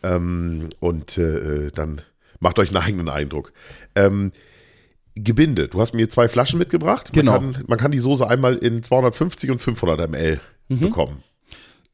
Ähm, 0.02 0.68
und 0.80 1.16
äh, 1.18 1.70
dann 1.74 2.02
macht 2.40 2.58
euch 2.58 2.68
einen 2.68 2.84
eigenen 2.84 3.08
Eindruck. 3.08 3.52
Ähm, 3.94 4.32
Gebinde. 5.22 5.68
Du 5.68 5.80
hast 5.80 5.94
mir 5.94 6.08
zwei 6.10 6.28
Flaschen 6.28 6.58
mitgebracht. 6.58 7.12
Genau. 7.12 7.32
Man 7.40 7.52
kann, 7.52 7.64
man 7.66 7.78
kann 7.78 7.90
die 7.90 7.98
Soße 7.98 8.26
einmal 8.28 8.54
in 8.56 8.82
250 8.82 9.50
und 9.50 9.58
500 9.58 10.08
ml 10.10 10.40
Mhm. 10.68 10.80
bekommen. 10.80 11.22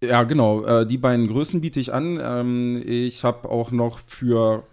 Ja, 0.02 0.24
genau. 0.24 0.64
Äh, 0.64 0.86
die 0.86 0.98
beiden 0.98 1.28
Größen 1.28 1.60
biete 1.60 1.78
ich 1.80 1.92
an. 1.94 2.18
Ähm, 2.22 2.82
ich 2.84 3.22
habe 3.24 3.48
auch 3.48 3.70
noch 3.70 4.00
für, 4.06 4.64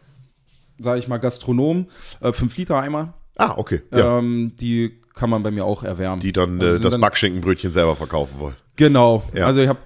sage 0.80 1.00
ich 1.00 1.08
mal, 1.08 1.18
Gastronomen 1.18 1.88
äh, 2.20 2.34
5 2.34 2.58
Liter 2.58 2.80
Eimer. 2.82 3.14
Ah, 3.38 3.54
okay. 3.58 3.82
Ja. 3.92 4.18
Ähm, 4.20 4.54
die 4.60 5.00
kann 5.14 5.30
man 5.30 5.44
bei 5.44 5.52
mir 5.52 5.66
auch 5.66 5.84
erwärmen. 5.84 6.20
die 6.20 6.32
dann 6.34 6.60
Also 6.62 6.78
äh, 6.78 6.80
das 6.82 6.92
dann- 6.92 7.02
Backschinkenbrötchen 7.02 7.72
selber 7.72 7.96
verkaufen 7.96 8.40
wollen. 8.40 8.56
Genau. 8.82 9.22
Ja. 9.36 9.46
Also 9.46 9.62
ich 9.62 9.68
habe 9.70 9.80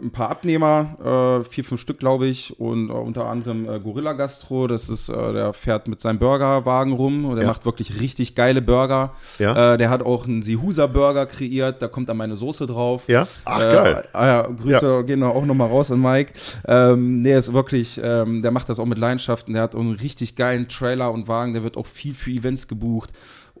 äh, 0.00 0.04
ein 0.04 0.12
paar 0.12 0.30
Abnehmer, 0.30 1.40
äh, 1.42 1.44
vier, 1.44 1.64
fünf 1.64 1.80
Stück, 1.80 1.98
glaube 1.98 2.26
ich, 2.28 2.58
und 2.60 2.88
äh, 2.88 2.92
unter 2.92 3.26
anderem 3.26 3.68
äh, 3.68 3.80
Gorilla 3.80 4.12
Gastro. 4.12 4.68
Das 4.68 4.88
ist, 4.88 5.08
äh, 5.08 5.32
der 5.32 5.52
fährt 5.52 5.88
mit 5.88 6.00
seinem 6.00 6.20
Burgerwagen 6.20 6.92
rum 6.92 7.24
und 7.24 7.34
der 7.34 7.44
Ja. 7.44 7.48
macht 7.50 7.64
wirklich 7.64 8.00
richtig 8.00 8.36
geile 8.36 8.62
Burger. 8.62 9.14
Ja. 9.40 9.74
Äh, 9.74 9.78
der 9.78 9.90
hat 9.90 10.02
auch 10.06 10.26
einen 10.28 10.40
Seehuser 10.40 10.86
Burger 10.86 11.26
kreiert. 11.26 11.82
Da 11.82 11.88
kommt 11.88 12.08
dann 12.08 12.16
meine 12.16 12.36
Soße 12.36 12.68
drauf. 12.68 13.08
Ja? 13.08 13.26
Ach, 13.44 13.58
geil. 13.58 14.04
Ah, 14.12 14.26
ja, 14.26 14.42
Grüße 14.46 15.02
gehen 15.04 15.24
auch 15.24 15.44
nochmal 15.44 15.68
raus 15.68 15.90
an 15.90 16.00
Mike. 16.00 16.32
Ähm, 16.68 17.22
nee, 17.22 17.34
ist 17.36 17.52
wirklich, 17.52 18.00
ähm, 18.04 18.40
der 18.40 18.52
macht 18.52 18.68
das 18.68 18.78
auch 18.78 18.86
mit 18.86 18.98
Leidenschaft 18.98 19.48
und 19.48 19.54
der 19.54 19.62
hat 19.64 19.74
auch 19.74 19.80
einen 19.80 19.96
richtig 19.96 20.36
geilen 20.36 20.68
Trailer 20.68 21.10
und 21.10 21.26
Wagen. 21.26 21.54
Der 21.54 21.64
wird 21.64 21.76
auch 21.76 21.86
viel 21.86 22.14
für 22.14 22.30
Events 22.30 22.68
gebucht. 22.68 23.10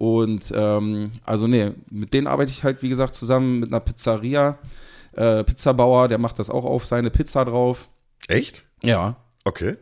Und 0.02 0.52
ähm, 0.52 1.12
also 1.24 1.46
nee, 1.46 1.74
mit 1.88 2.12
denen 2.12 2.26
arbeite 2.26 2.50
ich 2.50 2.64
halt, 2.64 2.82
wie 2.82 2.88
gesagt, 2.88 3.14
zusammen 3.14 3.60
mit 3.60 3.68
einer 3.68 3.78
Pizzeria. 3.78 4.58
Äh, 5.12 5.44
Pizzabauer, 5.44 6.08
der 6.08 6.18
macht 6.18 6.40
das 6.40 6.50
auch 6.50 6.64
auf 6.64 6.86
seine 6.86 7.12
Pizza 7.12 7.44
drauf. 7.44 7.88
Echt? 8.26 8.64
Ja. 8.82 9.14
Okay. 9.44 9.76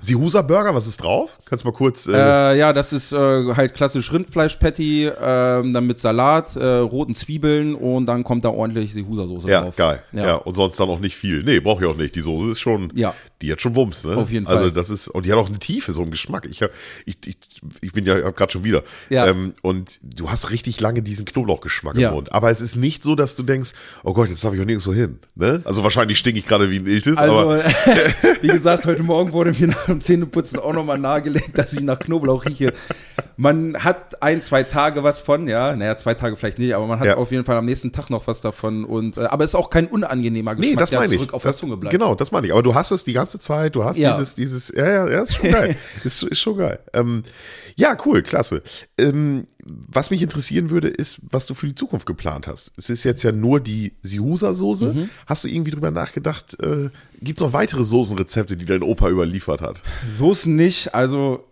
Sihusa 0.00 0.42
Burger, 0.42 0.74
was 0.74 0.86
ist 0.88 0.96
drauf? 0.98 1.38
Kannst 1.46 1.64
du 1.64 1.68
mal 1.68 1.74
kurz. 1.74 2.06
Äh, 2.08 2.12
Äh, 2.12 2.58
ja, 2.58 2.72
das 2.72 2.92
ist 2.92 3.12
äh, 3.12 3.54
halt 3.54 3.74
klassisch 3.74 4.12
Rindfleisch-Patty, 4.12 5.06
ähm, 5.20 5.72
dann 5.72 5.86
mit 5.86 5.98
Salat, 6.00 6.56
äh, 6.56 6.64
roten 6.64 7.14
Zwiebeln 7.14 7.74
und 7.74 8.06
dann 8.06 8.24
kommt 8.24 8.44
da 8.44 8.48
ordentlich 8.50 8.92
Sehusa-Soße 8.92 9.48
ja, 9.48 9.62
drauf. 9.62 9.76
geil. 9.76 10.02
Ja. 10.12 10.26
Ja. 10.26 10.34
und 10.36 10.54
sonst 10.54 10.78
dann 10.80 10.88
auch 10.88 10.98
nicht 11.00 11.16
viel. 11.16 11.44
Nee, 11.44 11.60
brauche 11.60 11.84
ich 11.84 11.90
auch 11.90 11.96
nicht. 11.96 12.14
Die 12.16 12.20
Soße 12.22 12.50
ist 12.50 12.60
schon. 12.60 12.92
Ja. 12.94 13.14
Die 13.40 13.52
hat 13.52 13.60
schon 13.62 13.74
Wumms, 13.76 14.04
ne? 14.04 14.16
Auf 14.16 14.30
jeden 14.30 14.46
Also 14.46 14.64
Fall. 14.64 14.72
das 14.72 14.90
ist. 14.90 15.08
Und 15.08 15.26
die 15.26 15.32
hat 15.32 15.38
auch 15.38 15.48
eine 15.48 15.58
Tiefe, 15.60 15.92
so 15.92 16.02
einen 16.02 16.10
Geschmack. 16.10 16.46
Ich, 16.50 16.60
ich, 17.06 17.16
ich, 17.26 17.36
ich 17.82 17.92
bin 17.92 18.04
ja 18.06 18.18
gerade 18.30 18.52
schon 18.52 18.64
wieder. 18.64 18.82
Ja. 19.10 19.26
Ähm, 19.28 19.54
und 19.62 19.98
du 20.02 20.30
hast 20.30 20.50
richtig 20.50 20.80
lange 20.80 21.02
diesen 21.02 21.24
Knoblauchgeschmack 21.24 21.96
Ja. 21.96 22.08
im 22.08 22.14
Mund. 22.16 22.32
Aber 22.32 22.50
es 22.50 22.60
ist 22.60 22.74
nicht 22.76 23.02
so, 23.04 23.14
dass 23.14 23.36
du 23.36 23.42
denkst, 23.44 23.72
oh 24.02 24.12
Gott, 24.12 24.28
jetzt 24.28 24.42
darf 24.44 24.54
ich 24.54 24.60
auch 24.60 24.64
nirgendwo 24.66 24.92
hin. 24.92 25.18
Ne? 25.36 25.62
Also 25.64 25.82
wahrscheinlich 25.84 26.18
stinke 26.18 26.38
ich 26.40 26.46
gerade 26.46 26.70
wie 26.70 26.78
ein 26.78 26.86
Iltis, 26.86 27.18
Also, 27.18 27.38
aber. 27.38 27.62
wie 28.42 28.48
gesagt, 28.48 28.86
heute 28.86 29.02
Morgen 29.04 29.32
wurde 29.32 29.52
mir 29.52 29.68
nach 29.68 29.86
dem 29.86 30.00
Zähneputzen 30.00 30.58
auch 30.58 30.72
nochmal 30.72 30.98
nahegelegt, 30.98 31.56
dass 31.58 31.72
ich 31.72 31.82
nach 31.82 31.98
Knoblauch 31.98 32.44
rieche. 32.44 32.72
Man 33.36 33.82
hat 33.82 34.22
ein, 34.22 34.40
zwei 34.40 34.62
Tage 34.62 35.02
was 35.02 35.20
von, 35.20 35.48
ja. 35.48 35.74
Naja, 35.74 35.96
zwei 35.96 36.14
Tage 36.14 36.36
vielleicht 36.36 36.58
nicht, 36.58 36.74
aber 36.74 36.86
man 36.86 36.98
hat 37.00 37.06
Ja. 37.06 37.16
auf 37.16 37.30
jeden 37.32 37.44
Fall 37.44 37.56
am 37.56 37.64
nächsten 37.64 37.92
Tag 37.92 38.10
noch 38.10 38.26
was 38.26 38.40
davon. 38.40 38.84
Und, 38.84 39.16
äh, 39.16 39.22
aber 39.22 39.44
es 39.44 39.50
ist 39.50 39.54
auch 39.56 39.70
kein 39.70 39.86
unangenehmer 39.86 40.54
Geschmack, 40.54 40.70
Nee, 40.74 40.76
das 40.80 40.90
der 40.90 41.00
meine 41.00 41.12
ich. 41.12 41.18
zurück 41.18 41.34
auf 41.34 41.42
das, 41.42 41.56
der 41.56 41.60
Zunge 41.60 41.76
bleibt. 41.76 41.92
Genau, 41.92 42.14
das 42.14 42.30
meine 42.32 42.46
ich. 42.46 42.52
Aber 42.52 42.62
du 42.62 42.74
hast 42.74 42.90
es 42.90 43.04
die 43.04 43.12
ganze 43.12 43.38
Zeit, 43.38 43.74
du 43.76 43.84
hast 43.84 43.96
Ja. 43.96 44.12
dieses, 44.12 44.34
dieses, 44.34 44.68
ja, 44.74 44.88
ja, 44.88 45.08
ja, 45.10 45.22
ist 45.22 45.34
schon 45.36 45.50
geil. 45.50 45.76
ist, 46.04 46.22
ist 46.22 46.38
schon 46.40 46.56
geil. 46.58 46.78
Ähm, 46.92 47.24
ja, 47.76 47.96
cool, 48.04 48.22
klasse. 48.22 48.62
Ähm, 48.98 49.46
was 49.64 50.10
mich 50.10 50.22
interessieren 50.22 50.70
würde, 50.70 50.88
ist, 50.88 51.20
was 51.22 51.46
du 51.46 51.54
für 51.54 51.66
die 51.66 51.74
Zukunft 51.74 52.06
geplant 52.06 52.46
hast. 52.46 52.72
Es 52.76 52.90
ist 52.90 53.04
jetzt 53.04 53.22
ja 53.22 53.32
nur 53.32 53.60
die 53.60 53.94
Sihusa-Soße. 54.02 54.94
Mhm. 54.94 55.10
Hast 55.26 55.44
du 55.44 55.48
irgendwie 55.48 55.70
drüber 55.70 55.90
nachgedacht, 55.90 56.58
äh, 56.60 56.90
gibt 57.20 57.38
es 57.38 57.44
noch 57.44 57.52
weitere 57.52 57.84
Soßenrezepte, 57.84 58.56
die 58.56 58.66
dein 58.66 58.82
Opa 58.82 59.08
überliefert 59.08 59.60
hat? 59.60 59.82
Soßen 60.18 60.54
nicht, 60.54 60.94
also 60.94 61.44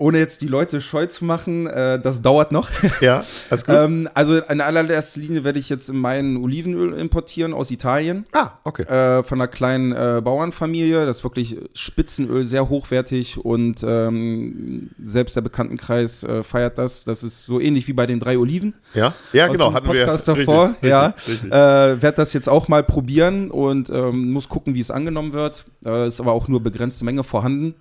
ohne 0.00 0.18
jetzt 0.18 0.40
die 0.40 0.46
Leute 0.46 0.80
scheu 0.80 1.06
zu 1.06 1.26
machen, 1.26 1.66
äh, 1.66 2.00
das 2.00 2.22
dauert 2.22 2.52
noch. 2.52 2.70
Ja, 3.00 3.22
alles 3.50 3.64
gut. 3.64 3.74
ähm, 3.74 4.08
also 4.14 4.36
in 4.36 4.60
allererster 4.60 5.20
Linie 5.20 5.44
werde 5.44 5.58
ich 5.58 5.68
jetzt 5.68 5.88
in 5.88 5.96
meinen 5.96 6.36
Olivenöl 6.38 6.92
importieren 6.94 7.54
aus 7.54 7.70
Italien. 7.70 8.26
ah, 8.32 8.52
okay. 8.64 8.82
äh, 8.82 9.22
von 9.22 9.40
einer 9.40 9.48
kleinen 9.48 9.92
äh, 9.92 10.20
Bauernfamilie. 10.22 11.06
Das 11.06 11.18
ist 11.18 11.24
wirklich 11.24 11.56
Spitzenöl, 11.74 12.44
sehr 12.44 12.68
hochwertig 12.68 13.38
und 13.42 13.82
ähm, 13.86 14.90
selbst 15.02 15.36
der 15.36 15.42
Bekanntenkreis 15.42 16.24
äh, 16.24 16.42
feiert 16.42 16.78
das. 16.78 17.04
Das 17.04 17.22
ist 17.22 17.44
so 17.44 17.60
ähnlich 17.60 17.86
wie 17.86 17.92
bei 17.92 18.06
den 18.06 18.20
drei 18.20 18.38
Oliven. 18.38 18.74
Ja, 18.94 19.14
ja 19.32 19.46
aus 19.46 19.52
genau, 19.52 19.72
hatten 19.72 19.86
Podcast 19.86 20.26
wir. 20.26 20.34
davor. 20.34 20.68
Richtig, 20.70 20.90
ja, 20.90 21.06
richtig, 21.06 21.34
richtig. 21.34 21.52
Äh, 21.52 22.02
werde 22.02 22.16
das 22.16 22.32
jetzt 22.32 22.48
auch 22.48 22.68
mal 22.68 22.82
probieren 22.82 23.50
und 23.50 23.90
ähm, 23.90 24.32
muss 24.32 24.48
gucken, 24.48 24.74
wie 24.74 24.80
es 24.80 24.90
angenommen 24.90 25.32
wird. 25.32 25.66
Äh, 25.84 26.06
ist 26.08 26.20
aber 26.20 26.32
auch 26.32 26.48
nur 26.48 26.62
begrenzte 26.62 27.04
Menge 27.04 27.24
vorhanden. 27.24 27.74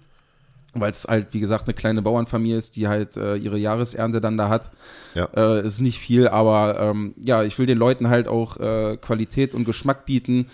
Weil 0.76 0.92
es 0.92 1.06
halt, 1.06 1.28
wie 1.32 1.40
gesagt, 1.40 1.68
eine 1.68 1.74
kleine 1.74 2.04
Bauernfamilie 2.04 2.56
ist, 2.56 2.76
die 2.76 2.88
halt 2.88 3.18
äh, 3.18 3.36
ihre 3.36 3.58
Jahresernte 3.58 4.22
dann 4.22 4.38
da 4.38 4.50
hat. 4.50 4.70
Ja. 5.16 5.28
Äh, 5.36 5.66
ist 5.66 5.82
nicht 5.82 5.98
viel, 5.98 6.28
aber 6.28 6.80
ähm, 6.80 7.16
ja, 7.20 7.42
ich 7.44 7.58
will 7.58 7.66
den 7.66 7.80
Leuten 7.80 8.10
halt 8.10 8.28
auch 8.28 8.58
äh, 8.58 8.96
Qualität 8.98 9.56
und 9.56 9.66
Geschmack 9.66 10.06
bieten. 10.06 10.46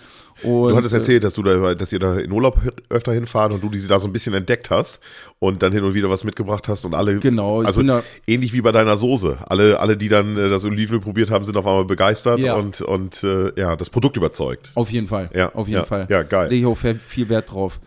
Und, 0.42 0.70
Du 0.70 0.76
hattest 0.76 0.94
äh, 0.94 0.98
erzählt, 0.98 1.22
dass 1.22 1.34
du 1.34 1.42
da, 1.42 1.74
dass 1.74 1.92
ihr 1.92 1.98
da 1.98 2.16
in 2.18 2.32
Urlaub 2.32 2.58
öfter 2.88 3.12
hinfahren 3.12 3.52
und 3.52 3.62
du 3.62 3.68
diese 3.68 3.88
da 3.88 3.98
so 3.98 4.08
ein 4.08 4.12
bisschen 4.14 4.32
entdeckt 4.32 4.70
hast 4.70 5.00
und 5.38 5.62
dann 5.62 5.72
hin 5.72 5.84
und 5.84 5.92
wieder 5.92 6.08
was 6.08 6.24
mitgebracht 6.24 6.66
hast 6.68 6.86
und 6.86 6.94
alle, 6.94 7.18
Genau, 7.18 7.60
also 7.60 7.82
da- 7.82 8.02
ähnlich 8.26 8.54
wie 8.54 8.62
bei 8.62 8.72
deiner 8.72 8.96
Soße. 8.96 9.36
Alle, 9.46 9.78
alle, 9.80 9.98
die 9.98 10.08
dann 10.08 10.38
äh, 10.38 10.48
das 10.48 10.64
Olivenöl 10.64 11.00
probiert 11.00 11.30
haben, 11.30 11.44
sind 11.44 11.58
auf 11.58 11.66
einmal 11.66 11.84
begeistert 11.84 12.40
Ja. 12.40 12.54
und, 12.54 12.80
und 12.80 13.22
äh, 13.22 13.52
ja, 13.60 13.76
das 13.76 13.90
Produkt 13.90 14.16
überzeugt. 14.16 14.72
Auf 14.76 14.90
jeden 14.90 15.08
Fall. 15.08 15.28
Ja, 15.34 15.52
auf 15.54 15.68
jeden 15.68 15.80
ja, 15.80 15.84
Fall. 15.84 16.06
ja, 16.08 16.22
geil. 16.22 16.48
Lege 16.48 16.60
ich 16.60 16.66
auch 16.72 16.74
viel- 16.78 16.98
viel 16.98 17.28
Wert 17.28 17.52
drauf. 17.52 17.80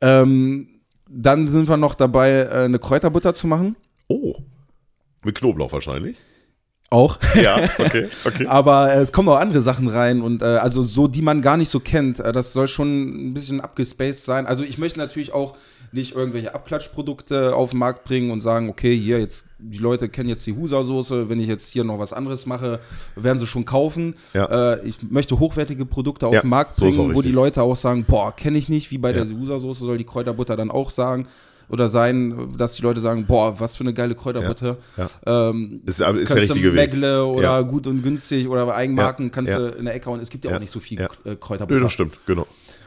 Ähm, 0.00 0.68
dann 1.08 1.48
sind 1.48 1.68
wir 1.68 1.76
noch 1.76 1.94
dabei, 1.94 2.30
äh, 2.30 2.64
eine 2.64 2.78
Kräuterbutter 2.78 3.34
zu 3.34 3.46
machen. 3.46 3.76
Oh. 4.08 4.34
Mit 5.24 5.38
Knoblauch 5.38 5.72
wahrscheinlich. 5.72 6.16
Auch. 6.88 7.18
Ja, 7.34 7.56
okay, 7.78 8.06
okay. 8.24 8.46
Aber 8.48 8.92
äh, 8.92 9.00
es 9.00 9.12
kommen 9.12 9.28
auch 9.28 9.40
andere 9.40 9.60
Sachen 9.60 9.88
rein 9.88 10.22
und 10.22 10.42
äh, 10.42 10.44
also 10.44 10.84
so, 10.84 11.08
die 11.08 11.22
man 11.22 11.42
gar 11.42 11.56
nicht 11.56 11.68
so 11.68 11.80
kennt. 11.80 12.20
Äh, 12.20 12.32
das 12.32 12.52
soll 12.52 12.68
schon 12.68 13.30
ein 13.30 13.34
bisschen 13.34 13.60
abgespaced 13.60 14.24
sein. 14.24 14.46
Also 14.46 14.62
ich 14.62 14.78
möchte 14.78 15.00
natürlich 15.00 15.32
auch 15.32 15.56
nicht 15.90 16.14
irgendwelche 16.14 16.54
Abklatschprodukte 16.54 17.54
auf 17.54 17.70
den 17.70 17.80
Markt 17.80 18.04
bringen 18.04 18.30
und 18.30 18.40
sagen, 18.40 18.68
okay, 18.68 18.96
hier 18.96 19.18
jetzt, 19.18 19.46
die 19.70 19.78
Leute 19.78 20.08
kennen 20.08 20.28
jetzt 20.28 20.46
die 20.46 20.54
Husa-Soße, 20.54 21.28
wenn 21.28 21.40
ich 21.40 21.48
jetzt 21.48 21.70
hier 21.70 21.84
noch 21.84 21.98
was 21.98 22.12
anderes 22.12 22.46
mache, 22.46 22.80
werden 23.16 23.38
sie 23.38 23.46
schon 23.46 23.64
kaufen. 23.64 24.14
Ja. 24.34 24.74
Äh, 24.74 24.86
ich 24.86 24.98
möchte 25.10 25.38
hochwertige 25.38 25.84
Produkte 25.86 26.26
auf 26.26 26.34
Ja, 26.34 26.40
den 26.42 26.50
Markt 26.50 26.74
so 26.76 26.86
bringen, 26.86 27.10
auch 27.10 27.14
wo 27.14 27.22
die. 27.22 27.32
Leute 27.32 27.62
auch 27.62 27.76
sagen, 27.76 28.04
boah, 28.06 28.34
kenne 28.34 28.58
ich 28.58 28.68
nicht, 28.68 28.90
wie 28.90 28.98
bei 28.98 29.12
Ja. 29.12 29.24
der 29.24 29.36
Husa-Soße 29.36 29.84
soll 29.84 29.98
die 29.98 30.04
Kräuterbutter 30.04 30.56
dann 30.56 30.70
auch 30.70 30.90
sagen. 30.90 31.26
Oder 31.68 31.88
sein, 31.88 32.54
dass 32.56 32.74
die 32.74 32.82
Leute 32.82 33.00
sagen, 33.00 33.26
boah, 33.26 33.58
was 33.58 33.74
für 33.74 33.82
eine 33.82 33.92
geile 33.92 34.14
Kräuterbutter. 34.14 34.76
Ja, 34.96 35.08
Ähm, 35.50 35.80
Ist, 35.84 36.00
ist 36.00 36.32
der 36.32 36.42
richtige 36.42 36.72
Weg. 36.74 36.92
Oder 36.94 37.42
Ja. 37.42 37.60
gut 37.62 37.88
und 37.88 38.02
günstig 38.04 38.46
oder 38.48 38.72
Eigenmarken 38.72 39.26
Ja, 39.26 39.30
kannst 39.32 39.50
ja. 39.50 39.58
du 39.58 39.66
in 39.70 39.84
der 39.86 39.94
Ecke 39.96 40.06
hauen. 40.08 40.20
Es 40.20 40.30
gibt 40.30 40.44
ja, 40.44 40.52
Ja, 40.52 40.56
auch 40.58 40.60
nicht 40.60 40.70
so 40.70 40.78
viel 40.78 41.00
ja. 41.00 41.06
äh, 41.06 41.30
Nö, 41.30 41.36
Kräuterbutter. 41.36 41.80
das 41.80 41.92
stimmt, 41.92 42.18
genau. 42.24 42.46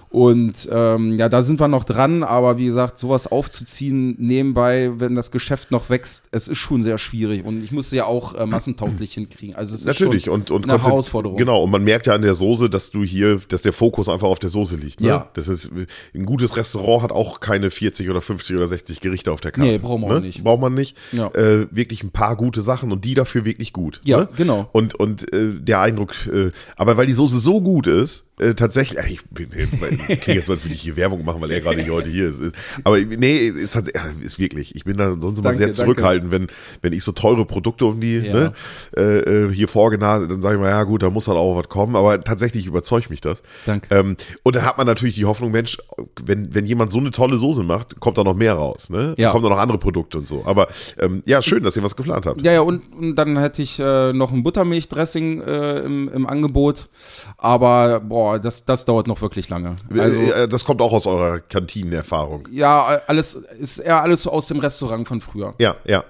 Und 0.10 0.68
ähm, 0.72 1.18
ja, 1.18 1.30
da 1.30 1.44
sind 1.44 1.60
wir 1.60 1.68
noch 1.68 1.84
dran, 1.84 2.24
aber 2.24 2.58
wie 2.58 2.66
gesagt, 2.66 2.98
sowas 2.98 3.32
aufzuziehen 3.32 4.16
nebenbei, 4.18 4.92
wenn 4.98 5.14
das 5.14 5.30
Geschäft 5.30 5.70
noch 5.70 5.92
wächst, 5.92 6.30
es 6.32 6.48
ist 6.48 6.58
schon 6.58 6.82
sehr 6.82 6.98
schwierig. 6.98 7.46
Und 7.46 7.64
ich 7.64 7.72
muss 7.72 7.92
ja 7.92 8.06
auch 8.06 8.34
äh, 8.34 8.48
massentauglich 8.48 9.14
hinkriegen. 9.14 9.56
Also 9.56 9.76
es 9.76 9.82
ist 9.82 9.88
Natürlich 9.88 10.26
schon 10.26 10.34
und, 10.34 10.52
und 10.52 10.68
eine 10.68 10.82
Herausforderung. 10.82 11.38
Genau, 11.38 11.64
und 11.64 11.70
man 11.70 11.84
merkt 11.84 12.08
ja 12.08 12.16
an 12.16 12.24
der 12.24 12.34
Soße, 12.34 12.72
dass 12.72 12.90
du 12.90 13.04
hier, 13.04 13.40
dass 13.50 13.62
der 13.62 13.72
Fokus 13.72 14.10
einfach 14.10 14.28
auf 14.28 14.40
der 14.40 14.50
Soße 14.50 14.78
liegt. 14.78 15.00
Ne? 15.00 15.10
Ja. 15.10 15.30
Das 15.34 15.48
ist, 15.48 15.72
ein 16.16 16.26
gutes 16.26 16.58
Restaurant 16.58 17.04
hat 17.04 17.12
auch 17.12 17.40
keine 17.40 17.70
40 17.70 18.10
oder 18.10 18.22
50 18.22 18.56
oder 18.56 18.66
60 18.66 19.02
Gerichte 19.02 19.32
auf 19.32 19.42
der 19.42 19.52
Karte. 19.52 19.70
Nee, 19.70 19.78
braucht 19.78 20.02
man 20.02 20.10
ne? 20.10 20.22
nicht. 20.22 20.44
Braucht 20.44 20.62
man 20.62 20.74
nicht. 20.74 20.98
Ja. 21.12 21.28
Äh, 21.36 21.68
wirklich 21.70 22.02
ein 22.04 22.12
paar 22.12 22.36
gute 22.36 22.64
Sachen 22.64 22.92
und 22.92 23.06
die 23.06 23.14
dafür 23.14 23.46
wirklich 23.46 23.74
gut. 23.74 24.02
Ja, 24.04 24.22
ne? 24.22 24.30
genau. 24.36 24.70
Und, 24.72 24.96
und 24.96 25.32
äh, 25.32 25.54
der 25.54 25.82
Eindruck, 25.82 26.16
äh, 26.34 26.50
aber 26.78 26.98
weil 26.98 27.06
die 27.06 27.14
Soße 27.14 27.38
so 27.38 27.62
gut 27.62 27.86
ist, 27.86 28.26
äh, 28.40 28.54
tatsächlich, 28.56 29.00
ich 29.10 29.26
bin 29.30 29.50
jetzt, 29.58 29.80
mal- 29.80 29.90
klingt 29.90 30.28
jetzt 30.28 30.48
so, 30.48 30.54
als 30.54 30.64
würde 30.64 30.74
ich 30.76 30.82
hier 30.82 30.96
Werbung 30.98 31.24
machen, 31.24 31.42
weil 31.42 31.52
er 31.52 31.62
gerade 31.62 31.78
nicht 31.78 31.90
heute 31.90 32.10
hier 32.10 32.30
ist. 32.30 32.42
Aber 32.84 32.98
nee, 32.98 33.38
ist, 33.38 33.76
hat, 33.76 33.86
ist 34.22 34.40
wirklich. 34.40 34.76
Ich 34.76 34.84
bin 34.86 34.98
da 34.98 35.16
sonst 35.20 35.40
immer 35.40 35.54
sehr 35.54 35.72
zurückhaltend, 35.72 36.32
wenn, 36.32 36.48
wenn 36.82 36.94
ich 36.94 37.04
so 37.04 37.12
teure 37.12 37.46
Produkte 37.46 37.86
um 37.86 38.00
die 38.00 38.18
Ja. 38.18 38.34
ne, 38.34 38.54
äh, 38.98 39.20
äh, 39.20 39.54
hier 39.54 39.68
vorgenagt, 39.68 40.32
dann 40.32 40.42
sage 40.42 40.56
ich 40.56 40.62
mal, 40.62 40.70
ja 40.70 40.84
gut, 40.84 41.04
da 41.04 41.10
muss 41.10 41.28
halt 41.28 41.38
auch 41.38 41.56
was 41.56 41.70
kommen, 41.70 41.96
aber 41.96 42.20
tatsächlich 42.22 42.66
überzeugt 42.66 43.10
mich 43.10 43.22
das. 43.22 43.44
Danke. 43.66 43.94
Ähm, 43.96 44.16
und 44.44 44.56
dann 44.56 44.66
hat 44.66 44.78
man 44.78 44.88
natürlich 44.88 45.16
die 45.16 45.26
Hoffnung, 45.26 45.52
Mensch, 45.52 45.78
wenn, 46.26 46.54
wenn 46.54 46.66
jemand 46.66 46.92
so 46.92 46.98
eine 47.00 47.12
tolle 47.12 47.38
Soße 47.38 47.64
macht, 47.64 48.00
kommt 48.00 48.18
da 48.18 48.24
noch 48.24 48.36
mehr 48.36 48.54
raus, 48.54 48.90
ne? 48.90 49.14
Ja. 49.18 49.32
Kommen 49.32 49.44
da 49.44 49.50
noch 49.50 49.60
andere 49.60 49.78
Produkte 49.78 50.18
und 50.18 50.28
so. 50.28 50.44
Aber 50.46 50.68
ähm, 51.00 51.24
ja, 51.26 51.42
schön, 51.42 51.64
dass 51.64 51.76
ihr 51.78 51.84
was 51.84 51.96
geplant 51.96 52.26
habt. 52.26 52.42
Ja, 52.42 52.52
ja, 52.54 52.62
und, 52.62 52.82
und 52.94 53.16
dann 53.16 53.38
hätte 53.38 53.62
ich 53.62 53.80
äh, 53.80 54.14
noch 54.14 54.32
ein 54.32 54.44
Buttermilchdressing 54.44 55.42
äh, 55.42 55.80
im, 55.80 56.10
im 56.10 56.26
Angebot. 56.28 56.90
Aber 57.38 58.00
boah, 58.00 58.29
das, 58.38 58.66
das 58.66 58.86
dauert 58.86 59.08
noch 59.08 59.22
wirklich 59.22 59.50
lange. 59.50 59.76
Also, 59.90 60.20
äh, 60.20 60.48
das 60.48 60.66
kommt 60.66 60.82
auch 60.82 60.92
aus 60.94 61.08
eurer 61.08 61.40
Kantinenerfahrung. 61.40 62.48
ja, 62.52 63.02
alles 63.08 63.34
ist 63.60 63.80
eher 63.80 64.02
alles 64.04 64.24
so 64.24 64.32
aus 64.32 64.48
dem 64.48 64.60
Restaurant 64.60 65.08
von 65.08 65.22
früher. 65.22 65.56
Ja, 65.60 65.76
ja. 65.86 66.04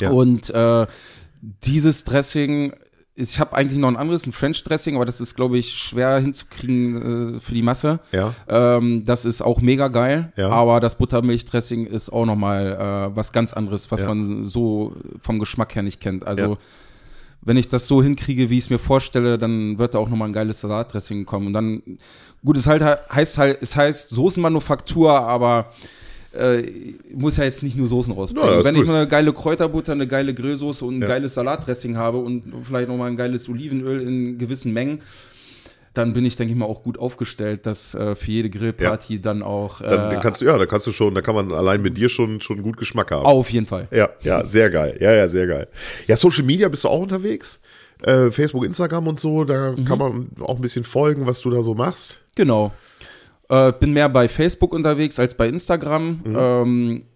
Ja. 0.00 0.10
Und 0.10 0.48
äh, 0.50 0.86
dieses 1.42 2.04
Dressing, 2.04 2.72
ich 3.14 3.38
habe 3.38 3.54
eigentlich 3.54 3.78
noch 3.78 3.88
ein 3.88 3.96
anderes, 3.96 4.26
ein 4.26 4.32
French 4.32 4.64
Dressing, 4.64 4.96
aber 4.96 5.04
das 5.04 5.20
ist, 5.20 5.34
glaube 5.36 5.58
ich, 5.58 5.72
schwer 5.74 6.18
hinzukriegen 6.20 7.36
äh, 7.36 7.40
für 7.40 7.52
die 7.52 7.62
Masse. 7.62 8.00
Ja. 8.12 8.32
Ähm, 8.48 9.04
das 9.04 9.24
ist 9.26 9.42
auch 9.42 9.60
mega 9.60 9.88
geil, 9.88 10.32
Ja. 10.36 10.48
aber 10.50 10.80
das 10.80 10.94
Buttermilchdressing 10.96 11.84
ist 11.86 12.10
auch 12.10 12.24
nochmal 12.24 13.10
äh, 13.12 13.16
was 13.16 13.32
ganz 13.32 13.52
anderes, 13.52 13.90
was 13.90 14.02
Ja. 14.02 14.08
man 14.08 14.44
so 14.44 14.94
vom 15.20 15.38
Geschmack 15.38 15.74
her 15.74 15.82
nicht 15.82 16.00
kennt. 16.00 16.26
Also 16.26 16.42
Ja. 16.52 16.58
Wenn 17.42 17.56
ich 17.56 17.68
das 17.68 17.86
so 17.86 18.02
hinkriege, 18.02 18.50
wie 18.50 18.58
ich 18.58 18.64
es 18.64 18.70
mir 18.70 18.78
vorstelle, 18.78 19.38
dann 19.38 19.78
wird 19.78 19.94
da 19.94 19.98
auch 19.98 20.08
nochmal 20.08 20.28
ein 20.28 20.32
geiles 20.34 20.60
Salatdressing 20.60 21.24
kommen. 21.24 21.46
Und 21.48 21.52
dann, 21.54 21.82
gut, 22.44 22.56
es 22.56 22.66
halt 22.66 22.82
heißt 22.82 23.38
halt, 23.38 23.58
es 23.62 23.76
heißt 23.76 24.10
Soßenmanufaktur, 24.10 25.12
aber 25.12 25.72
äh, 26.32 26.62
muss 27.14 27.38
ja 27.38 27.44
jetzt 27.44 27.62
nicht 27.62 27.76
nur 27.76 27.86
Soßen 27.86 28.12
rausbringen. 28.12 28.48
Ja, 28.58 28.64
Wenn 28.64 28.74
ich 28.76 28.82
gut. 28.82 28.88
mal 28.90 28.96
eine 28.98 29.08
geile 29.08 29.32
Kräuterbutter, 29.32 29.92
eine 29.92 30.06
geile 30.06 30.32
Grillsoße 30.34 30.84
und 30.84 30.98
ein 30.98 31.02
Ja. 31.02 31.08
geiles 31.08 31.34
Salatdressing 31.34 31.96
habe 31.96 32.18
und 32.18 32.44
vielleicht 32.62 32.88
nochmal 32.88 33.10
ein 33.10 33.16
geiles 33.16 33.48
Olivenöl 33.48 34.02
in 34.06 34.38
gewissen 34.38 34.72
Mengen, 34.72 35.00
dann 35.94 36.12
bin 36.12 36.24
ich, 36.24 36.36
denke 36.36 36.52
ich 36.52 36.58
mal, 36.58 36.66
auch 36.66 36.82
gut 36.82 36.98
aufgestellt, 36.98 37.66
dass 37.66 37.94
äh, 37.94 38.14
für 38.14 38.30
jede 38.30 38.48
Grillparty 38.50 39.20
dann 39.20 39.42
auch 39.42 39.80
Dann, 39.80 40.06
äh, 40.06 40.10
dann 40.14 40.20
kannst 40.20 40.40
du, 40.40 40.44
ja, 40.44 40.56
da 40.56 40.66
kannst 40.66 40.86
du 40.86 40.92
schon, 40.92 41.14
da 41.14 41.20
kann 41.20 41.34
man 41.34 41.50
allein 41.52 41.82
mit 41.82 41.96
dir 41.98 42.08
schon, 42.08 42.40
schon 42.40 42.62
gut 42.62 42.76
Geschmack 42.76 43.10
haben. 43.10 43.26
auf 43.26 43.50
jeden 43.50 43.66
Fall. 43.66 43.88
Ja, 43.90 44.08
ja, 44.22 44.44
sehr 44.46 44.70
geil. 44.70 44.96
Ja, 45.00 45.12
ja, 45.12 45.28
sehr 45.28 45.46
geil. 45.46 45.66
Ja, 46.06 46.16
Social 46.16 46.44
Media 46.44 46.68
bist 46.68 46.84
du 46.84 46.88
auch 46.88 47.00
unterwegs? 47.00 47.60
Äh, 48.02 48.30
Facebook, 48.30 48.64
Instagram 48.64 49.08
und 49.08 49.18
so, 49.20 49.44
da 49.44 49.72
Mhm. 49.72 49.84
kann 49.84 49.98
man 49.98 50.28
auch 50.40 50.54
ein 50.56 50.62
bisschen 50.62 50.84
folgen, 50.84 51.26
was 51.26 51.40
du 51.42 51.50
da 51.50 51.60
so 51.62 51.74
machst. 51.74 52.22
Genau. 52.36 52.72
Äh, 53.48 53.72
bin 53.72 53.92
mehr 53.92 54.08
bei 54.08 54.28
Facebook 54.28 54.72
unterwegs 54.72 55.18
als 55.18 55.34
bei 55.34 55.48
Instagram. 55.48 56.20
Ähm, 56.24 56.96
äh, 56.96 57.09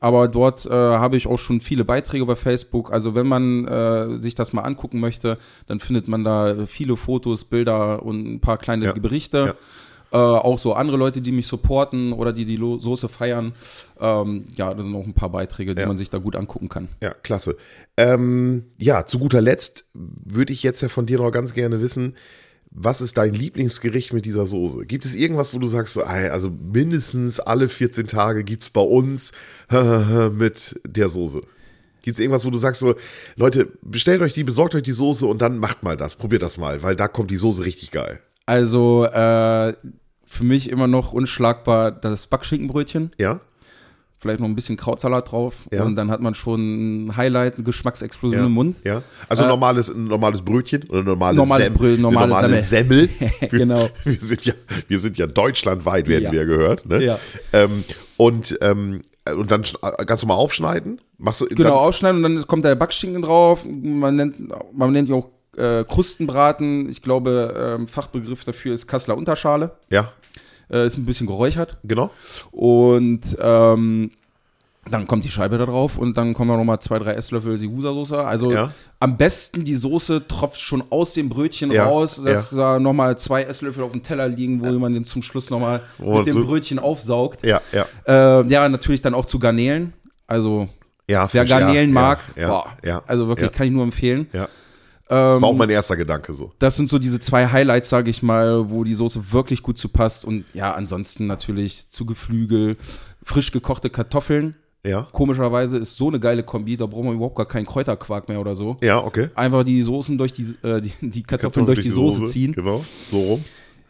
aber 0.00 0.26
dort 0.28 0.66
äh, 0.66 0.70
habe 0.70 1.16
ich 1.16 1.26
auch 1.26 1.38
schon 1.38 1.60
viele 1.60 1.84
Beiträge 1.84 2.24
bei 2.26 2.34
Facebook. 2.36 2.90
Also 2.92 3.14
wenn 3.14 3.26
man 3.26 3.68
äh, 3.68 4.18
sich 4.18 4.34
das 4.34 4.52
mal 4.52 4.62
angucken 4.62 4.98
möchte, 4.98 5.38
dann 5.66 5.78
findet 5.78 6.08
man 6.08 6.24
da 6.24 6.66
viele 6.66 6.96
Fotos, 6.96 7.44
Bilder 7.44 8.02
und 8.02 8.26
ein 8.26 8.40
paar 8.40 8.58
kleine 8.58 8.86
Ja. 8.86 8.92
Berichte. 8.92 9.54
Äh, 10.12 10.16
auch 10.16 10.58
so 10.58 10.72
andere 10.72 10.96
Leute, 10.96 11.20
die 11.20 11.30
mich 11.30 11.46
supporten 11.46 12.12
oder 12.12 12.32
die 12.32 12.44
die 12.44 12.56
Lo 12.56 12.78
Soße 12.80 13.08
feiern. 13.08 13.52
Ähm, 14.00 14.46
ja, 14.56 14.74
da 14.74 14.82
sind 14.82 14.92
auch 14.96 15.04
ein 15.06 15.14
paar 15.14 15.28
Beiträge, 15.30 15.76
die 15.76 15.82
Ja. 15.82 15.86
man 15.86 15.96
sich 15.96 16.10
da 16.10 16.18
gut 16.18 16.34
angucken 16.34 16.68
kann. 16.68 16.88
Ja, 17.00 17.14
klasse. 17.22 17.56
Ähm, 17.96 18.64
ja, 18.76 19.06
zu 19.06 19.20
guter 19.20 19.40
Letzt 19.40 19.84
würde 19.94 20.52
ich 20.52 20.64
jetzt 20.64 20.80
ja 20.80 20.88
von 20.88 21.06
dir 21.06 21.18
noch 21.18 21.30
ganz 21.30 21.52
gerne 21.54 21.80
wissen, 21.80 22.16
was 22.70 23.00
ist 23.00 23.16
dein 23.18 23.34
Lieblingsgericht 23.34 24.12
mit 24.12 24.24
dieser 24.24 24.46
Soße? 24.46 24.86
Gibt 24.86 25.04
es 25.04 25.14
irgendwas, 25.14 25.52
wo 25.54 25.58
du 25.58 25.66
sagst, 25.66 25.94
so, 25.94 26.02
also 26.02 26.50
mindestens 26.50 27.40
alle 27.40 27.68
14 27.68 28.06
Tage 28.06 28.44
gibt 28.44 28.62
es 28.62 28.70
bei 28.70 28.80
uns 28.80 29.32
mit 30.32 30.80
der 30.86 31.08
Soße? 31.08 31.40
Gibt 32.02 32.14
es 32.14 32.20
irgendwas, 32.20 32.46
wo 32.46 32.50
du 32.50 32.58
sagst, 32.58 32.80
so, 32.80 32.94
Leute, 33.36 33.68
bestellt 33.82 34.22
euch 34.22 34.32
die, 34.32 34.44
besorgt 34.44 34.74
euch 34.74 34.82
die 34.82 34.92
Soße 34.92 35.26
und 35.26 35.42
dann 35.42 35.58
macht 35.58 35.82
mal 35.82 35.96
das, 35.96 36.14
probiert 36.14 36.42
das 36.42 36.58
mal, 36.58 36.82
weil 36.82 36.96
da 36.96 37.08
kommt 37.08 37.30
die 37.30 37.36
Soße 37.36 37.64
richtig 37.64 37.90
geil. 37.90 38.20
Also 38.46 39.04
äh, 39.04 39.74
für 40.24 40.44
mich 40.44 40.70
immer 40.70 40.86
noch 40.86 41.12
unschlagbar 41.12 41.90
das 41.90 42.28
Backschinkenbrötchen. 42.28 43.12
Ja? 43.18 43.40
Vielleicht 44.20 44.38
noch 44.40 44.46
ein 44.46 44.54
bisschen 44.54 44.76
Krautsalat 44.76 45.32
drauf 45.32 45.54
Ja. 45.72 45.82
und 45.84 45.96
dann 45.96 46.10
hat 46.10 46.20
man 46.20 46.34
schon 46.34 47.06
ein 47.06 47.16
Highlight, 47.16 47.54
eine 47.54 47.64
Geschmacksexplosion 47.64 48.40
Ja, 48.40 48.46
im 48.46 48.52
Mund. 48.52 48.76
ja. 48.84 49.00
Also 49.28 49.44
Äh, 49.44 49.48
normales, 49.48 49.88
ein 49.88 50.04
normales 50.04 50.42
Brötchen 50.42 50.84
oder 50.90 51.02
normales, 51.02 51.36
Normales 51.38 51.66
Sem- 51.68 51.74
Brö- 51.76 51.96
normale 51.96 52.34
eine 52.34 52.42
normale 52.42 52.62
Semmel. 52.62 53.08
Wir, 53.40 53.48
Genau. 53.48 53.88
Wir 54.04 54.20
sind 54.20 54.44
ja, 54.44 54.52
wir 54.88 54.98
sind 54.98 55.16
ja 55.16 55.26
deutschlandweit, 55.26 56.06
werden 56.06 56.24
Ja. 56.24 56.32
wir 56.32 56.44
gehört. 56.44 56.84
Ne? 56.86 57.02
Ja. 57.02 57.18
Ähm, 57.54 57.82
und, 58.18 58.58
ähm, 58.60 59.00
und 59.36 59.50
dann 59.50 59.62
ganz 60.06 60.22
normal 60.22 60.36
aufschneiden. 60.38 61.00
Machst 61.18 61.40
du 61.40 61.46
Genau, 61.46 61.70
dann, 61.70 61.72
aufschneiden 61.78 62.24
und 62.24 62.34
dann 62.36 62.46
kommt 62.46 62.64
der 62.64 62.74
Backschinken 62.74 63.22
drauf. 63.22 63.64
Man 63.64 64.16
nennt, 64.16 64.36
man 64.72 64.92
nennt 64.92 65.08
die 65.08 65.12
auch 65.14 65.30
äh, 65.56 65.82
Krustenbraten. 65.84 66.88
Ich 66.90 67.00
glaube, 67.02 67.76
ähm, 67.78 67.86
Fachbegriff 67.88 68.44
dafür 68.44 68.74
ist 68.74 68.86
Kasseler 68.86 69.16
Unterschale. 69.16 69.72
Ja, 69.90 70.12
Äh, 70.70 70.86
ist 70.86 70.96
ein 70.98 71.04
bisschen 71.06 71.26
geräuchert. 71.26 71.76
genau. 71.82 72.10
Und 72.52 73.20
ähm, 73.40 74.10
dann 74.90 75.06
kommt 75.06 75.24
die 75.24 75.30
Scheibe 75.30 75.58
da 75.58 75.66
drauf 75.66 75.98
und 75.98 76.16
dann 76.16 76.32
kommen 76.32 76.50
da 76.50 76.56
nochmal 76.56 76.80
zwei, 76.80 76.98
drei 76.98 77.12
Esslöffel 77.12 77.56
Sigusa-Soße. 77.58 78.24
Also 78.24 78.50
Ja. 78.50 78.72
am 78.98 79.16
besten 79.18 79.62
die 79.62 79.74
Soße 79.74 80.26
tropft 80.26 80.60
schon 80.60 80.82
aus 80.90 81.12
dem 81.12 81.28
Brötchen 81.28 81.70
Ja, 81.70 81.84
raus, 81.84 82.20
dass 82.24 82.50
da 82.50 82.78
nochmal 82.78 83.18
zwei 83.18 83.42
Esslöffel 83.42 83.84
auf 83.84 83.92
dem 83.92 84.02
Teller 84.02 84.26
liegen, 84.28 84.64
wo 84.64 84.72
man 84.78 84.94
den 84.94 85.04
zum 85.04 85.22
Schluss 85.22 85.50
nochmal 85.50 85.82
man 85.98 86.18
mit 86.18 86.26
dem 86.28 86.34
so- 86.34 86.44
Brötchen 86.44 86.78
aufsaugt. 86.78 87.44
Ja, 87.44 87.60
ja. 87.72 87.86
Äh, 88.40 88.46
ja, 88.48 88.68
natürlich 88.68 89.02
dann 89.02 89.14
auch 89.14 89.26
zu 89.26 89.38
Garnelen. 89.38 89.92
Also 90.26 90.68
Ja, 91.08 91.28
wer 91.32 91.42
Fisch, 91.42 91.50
ja, 91.50 91.58
Garnelen 91.60 91.90
ja, 91.90 91.94
mag, 91.94 92.18
ja, 92.36 92.48
boah, 92.48 92.66
ja, 92.84 93.02
also 93.06 93.28
wirklich 93.28 93.50
ja. 93.50 93.56
kann 93.56 93.66
ich 93.66 93.72
nur 93.72 93.82
empfehlen. 93.84 94.28
Ja. 94.32 94.48
Ähm, 95.10 95.42
War 95.42 95.44
auch 95.44 95.56
mein 95.56 95.70
erster 95.70 95.96
Gedanke 95.96 96.32
so. 96.32 96.52
das 96.60 96.76
sind 96.76 96.88
so 96.88 96.98
diese 97.00 97.18
zwei 97.18 97.48
Highlights, 97.48 97.88
sage 97.88 98.10
ich 98.10 98.22
mal, 98.22 98.70
wo 98.70 98.84
die 98.84 98.94
Soße 98.94 99.32
wirklich 99.32 99.60
gut 99.62 99.76
zu 99.76 99.88
passt. 99.88 100.24
Und 100.24 100.44
ja, 100.54 100.72
ansonsten 100.72 101.26
natürlich 101.26 101.90
zu 101.90 102.06
Geflügel, 102.06 102.76
frisch 103.24 103.50
gekochte 103.50 103.90
Kartoffeln. 103.90 104.54
Ja. 104.86 105.08
Komischerweise 105.12 105.78
ist 105.78 105.96
so 105.96 106.08
eine 106.08 106.20
geile 106.20 106.42
Kombi, 106.42 106.76
da 106.76 106.86
braucht 106.86 107.04
man 107.04 107.14
überhaupt 107.14 107.36
gar 107.36 107.46
keinen 107.46 107.66
Kräuterquark 107.66 108.28
mehr 108.28 108.40
oder 108.40 108.54
so. 108.54 108.76
Ja, 108.82 109.04
okay. 109.04 109.28
Einfach 109.34 109.64
die 109.64 109.82
Soßen 109.82 110.16
durch 110.16 110.32
die, 110.32 110.54
äh, 110.62 110.80
die, 110.80 110.92
die 111.02 111.22
Kartoffeln 111.22 111.66
durch 111.66 111.80
die 111.80 111.90
Soße 111.90 112.24
ziehen. 112.26 112.52
Genau, 112.52 112.82
so 113.10 113.20
rum. 113.20 113.44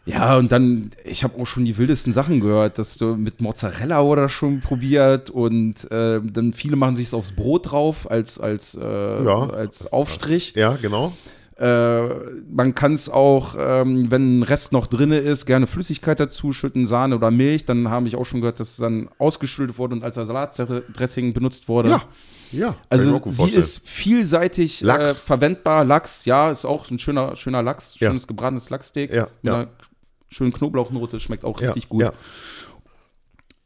Ja, 0.05 0.35
und 0.37 0.51
dann, 0.51 0.89
ich 1.05 1.23
habe 1.23 1.39
auch 1.39 1.45
schon 1.45 1.63
die 1.63 1.77
wildesten 1.77 2.11
Sachen 2.11 2.39
gehört, 2.39 2.79
dass 2.79 2.97
du 2.97 3.15
mit 3.15 3.39
Mozzarella 3.39 4.01
oder 4.01 4.29
schon 4.29 4.59
probiert 4.59 5.29
und 5.29 5.89
äh, 5.91 6.19
dann 6.23 6.53
viele 6.53 6.75
machen 6.75 6.95
sich 6.95 7.13
aufs 7.13 7.31
Brot 7.33 7.71
drauf 7.71 8.09
als, 8.09 8.39
als, 8.39 8.73
äh, 8.75 9.23
Ja. 9.23 9.49
als 9.51 9.91
Aufstrich. 9.93 10.53
Ja, 10.55 10.75
genau. 10.81 11.13
Äh, 11.55 12.01
man 12.51 12.73
kann 12.73 12.93
es 12.93 13.07
auch, 13.09 13.55
ähm, 13.59 14.09
wenn 14.09 14.39
ein 14.39 14.43
Rest 14.43 14.71
noch 14.71 14.87
drinne 14.87 15.19
ist, 15.19 15.45
gerne 15.45 15.67
Flüssigkeit 15.67 16.19
dazu 16.19 16.51
schütten, 16.51 16.87
Sahne 16.87 17.15
oder 17.15 17.29
Milch. 17.29 17.65
Dann 17.65 17.87
habe 17.89 18.07
ich 18.07 18.15
auch 18.15 18.25
schon 18.25 18.41
gehört, 18.41 18.59
dass 18.59 18.69
es 18.69 18.77
dann 18.77 19.09
ausgeschüttet 19.19 19.77
wurde 19.77 19.93
und 19.93 20.03
als 20.03 20.15
Salatdressing 20.15 21.33
benutzt 21.33 21.67
wurde. 21.67 21.89
Ja. 21.91 22.01
Ja. 22.51 22.75
Also 22.89 23.13
sie 23.13 23.31
vorstellen. 23.35 23.59
ist 23.61 23.87
vielseitig 23.87 24.81
Lachs. 24.81 25.19
Äh, 25.19 25.21
verwendbar. 25.27 25.85
Lachs, 25.85 26.25
ja, 26.25 26.49
ist 26.49 26.65
auch 26.65 26.89
ein 26.89 26.97
schöner, 26.97 27.35
schöner 27.35 27.61
Lachs, 27.61 27.95
Ja. 27.99 28.09
schönes 28.09 28.25
gebratenes 28.27 28.69
Lachssteak 28.71 29.13
Ja, 29.13 29.27
mit 29.43 29.53
ja. 29.53 29.53
einer 29.55 29.67
schönen 30.31 30.53
Knoblauchnote, 30.53 31.19
schmeckt 31.19 31.43
auch 31.45 31.61
ja, 31.61 31.67
richtig 31.67 31.89
gut. 31.89 32.01
Ja. 32.01 32.13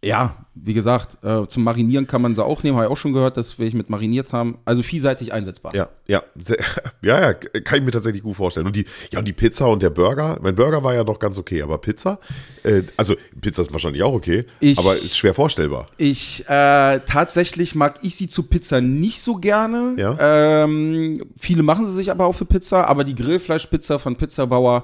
Ja, 0.04 0.36
wie 0.54 0.76
gesagt, 0.76 1.18
äh, 1.24 1.48
zum 1.48 1.64
Marinieren 1.64 2.06
kann 2.06 2.22
man 2.22 2.36
sie 2.36 2.46
auch 2.46 2.62
nehmen, 2.62 2.78
habe 2.78 2.86
ich 2.86 2.92
auch 2.92 2.98
schon 2.98 3.12
gehört, 3.14 3.38
dass 3.38 3.58
wir 3.58 3.66
ich 3.66 3.74
mit 3.74 3.90
mariniert 3.90 4.34
haben. 4.34 4.60
Also 4.64 4.84
vielseitig 4.84 5.34
einsetzbar. 5.34 5.74
Ja, 5.74 5.90
ja, 6.06 6.22
sehr, 6.36 6.58
ja, 7.02 7.20
ja, 7.20 7.34
kann 7.34 7.80
ich 7.80 7.86
mir 7.86 7.90
tatsächlich 7.90 8.22
gut 8.22 8.36
vorstellen. 8.36 8.68
Und 8.68 8.76
die, 8.76 8.86
ja, 9.12 9.18
und 9.18 9.28
die 9.28 9.34
Pizza 9.34 9.68
und 9.68 9.82
der 9.82 9.90
Burger, 9.90 10.38
mein 10.44 10.54
Burger 10.54 10.84
war 10.84 10.94
ja 10.94 11.04
noch 11.04 11.18
ganz 11.18 11.40
okay, 11.40 11.64
aber 11.64 11.80
Pizza, 11.80 12.20
äh, 12.62 12.84
also 12.98 13.16
Pizza 13.42 13.64
ist 13.64 13.74
wahrscheinlich 13.74 14.04
auch 14.04 14.14
okay, 14.14 14.46
Ich- 14.60 14.78
aber 14.78 14.94
ist 14.94 15.18
schwer 15.18 15.34
vorstellbar. 15.34 15.88
Ich 15.98 16.48
äh, 16.48 17.00
tatsächlich 17.00 17.74
mag 17.74 17.98
ich 18.04 18.16
sie 18.16 18.28
zu 18.28 18.44
Pizza 18.44 18.82
nicht 18.82 19.22
so 19.22 19.38
gerne. 19.38 19.96
Ja. 19.98 20.64
Ähm, 20.66 21.20
viele 21.36 21.64
machen 21.64 21.88
sie 21.88 21.94
sich 21.94 22.12
aber 22.12 22.26
auch 22.28 22.34
für 22.36 22.46
Pizza, 22.46 22.88
aber 22.88 23.06
die 23.06 23.16
Grillfleischpizza 23.16 23.98
von 23.98 24.16
Pizzabauer, 24.18 24.84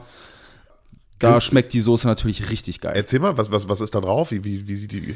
Da 1.21 1.41
schmeckt 1.41 1.73
die 1.73 1.81
Soße 1.81 2.07
natürlich 2.07 2.49
richtig 2.49 2.81
geil. 2.81 2.93
Erzähl 2.95 3.19
mal, 3.19 3.37
was, 3.37 3.51
was, 3.51 3.69
was 3.69 3.81
ist 3.81 3.95
da 3.95 4.01
drauf? 4.01 4.31
Wie, 4.31 4.43
wie, 4.43 4.67
wie 4.67 4.75
sieht 4.75 4.91
die. 4.91 5.15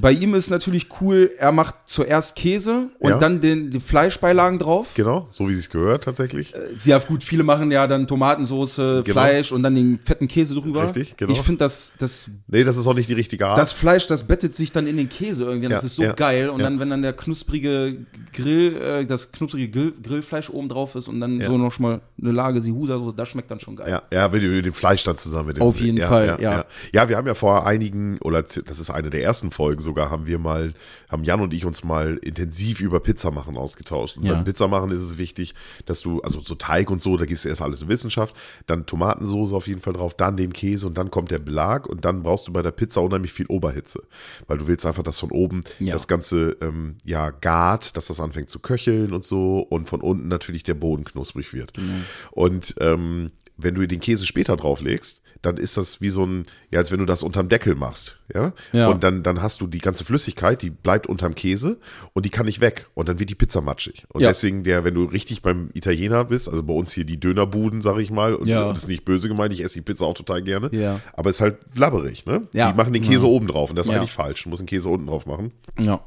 Bei 0.00 0.12
ihm 0.12 0.34
ist 0.34 0.50
natürlich 0.50 0.86
cool, 1.00 1.30
er 1.38 1.50
macht 1.52 1.74
zuerst 1.86 2.36
Käse 2.36 2.88
und 2.98 3.10
Ja. 3.10 3.18
dann 3.18 3.40
den, 3.40 3.70
die 3.70 3.80
Fleischbeilagen 3.80 4.58
drauf. 4.58 4.88
Genau, 4.94 5.26
so 5.30 5.48
wie 5.48 5.52
es 5.54 5.68
gehört 5.70 6.04
tatsächlich. 6.04 6.54
Ja, 6.84 6.98
gut, 6.98 7.22
viele 7.22 7.42
machen 7.42 7.70
ja 7.70 7.86
dann 7.86 8.06
Tomatensoße, 8.06 9.02
Genau. 9.04 9.12
Fleisch 9.12 9.52
und 9.52 9.62
dann 9.62 9.74
den 9.74 9.98
fetten 10.04 10.28
Käse 10.28 10.54
drüber. 10.54 10.84
Richtig, 10.84 11.16
genau. 11.16 11.32
Ich 11.32 11.40
finde, 11.40 11.58
das, 11.60 11.92
das, 11.98 12.30
Nee, 12.46 12.64
das 12.64 12.76
ist 12.76 12.86
auch 12.86 12.94
nicht 12.94 13.08
die 13.08 13.14
richtige 13.14 13.46
Art. 13.46 13.58
das 13.58 13.72
Fleisch, 13.72 14.06
das 14.06 14.24
bettet 14.24 14.54
sich 14.54 14.72
dann 14.72 14.86
in 14.86 14.96
den 14.96 15.08
Käse 15.08 15.44
irgendwie. 15.44 15.68
Das 15.68 15.82
Ja, 15.82 15.86
ist 15.86 15.96
so 15.96 16.02
ja, 16.04 16.12
geil. 16.12 16.48
Und 16.48 16.60
dann, 16.62 16.78
wenn 16.80 16.90
dann 16.90 17.02
der 17.02 17.12
knusprige 17.14 17.96
Grill, 18.32 18.76
äh, 18.76 19.06
das 19.06 19.32
knusprige 19.32 19.68
Grill, 19.70 19.92
Grillfleisch 20.02 20.50
oben 20.50 20.68
drauf 20.68 20.94
ist 20.94 21.08
und 21.08 21.20
dann 21.20 21.40
so 21.40 21.56
noch 21.58 21.72
schon 21.72 21.82
mal 21.84 22.00
eine 22.20 22.32
Lage 22.32 22.60
Sihusa, 22.60 22.98
so, 22.98 23.12
das 23.12 23.28
schmeckt 23.28 23.50
dann 23.50 23.60
schon 23.60 23.76
geil. 23.76 23.88
Ja, 23.90 24.02
ja, 24.12 24.28
mit, 24.28 24.42
dem- 24.42 24.54
mit 24.54 24.66
dem 24.66 24.72
Fleisch 24.74 25.04
dann 25.04 25.18
zusammen. 25.18 25.48
Mit 25.48 25.56
dem, 25.56 25.62
Auf 25.62 25.80
jeden 25.80 25.98
Fall, 26.00 26.26
ja. 26.26 26.38
ja. 26.40 26.52
Ja. 26.58 26.64
ja, 26.92 27.08
wir 27.08 27.16
haben 27.16 27.26
ja 27.26 27.34
vor 27.34 27.66
einigen, 27.66 28.18
oder 28.22 28.42
das 28.42 28.56
ist 28.56 28.90
eine 28.90 29.10
der 29.10 29.22
ersten 29.22 29.50
Folgen 29.50 29.80
sogar, 29.88 30.10
haben 30.10 30.26
wir 30.26 30.38
mal, 30.38 30.74
haben 31.08 31.24
Jan 31.24 31.40
und 31.40 31.54
ich 31.54 31.64
uns 31.64 31.82
mal 31.82 32.18
intensiv 32.18 32.80
über 32.82 33.00
Pizza 33.00 33.30
machen 33.30 33.56
ausgetauscht. 33.56 34.18
Und 34.18 34.24
Ja. 34.24 34.34
beim 34.34 34.44
Pizza 34.44 34.68
machen 34.68 34.90
ist 34.90 35.00
es 35.00 35.16
wichtig, 35.16 35.54
dass 35.86 36.00
du, 36.02 36.20
also 36.20 36.40
so 36.40 36.54
Teig 36.54 36.90
und 36.90 37.00
so, 37.00 37.16
da 37.16 37.24
gibt 37.24 37.38
es 37.38 37.46
erst 37.46 37.62
alles 37.62 37.80
in 37.80 37.88
Wissenschaft, 37.88 38.36
dann 38.66 38.84
Tomatensoße 38.84 39.56
auf 39.56 39.66
jeden 39.66 39.80
Fall 39.80 39.94
drauf, 39.94 40.12
dann 40.14 40.36
den 40.36 40.52
Käse 40.52 40.86
und 40.86 40.98
dann 40.98 41.10
kommt 41.10 41.30
der 41.30 41.38
Belag 41.38 41.86
und 41.88 42.04
dann 42.04 42.22
brauchst 42.22 42.46
du 42.48 42.52
bei 42.52 42.60
der 42.62 42.70
Pizza 42.72 43.02
unheimlich 43.02 43.32
viel 43.32 43.46
Oberhitze. 43.46 44.02
Weil 44.46 44.58
du 44.58 44.66
willst 44.66 44.84
einfach, 44.84 45.02
dass 45.02 45.18
von 45.18 45.30
oben 45.30 45.62
Ja. 45.78 45.92
das 45.94 46.06
Ganze 46.06 46.56
ähm, 46.60 46.96
ja 47.04 47.30
gart, 47.30 47.96
dass 47.96 48.08
das 48.08 48.20
anfängt 48.20 48.50
zu 48.50 48.58
köcheln 48.60 49.12
und 49.14 49.24
so 49.24 49.60
und 49.60 49.88
von 49.88 50.02
unten 50.02 50.28
natürlich 50.28 50.62
der 50.64 50.74
Boden 50.74 51.04
knusprig 51.04 51.52
wird. 51.54 51.72
Genau. 51.74 51.94
Und 52.32 52.74
ähm, 52.80 53.28
wenn 53.56 53.74
du 53.74 53.86
den 53.88 54.00
Käse 54.00 54.26
später 54.26 54.56
drauflegst, 54.56 55.22
dann 55.42 55.56
ist 55.56 55.76
das 55.76 56.00
wie 56.00 56.08
so 56.08 56.24
ein, 56.26 56.46
ja, 56.72 56.80
als 56.80 56.90
wenn 56.90 56.98
du 56.98 57.04
das 57.04 57.22
unterm 57.22 57.48
Deckel 57.48 57.74
machst, 57.74 58.18
ja. 58.34 58.52
Ja. 58.72 58.88
Und 58.88 59.04
dann, 59.04 59.22
dann 59.22 59.40
hast 59.42 59.60
du 59.60 59.66
die 59.66 59.78
ganze 59.78 60.04
Flüssigkeit, 60.04 60.62
die 60.62 60.70
bleibt 60.70 61.06
unterm 61.06 61.34
Käse 61.34 61.78
und 62.12 62.26
die 62.26 62.30
kann 62.30 62.46
nicht 62.46 62.60
weg. 62.60 62.86
Und 62.94 63.08
dann 63.08 63.18
wird 63.20 63.30
die 63.30 63.34
Pizza 63.34 63.60
matschig. 63.60 64.04
Und 64.08 64.20
Ja. 64.20 64.28
deswegen, 64.28 64.64
der, 64.64 64.84
wenn 64.84 64.94
du 64.94 65.04
richtig 65.04 65.42
beim 65.42 65.70
Italiener 65.74 66.24
bist, 66.24 66.48
also 66.48 66.62
bei 66.62 66.72
uns 66.74 66.92
hier 66.92 67.04
die 67.04 67.20
Dönerbuden, 67.20 67.80
sag 67.80 67.98
ich 67.98 68.10
mal, 68.10 68.34
und, 68.34 68.48
Ja. 68.48 68.64
und 68.64 68.70
das 68.70 68.80
ist 68.84 68.88
nicht 68.88 69.04
böse 69.04 69.28
gemeint, 69.28 69.52
ich 69.52 69.62
esse 69.62 69.74
die 69.74 69.82
Pizza 69.82 70.04
auch 70.06 70.14
total 70.14 70.42
gerne. 70.42 70.68
Ja. 70.72 71.00
Aber 71.12 71.30
es 71.30 71.36
ist 71.36 71.40
halt 71.42 71.58
labberig, 71.76 72.26
ne? 72.26 72.48
Ja. 72.52 72.72
Die 72.72 72.76
machen 72.76 72.92
den 72.92 73.02
Käse 73.02 73.26
oben 73.26 73.46
drauf 73.46 73.70
und 73.70 73.76
das 73.76 73.86
ist 73.86 73.92
eigentlich 73.94 74.12
falsch. 74.12 74.42
Du 74.44 74.50
musst 74.50 74.60
den 74.62 74.66
Käse 74.66 74.88
unten 74.88 75.06
drauf 75.06 75.26
machen. 75.26 75.52
Ja. 75.78 76.00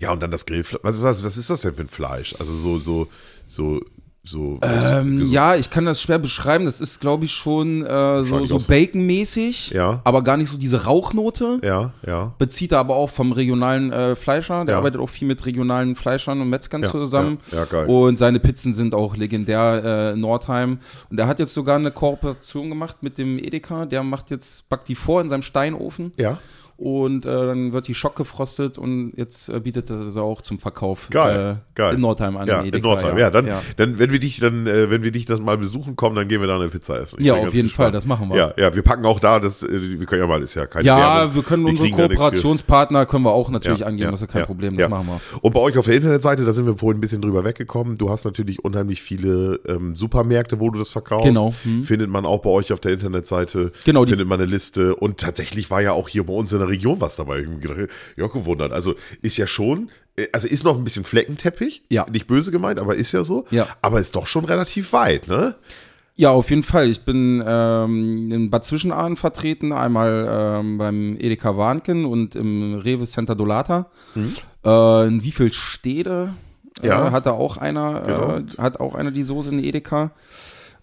Ja, 0.00 0.12
und 0.12 0.20
dann 0.22 0.30
das 0.30 0.46
Grillfleisch. 0.46 0.82
Was, 0.82 1.02
was, 1.02 1.24
was 1.24 1.36
ist 1.36 1.48
das 1.50 1.60
denn 1.62 1.74
für 1.74 1.82
ein 1.82 1.88
Fleisch? 1.88 2.34
Also 2.38 2.54
so, 2.56 2.78
so, 2.78 3.08
so, 3.46 3.80
so. 4.24 4.60
Ähm, 4.62 5.26
ja, 5.26 5.56
ich 5.56 5.68
kann 5.70 5.84
das 5.84 6.00
schwer 6.00 6.18
beschreiben. 6.20 6.64
Das 6.64 6.80
ist, 6.80 7.00
glaube 7.00 7.24
ich, 7.24 7.32
schon 7.32 7.84
äh, 7.84 8.22
so, 8.22 8.44
so. 8.46 8.58
Bacon-mäßig, 8.60 9.70
Ja. 9.70 10.00
aber 10.04 10.22
gar 10.22 10.36
nicht 10.36 10.48
so 10.50 10.56
diese 10.56 10.84
Rauchnote. 10.84 11.58
Ja, 11.64 11.92
ja. 12.06 12.32
Bezieht 12.38 12.70
er 12.72 12.78
aber 12.78 12.94
auch 12.96 13.10
vom 13.10 13.32
regionalen 13.32 13.92
äh, 13.92 14.14
Fleischer. 14.14 14.64
Der 14.64 14.74
Ja. 14.74 14.78
arbeitet 14.78 15.00
auch 15.00 15.08
viel 15.08 15.26
mit 15.26 15.44
regionalen 15.44 15.96
Fleischern 15.96 16.40
und 16.40 16.48
Metzgern 16.50 16.82
Ja, 16.82 16.90
zusammen. 16.90 17.38
ja, 17.50 17.64
geil. 17.64 17.86
Und 17.86 18.16
seine 18.16 18.38
Pizzen 18.38 18.72
sind 18.74 18.94
auch 18.94 19.16
legendär 19.16 19.82
äh, 19.84 20.12
in 20.12 20.20
Nordheim. 20.20 20.78
Und 21.10 21.18
er 21.18 21.26
hat 21.26 21.38
jetzt 21.40 21.54
sogar 21.54 21.76
eine 21.76 21.90
Kooperation 21.90 22.68
gemacht 22.68 22.98
mit 23.02 23.18
dem 23.18 23.38
Edeka. 23.38 23.86
Der 23.86 24.02
macht 24.04 24.30
jetzt, 24.30 24.68
backt 24.68 24.88
die 24.88 24.94
vor 24.94 25.20
in 25.20 25.28
seinem 25.28 25.42
Steinofen. 25.42 26.12
Ja. 26.16 26.38
Und 26.76 27.26
äh, 27.26 27.28
dann 27.28 27.72
wird 27.72 27.86
die 27.88 27.94
Schock 27.94 28.16
gefrostet 28.16 28.76
und 28.78 29.12
jetzt 29.16 29.48
äh, 29.48 29.60
bietet 29.60 29.90
er 29.90 30.10
sie 30.10 30.20
auch 30.20 30.42
zum 30.42 30.58
Verkauf 30.58 31.08
Geil, 31.10 31.58
äh, 31.58 31.74
geil. 31.74 31.94
in 31.94 32.00
Nordheim 32.00 32.36
an. 32.36 32.48
Ja, 32.48 32.60
in 32.60 32.68
Edeka, 32.68 32.86
Nordheim. 32.88 33.18
Ja, 33.18 33.30
dann, 33.30 33.46
ja. 33.46 33.62
dann, 33.76 33.98
wenn 33.98 34.10
wir 34.10 34.18
dich 34.18 34.40
dann, 34.40 34.66
äh, 34.66 34.90
wenn 34.90 35.02
wir 35.04 35.12
dich 35.12 35.24
das 35.26 35.40
mal 35.40 35.58
besuchen 35.58 35.94
kommen, 35.96 36.16
dann 36.16 36.26
gehen 36.28 36.40
wir 36.40 36.48
da 36.48 36.56
eine 36.56 36.68
Pizza 36.68 37.00
essen. 37.00 37.20
Ich 37.20 37.26
Ja, 37.26 37.34
auf 37.34 37.54
jeden 37.54 37.68
gespannt. 37.68 37.86
Fall, 37.86 37.92
das 37.92 38.06
machen 38.06 38.30
wir. 38.30 38.36
Ja, 38.36 38.54
ja, 38.58 38.74
wir 38.74 38.82
packen 38.82 39.04
auch 39.06 39.20
da, 39.20 39.38
das, 39.38 39.62
äh, 39.62 39.68
wir 40.00 40.06
können 40.06 40.22
ja 40.22 40.26
mal, 40.26 40.42
ist 40.42 40.54
ja 40.54 40.66
keine 40.66 40.84
Ja, 40.86 40.98
Werbung. 41.20 41.34
wir 41.36 41.42
können 41.42 41.64
unsere 41.66 41.84
nichts 41.84 42.00
für. 42.00 42.08
Kooperationspartner 42.08 43.06
können 43.06 43.24
wir 43.24 43.32
auch 43.32 43.50
natürlich 43.50 43.80
Ja, 43.80 43.86
angeben, 43.86 44.04
ja, 44.04 44.10
das 44.10 44.22
ist 44.22 44.28
ja 44.28 44.32
kein 44.32 44.40
ja, 44.40 44.46
Problem, 44.46 44.76
das 44.76 44.82
ja. 44.82 44.88
machen 44.88 45.06
wir. 45.06 45.20
Und 45.42 45.52
bei 45.54 45.60
euch 45.60 45.78
auf 45.78 45.84
der 45.84 45.94
Internetseite, 45.94 46.44
da 46.44 46.52
sind 46.52 46.66
wir 46.66 46.76
vorhin 46.76 46.98
ein 46.98 47.00
bisschen 47.00 47.22
drüber 47.22 47.44
weggekommen. 47.44 47.96
Du 47.96 48.10
hast 48.10 48.24
natürlich 48.24 48.64
unheimlich 48.64 49.02
viele 49.02 49.60
ähm, 49.66 49.94
Supermärkte, 49.94 50.58
wo 50.60 50.70
du 50.70 50.78
das 50.78 50.90
verkaufst. 50.90 51.26
Genau, 51.26 51.54
hm. 51.62 51.82
Findet 51.84 52.10
man 52.10 52.24
auch 52.26 52.40
bei 52.40 52.50
euch 52.50 52.72
auf 52.72 52.80
der 52.80 52.92
Internetseite. 52.92 53.72
Genau, 53.84 54.04
Findet 54.04 54.26
man 54.26 54.40
eine 54.40 54.50
Liste. 54.50 54.94
Und 54.96 55.18
tatsächlich 55.18 55.70
war 55.70 55.80
ja 55.82 55.92
auch 55.92 56.08
hier 56.08 56.24
bei 56.24 56.32
uns 56.32 56.52
in 56.52 56.61
der 56.62 56.68
Region 56.68 57.00
was 57.00 57.16
dabei. 57.16 57.46
Ja, 58.16 58.26
gewundert. 58.28 58.72
Also 58.72 58.94
ist 59.20 59.36
ja 59.36 59.46
schon, 59.46 59.90
äh, 60.16 60.26
also 60.32 60.48
ist 60.48 60.64
noch 60.64 60.76
ein 60.78 60.84
bisschen 60.84 61.04
Fleckenteppich. 61.04 61.82
Ja. 61.88 62.06
Nicht 62.10 62.26
böse 62.26 62.50
gemeint, 62.50 62.78
aber 62.80 62.96
ist 62.96 63.12
ja 63.12 63.24
so. 63.24 63.44
Ja. 63.50 63.66
Aber 63.82 64.00
ist 64.00 64.16
doch 64.16 64.26
schon 64.26 64.44
relativ 64.44 64.92
weit, 64.92 65.28
ne? 65.28 65.54
Ja, 66.14 66.30
auf 66.30 66.50
jeden 66.50 66.62
Fall. 66.62 66.88
Ich 66.90 67.00
bin 67.04 67.42
ähm, 67.46 68.30
in 68.30 68.50
Bad 68.50 68.66
Zwischenahn 68.66 69.16
vertreten, 69.16 69.72
einmal 69.72 70.28
ähm, 70.60 70.76
beim 70.78 71.16
Edeka 71.18 71.56
Warnken 71.56 72.04
und 72.04 72.36
im 72.36 72.74
Rewe 72.74 73.06
Center 73.06 73.34
Dolata. 73.34 73.90
Äh, 74.64 75.06
in 75.06 75.22
wie 75.22 75.32
viel 75.32 75.52
Städte 75.52 76.34
Mhm. 76.80 76.86
Ja. 76.88 77.08
äh, 77.08 77.10
hat 77.10 77.26
da 77.26 77.32
auch 77.32 77.56
einer, 77.58 78.00
Genau. 78.00 78.36
äh, 78.38 78.44
hat 78.62 78.80
auch 78.80 78.94
einer 78.94 79.10
die 79.10 79.22
Soße 79.22 79.50
in 79.50 79.62
Edeka. 79.62 80.12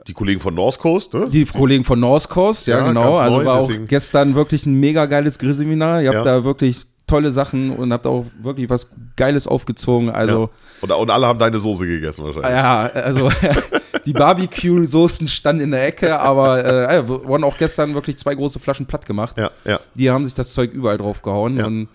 Die 0.10 0.14
Kollegen 0.14 0.42
von 0.42 0.56
North 0.56 0.80
Coast, 0.80 1.14
ne? 1.14 1.30
Die 1.30 1.46
Kollegen 1.46 1.86
von 1.86 2.00
North 2.00 2.28
Coast, 2.30 2.66
ja, 2.68 2.80
Ja, 2.80 2.88
genau. 2.88 3.14
Also 3.16 3.38
neu, 3.38 3.46
war 3.46 3.62
deswegen- 3.62 3.84
auch 3.86 3.88
gestern 3.88 4.34
wirklich 4.36 4.66
ein 4.66 4.74
mega 4.74 5.06
geiles 5.06 5.38
Grillseminar. 5.40 6.02
Ihr 6.02 6.10
habt 6.10 6.26
Ja. 6.26 6.40
da 6.40 6.44
wirklich 6.44 6.86
tolle 7.06 7.32
Sachen 7.32 7.72
und 7.72 7.94
habt 7.94 8.06
auch 8.08 8.26
wirklich 8.42 8.70
was 8.70 8.88
Geiles 9.16 9.46
aufgezogen. 9.48 10.10
Also 10.10 10.42
ja. 10.44 10.50
und, 10.82 10.92
und 10.92 11.10
alle 11.12 11.28
haben 11.28 11.38
deine 11.40 11.60
Soße 11.60 11.86
gegessen 11.86 12.24
wahrscheinlich. 12.26 12.52
Ja, 12.52 12.86
also 12.94 13.32
die 14.08 14.14
Barbecue-Soßen 14.14 15.28
standen 15.28 15.64
in 15.64 15.72
der 15.72 15.86
Ecke, 15.86 16.20
aber 16.20 16.66
äh, 16.92 17.08
wurden 17.08 17.44
auch 17.44 17.58
gestern 17.58 17.94
wirklich 17.94 18.18
zwei 18.18 18.34
große 18.36 18.60
Flaschen 18.60 18.86
platt 18.88 19.06
gemacht. 19.06 19.38
Ja, 19.38 19.52
ja. 19.66 19.80
Die 19.96 20.10
haben 20.10 20.26
sich 20.26 20.34
das 20.34 20.54
Zeug 20.54 20.72
überall 20.74 20.98
drauf 20.98 21.22
gehauen. 21.22 21.58
Ja. 21.58 21.66
Und 21.68 21.88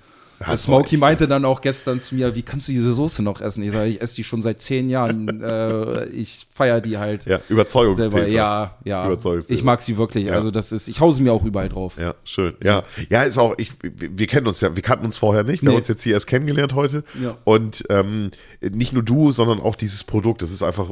Ja, 0.47 0.57
Smokey 0.57 0.97
meinte 0.97 1.27
dann 1.29 1.45
auch 1.45 1.61
gestern 1.61 2.01
zu 2.01 2.15
mir, 2.15 2.35
wie 2.35 2.43
kannst 2.43 2.69
du 2.69 2.73
diese 2.73 2.93
Soße 2.95 3.23
noch 3.23 3.41
essen? 3.41 3.63
Ich 3.63 3.73
sage, 3.73 3.89
ich 3.91 4.01
esse 4.01 4.17
die 4.17 4.25
schon 4.25 4.43
seit 4.43 4.61
zehn 4.61 4.89
Jahren. 4.91 5.41
äh, 5.43 6.05
ich 6.07 6.47
feiere 6.53 6.81
die 6.81 6.99
halt 6.99 7.27
Ja, 7.27 7.39
Überzeugungstäter. 7.49 8.27
Ja, 8.29 8.77
ja. 8.85 9.07
Überzeugungstäter. 9.07 9.59
Ich 9.59 9.65
mag 9.65 9.83
sie 9.83 9.97
wirklich. 9.97 10.27
Ja. 10.27 10.35
Also 10.35 10.51
das 10.51 10.73
ist, 10.73 10.89
ich 10.89 11.01
hause 11.01 11.23
mir 11.23 11.33
auch 11.33 11.45
überall 11.45 11.69
drauf. 11.69 11.97
Ja, 11.99 12.15
schön. 12.25 12.55
Ja, 12.63 12.83
ja, 13.11 13.23
ist 13.23 13.39
auch, 13.39 13.55
ich, 13.59 13.73
wir 13.83 14.19
wir 14.19 14.27
kennen 14.27 14.47
uns 14.47 14.61
ja, 14.61 14.75
wir 14.75 14.83
kannten 14.83 15.05
uns 15.07 15.19
vorher 15.19 15.45
nicht. 15.45 15.63
Wir 15.63 15.69
Nee. 15.69 15.75
haben 15.75 15.79
uns 15.81 15.89
jetzt 15.89 16.03
hier 16.03 16.15
erst 16.15 16.27
kennengelernt 16.27 16.75
heute. 16.75 17.05
Ja. 17.23 17.37
Und 17.45 17.85
ähm, 17.91 18.31
nicht 18.61 18.93
nur 18.93 19.03
du, 19.03 19.31
sondern 19.31 19.61
auch 19.61 19.77
dieses 19.77 20.05
Produkt, 20.05 20.43
das 20.43 20.51
ist 20.51 20.63
einfach 20.63 20.91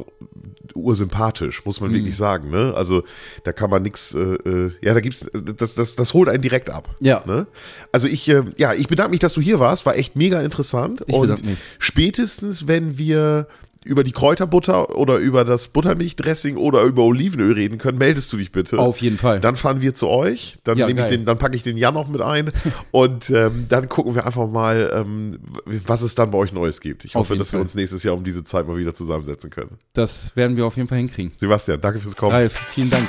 ursympathisch, 0.75 1.65
muss 1.65 1.79
Mhm. 1.79 1.87
man 1.87 1.95
wirklich 1.95 2.15
sagen. 2.17 2.49
Ne? 2.49 2.73
Also 2.75 3.03
da 3.43 3.53
kann 3.53 3.69
man 3.69 3.83
nichts, 3.83 4.13
äh, 4.15 4.19
äh, 4.19 4.71
ja, 4.81 4.93
da 4.93 4.99
gibt's, 4.99 5.25
das, 5.57 5.75
das, 5.75 5.95
das 5.95 6.13
holt 6.13 6.29
einen 6.29 6.41
direkt 6.41 6.69
ab. 6.69 6.89
Ja. 6.99 7.23
Ne? 7.25 7.47
Also 7.91 8.07
ich, 8.07 8.27
äh, 8.29 8.43
ja, 8.57 8.73
ich 8.73 8.87
bedanke 8.87 9.11
mich, 9.11 9.19
dass 9.19 9.33
du 9.33 9.41
hier 9.41 9.59
warst, 9.59 9.85
war 9.85 9.95
echt 9.95 10.15
mega 10.15 10.41
interessant. 10.41 11.03
Ich 11.07 11.13
und 11.13 11.45
mich. 11.45 11.57
spätestens, 11.79 12.67
wenn 12.67 12.97
wir 12.97 13.47
über 13.85 14.03
die 14.03 14.11
Kräuterbutter 14.11 14.97
oder 14.97 15.17
über 15.17 15.45
das 15.45 15.67
Buttermilchdressing 15.69 16.57
oder 16.57 16.83
über 16.83 17.03
Olivenöl 17.03 17.53
reden 17.53 17.77
können, 17.77 17.97
meldest 17.97 18.31
du 18.33 18.37
dich 18.37 18.51
bitte. 18.51 18.79
Auf 18.79 18.99
jeden 18.99 19.17
Fall. 19.17 19.39
Dann 19.39 19.55
fahren 19.55 19.81
wir 19.81 19.93
zu 19.95 20.07
euch, 20.07 20.55
dann 20.63 20.77
Ja, 20.77 20.87
nehme 20.87 21.01
ich 21.01 21.07
den, 21.07 21.25
dann 21.25 21.37
packe 21.37 21.55
ich 21.55 21.63
den 21.63 21.77
Jan 21.77 21.93
noch 21.93 22.07
mit 22.07 22.21
ein 22.21 22.51
und 22.91 23.29
ähm, 23.29 23.65
dann 23.69 23.89
gucken 23.89 24.15
wir 24.15 24.25
einfach 24.25 24.47
mal, 24.47 24.91
ähm, 24.95 25.39
was 25.65 26.01
es 26.01 26.15
dann 26.15 26.31
bei 26.31 26.37
euch 26.37 26.53
Neues 26.53 26.81
gibt. 26.81 27.05
Ich 27.05 27.15
Auf 27.15 27.21
hoffe, 27.21 27.37
dass 27.37 27.51
wir 27.51 27.57
Fall. 27.57 27.61
uns 27.61 27.75
nächstes 27.75 28.03
Jahr 28.03 28.15
um 28.15 28.23
diese 28.23 28.43
Zeit 28.43 28.67
mal 28.67 28.77
wieder 28.77 28.93
zusammensetzen 28.93 29.49
können. 29.49 29.77
Das 29.93 30.35
werden 30.35 30.57
wir 30.57 30.65
auf 30.65 30.75
jeden 30.77 30.87
Fall 30.87 30.97
hinkriegen. 30.97 31.31
Sebastian, 31.37 31.81
danke 31.81 31.99
fürs 31.99 32.15
Kommen. 32.15 32.33
Ralf, 32.33 32.57
vielen 32.67 32.89
Dank. 32.89 33.07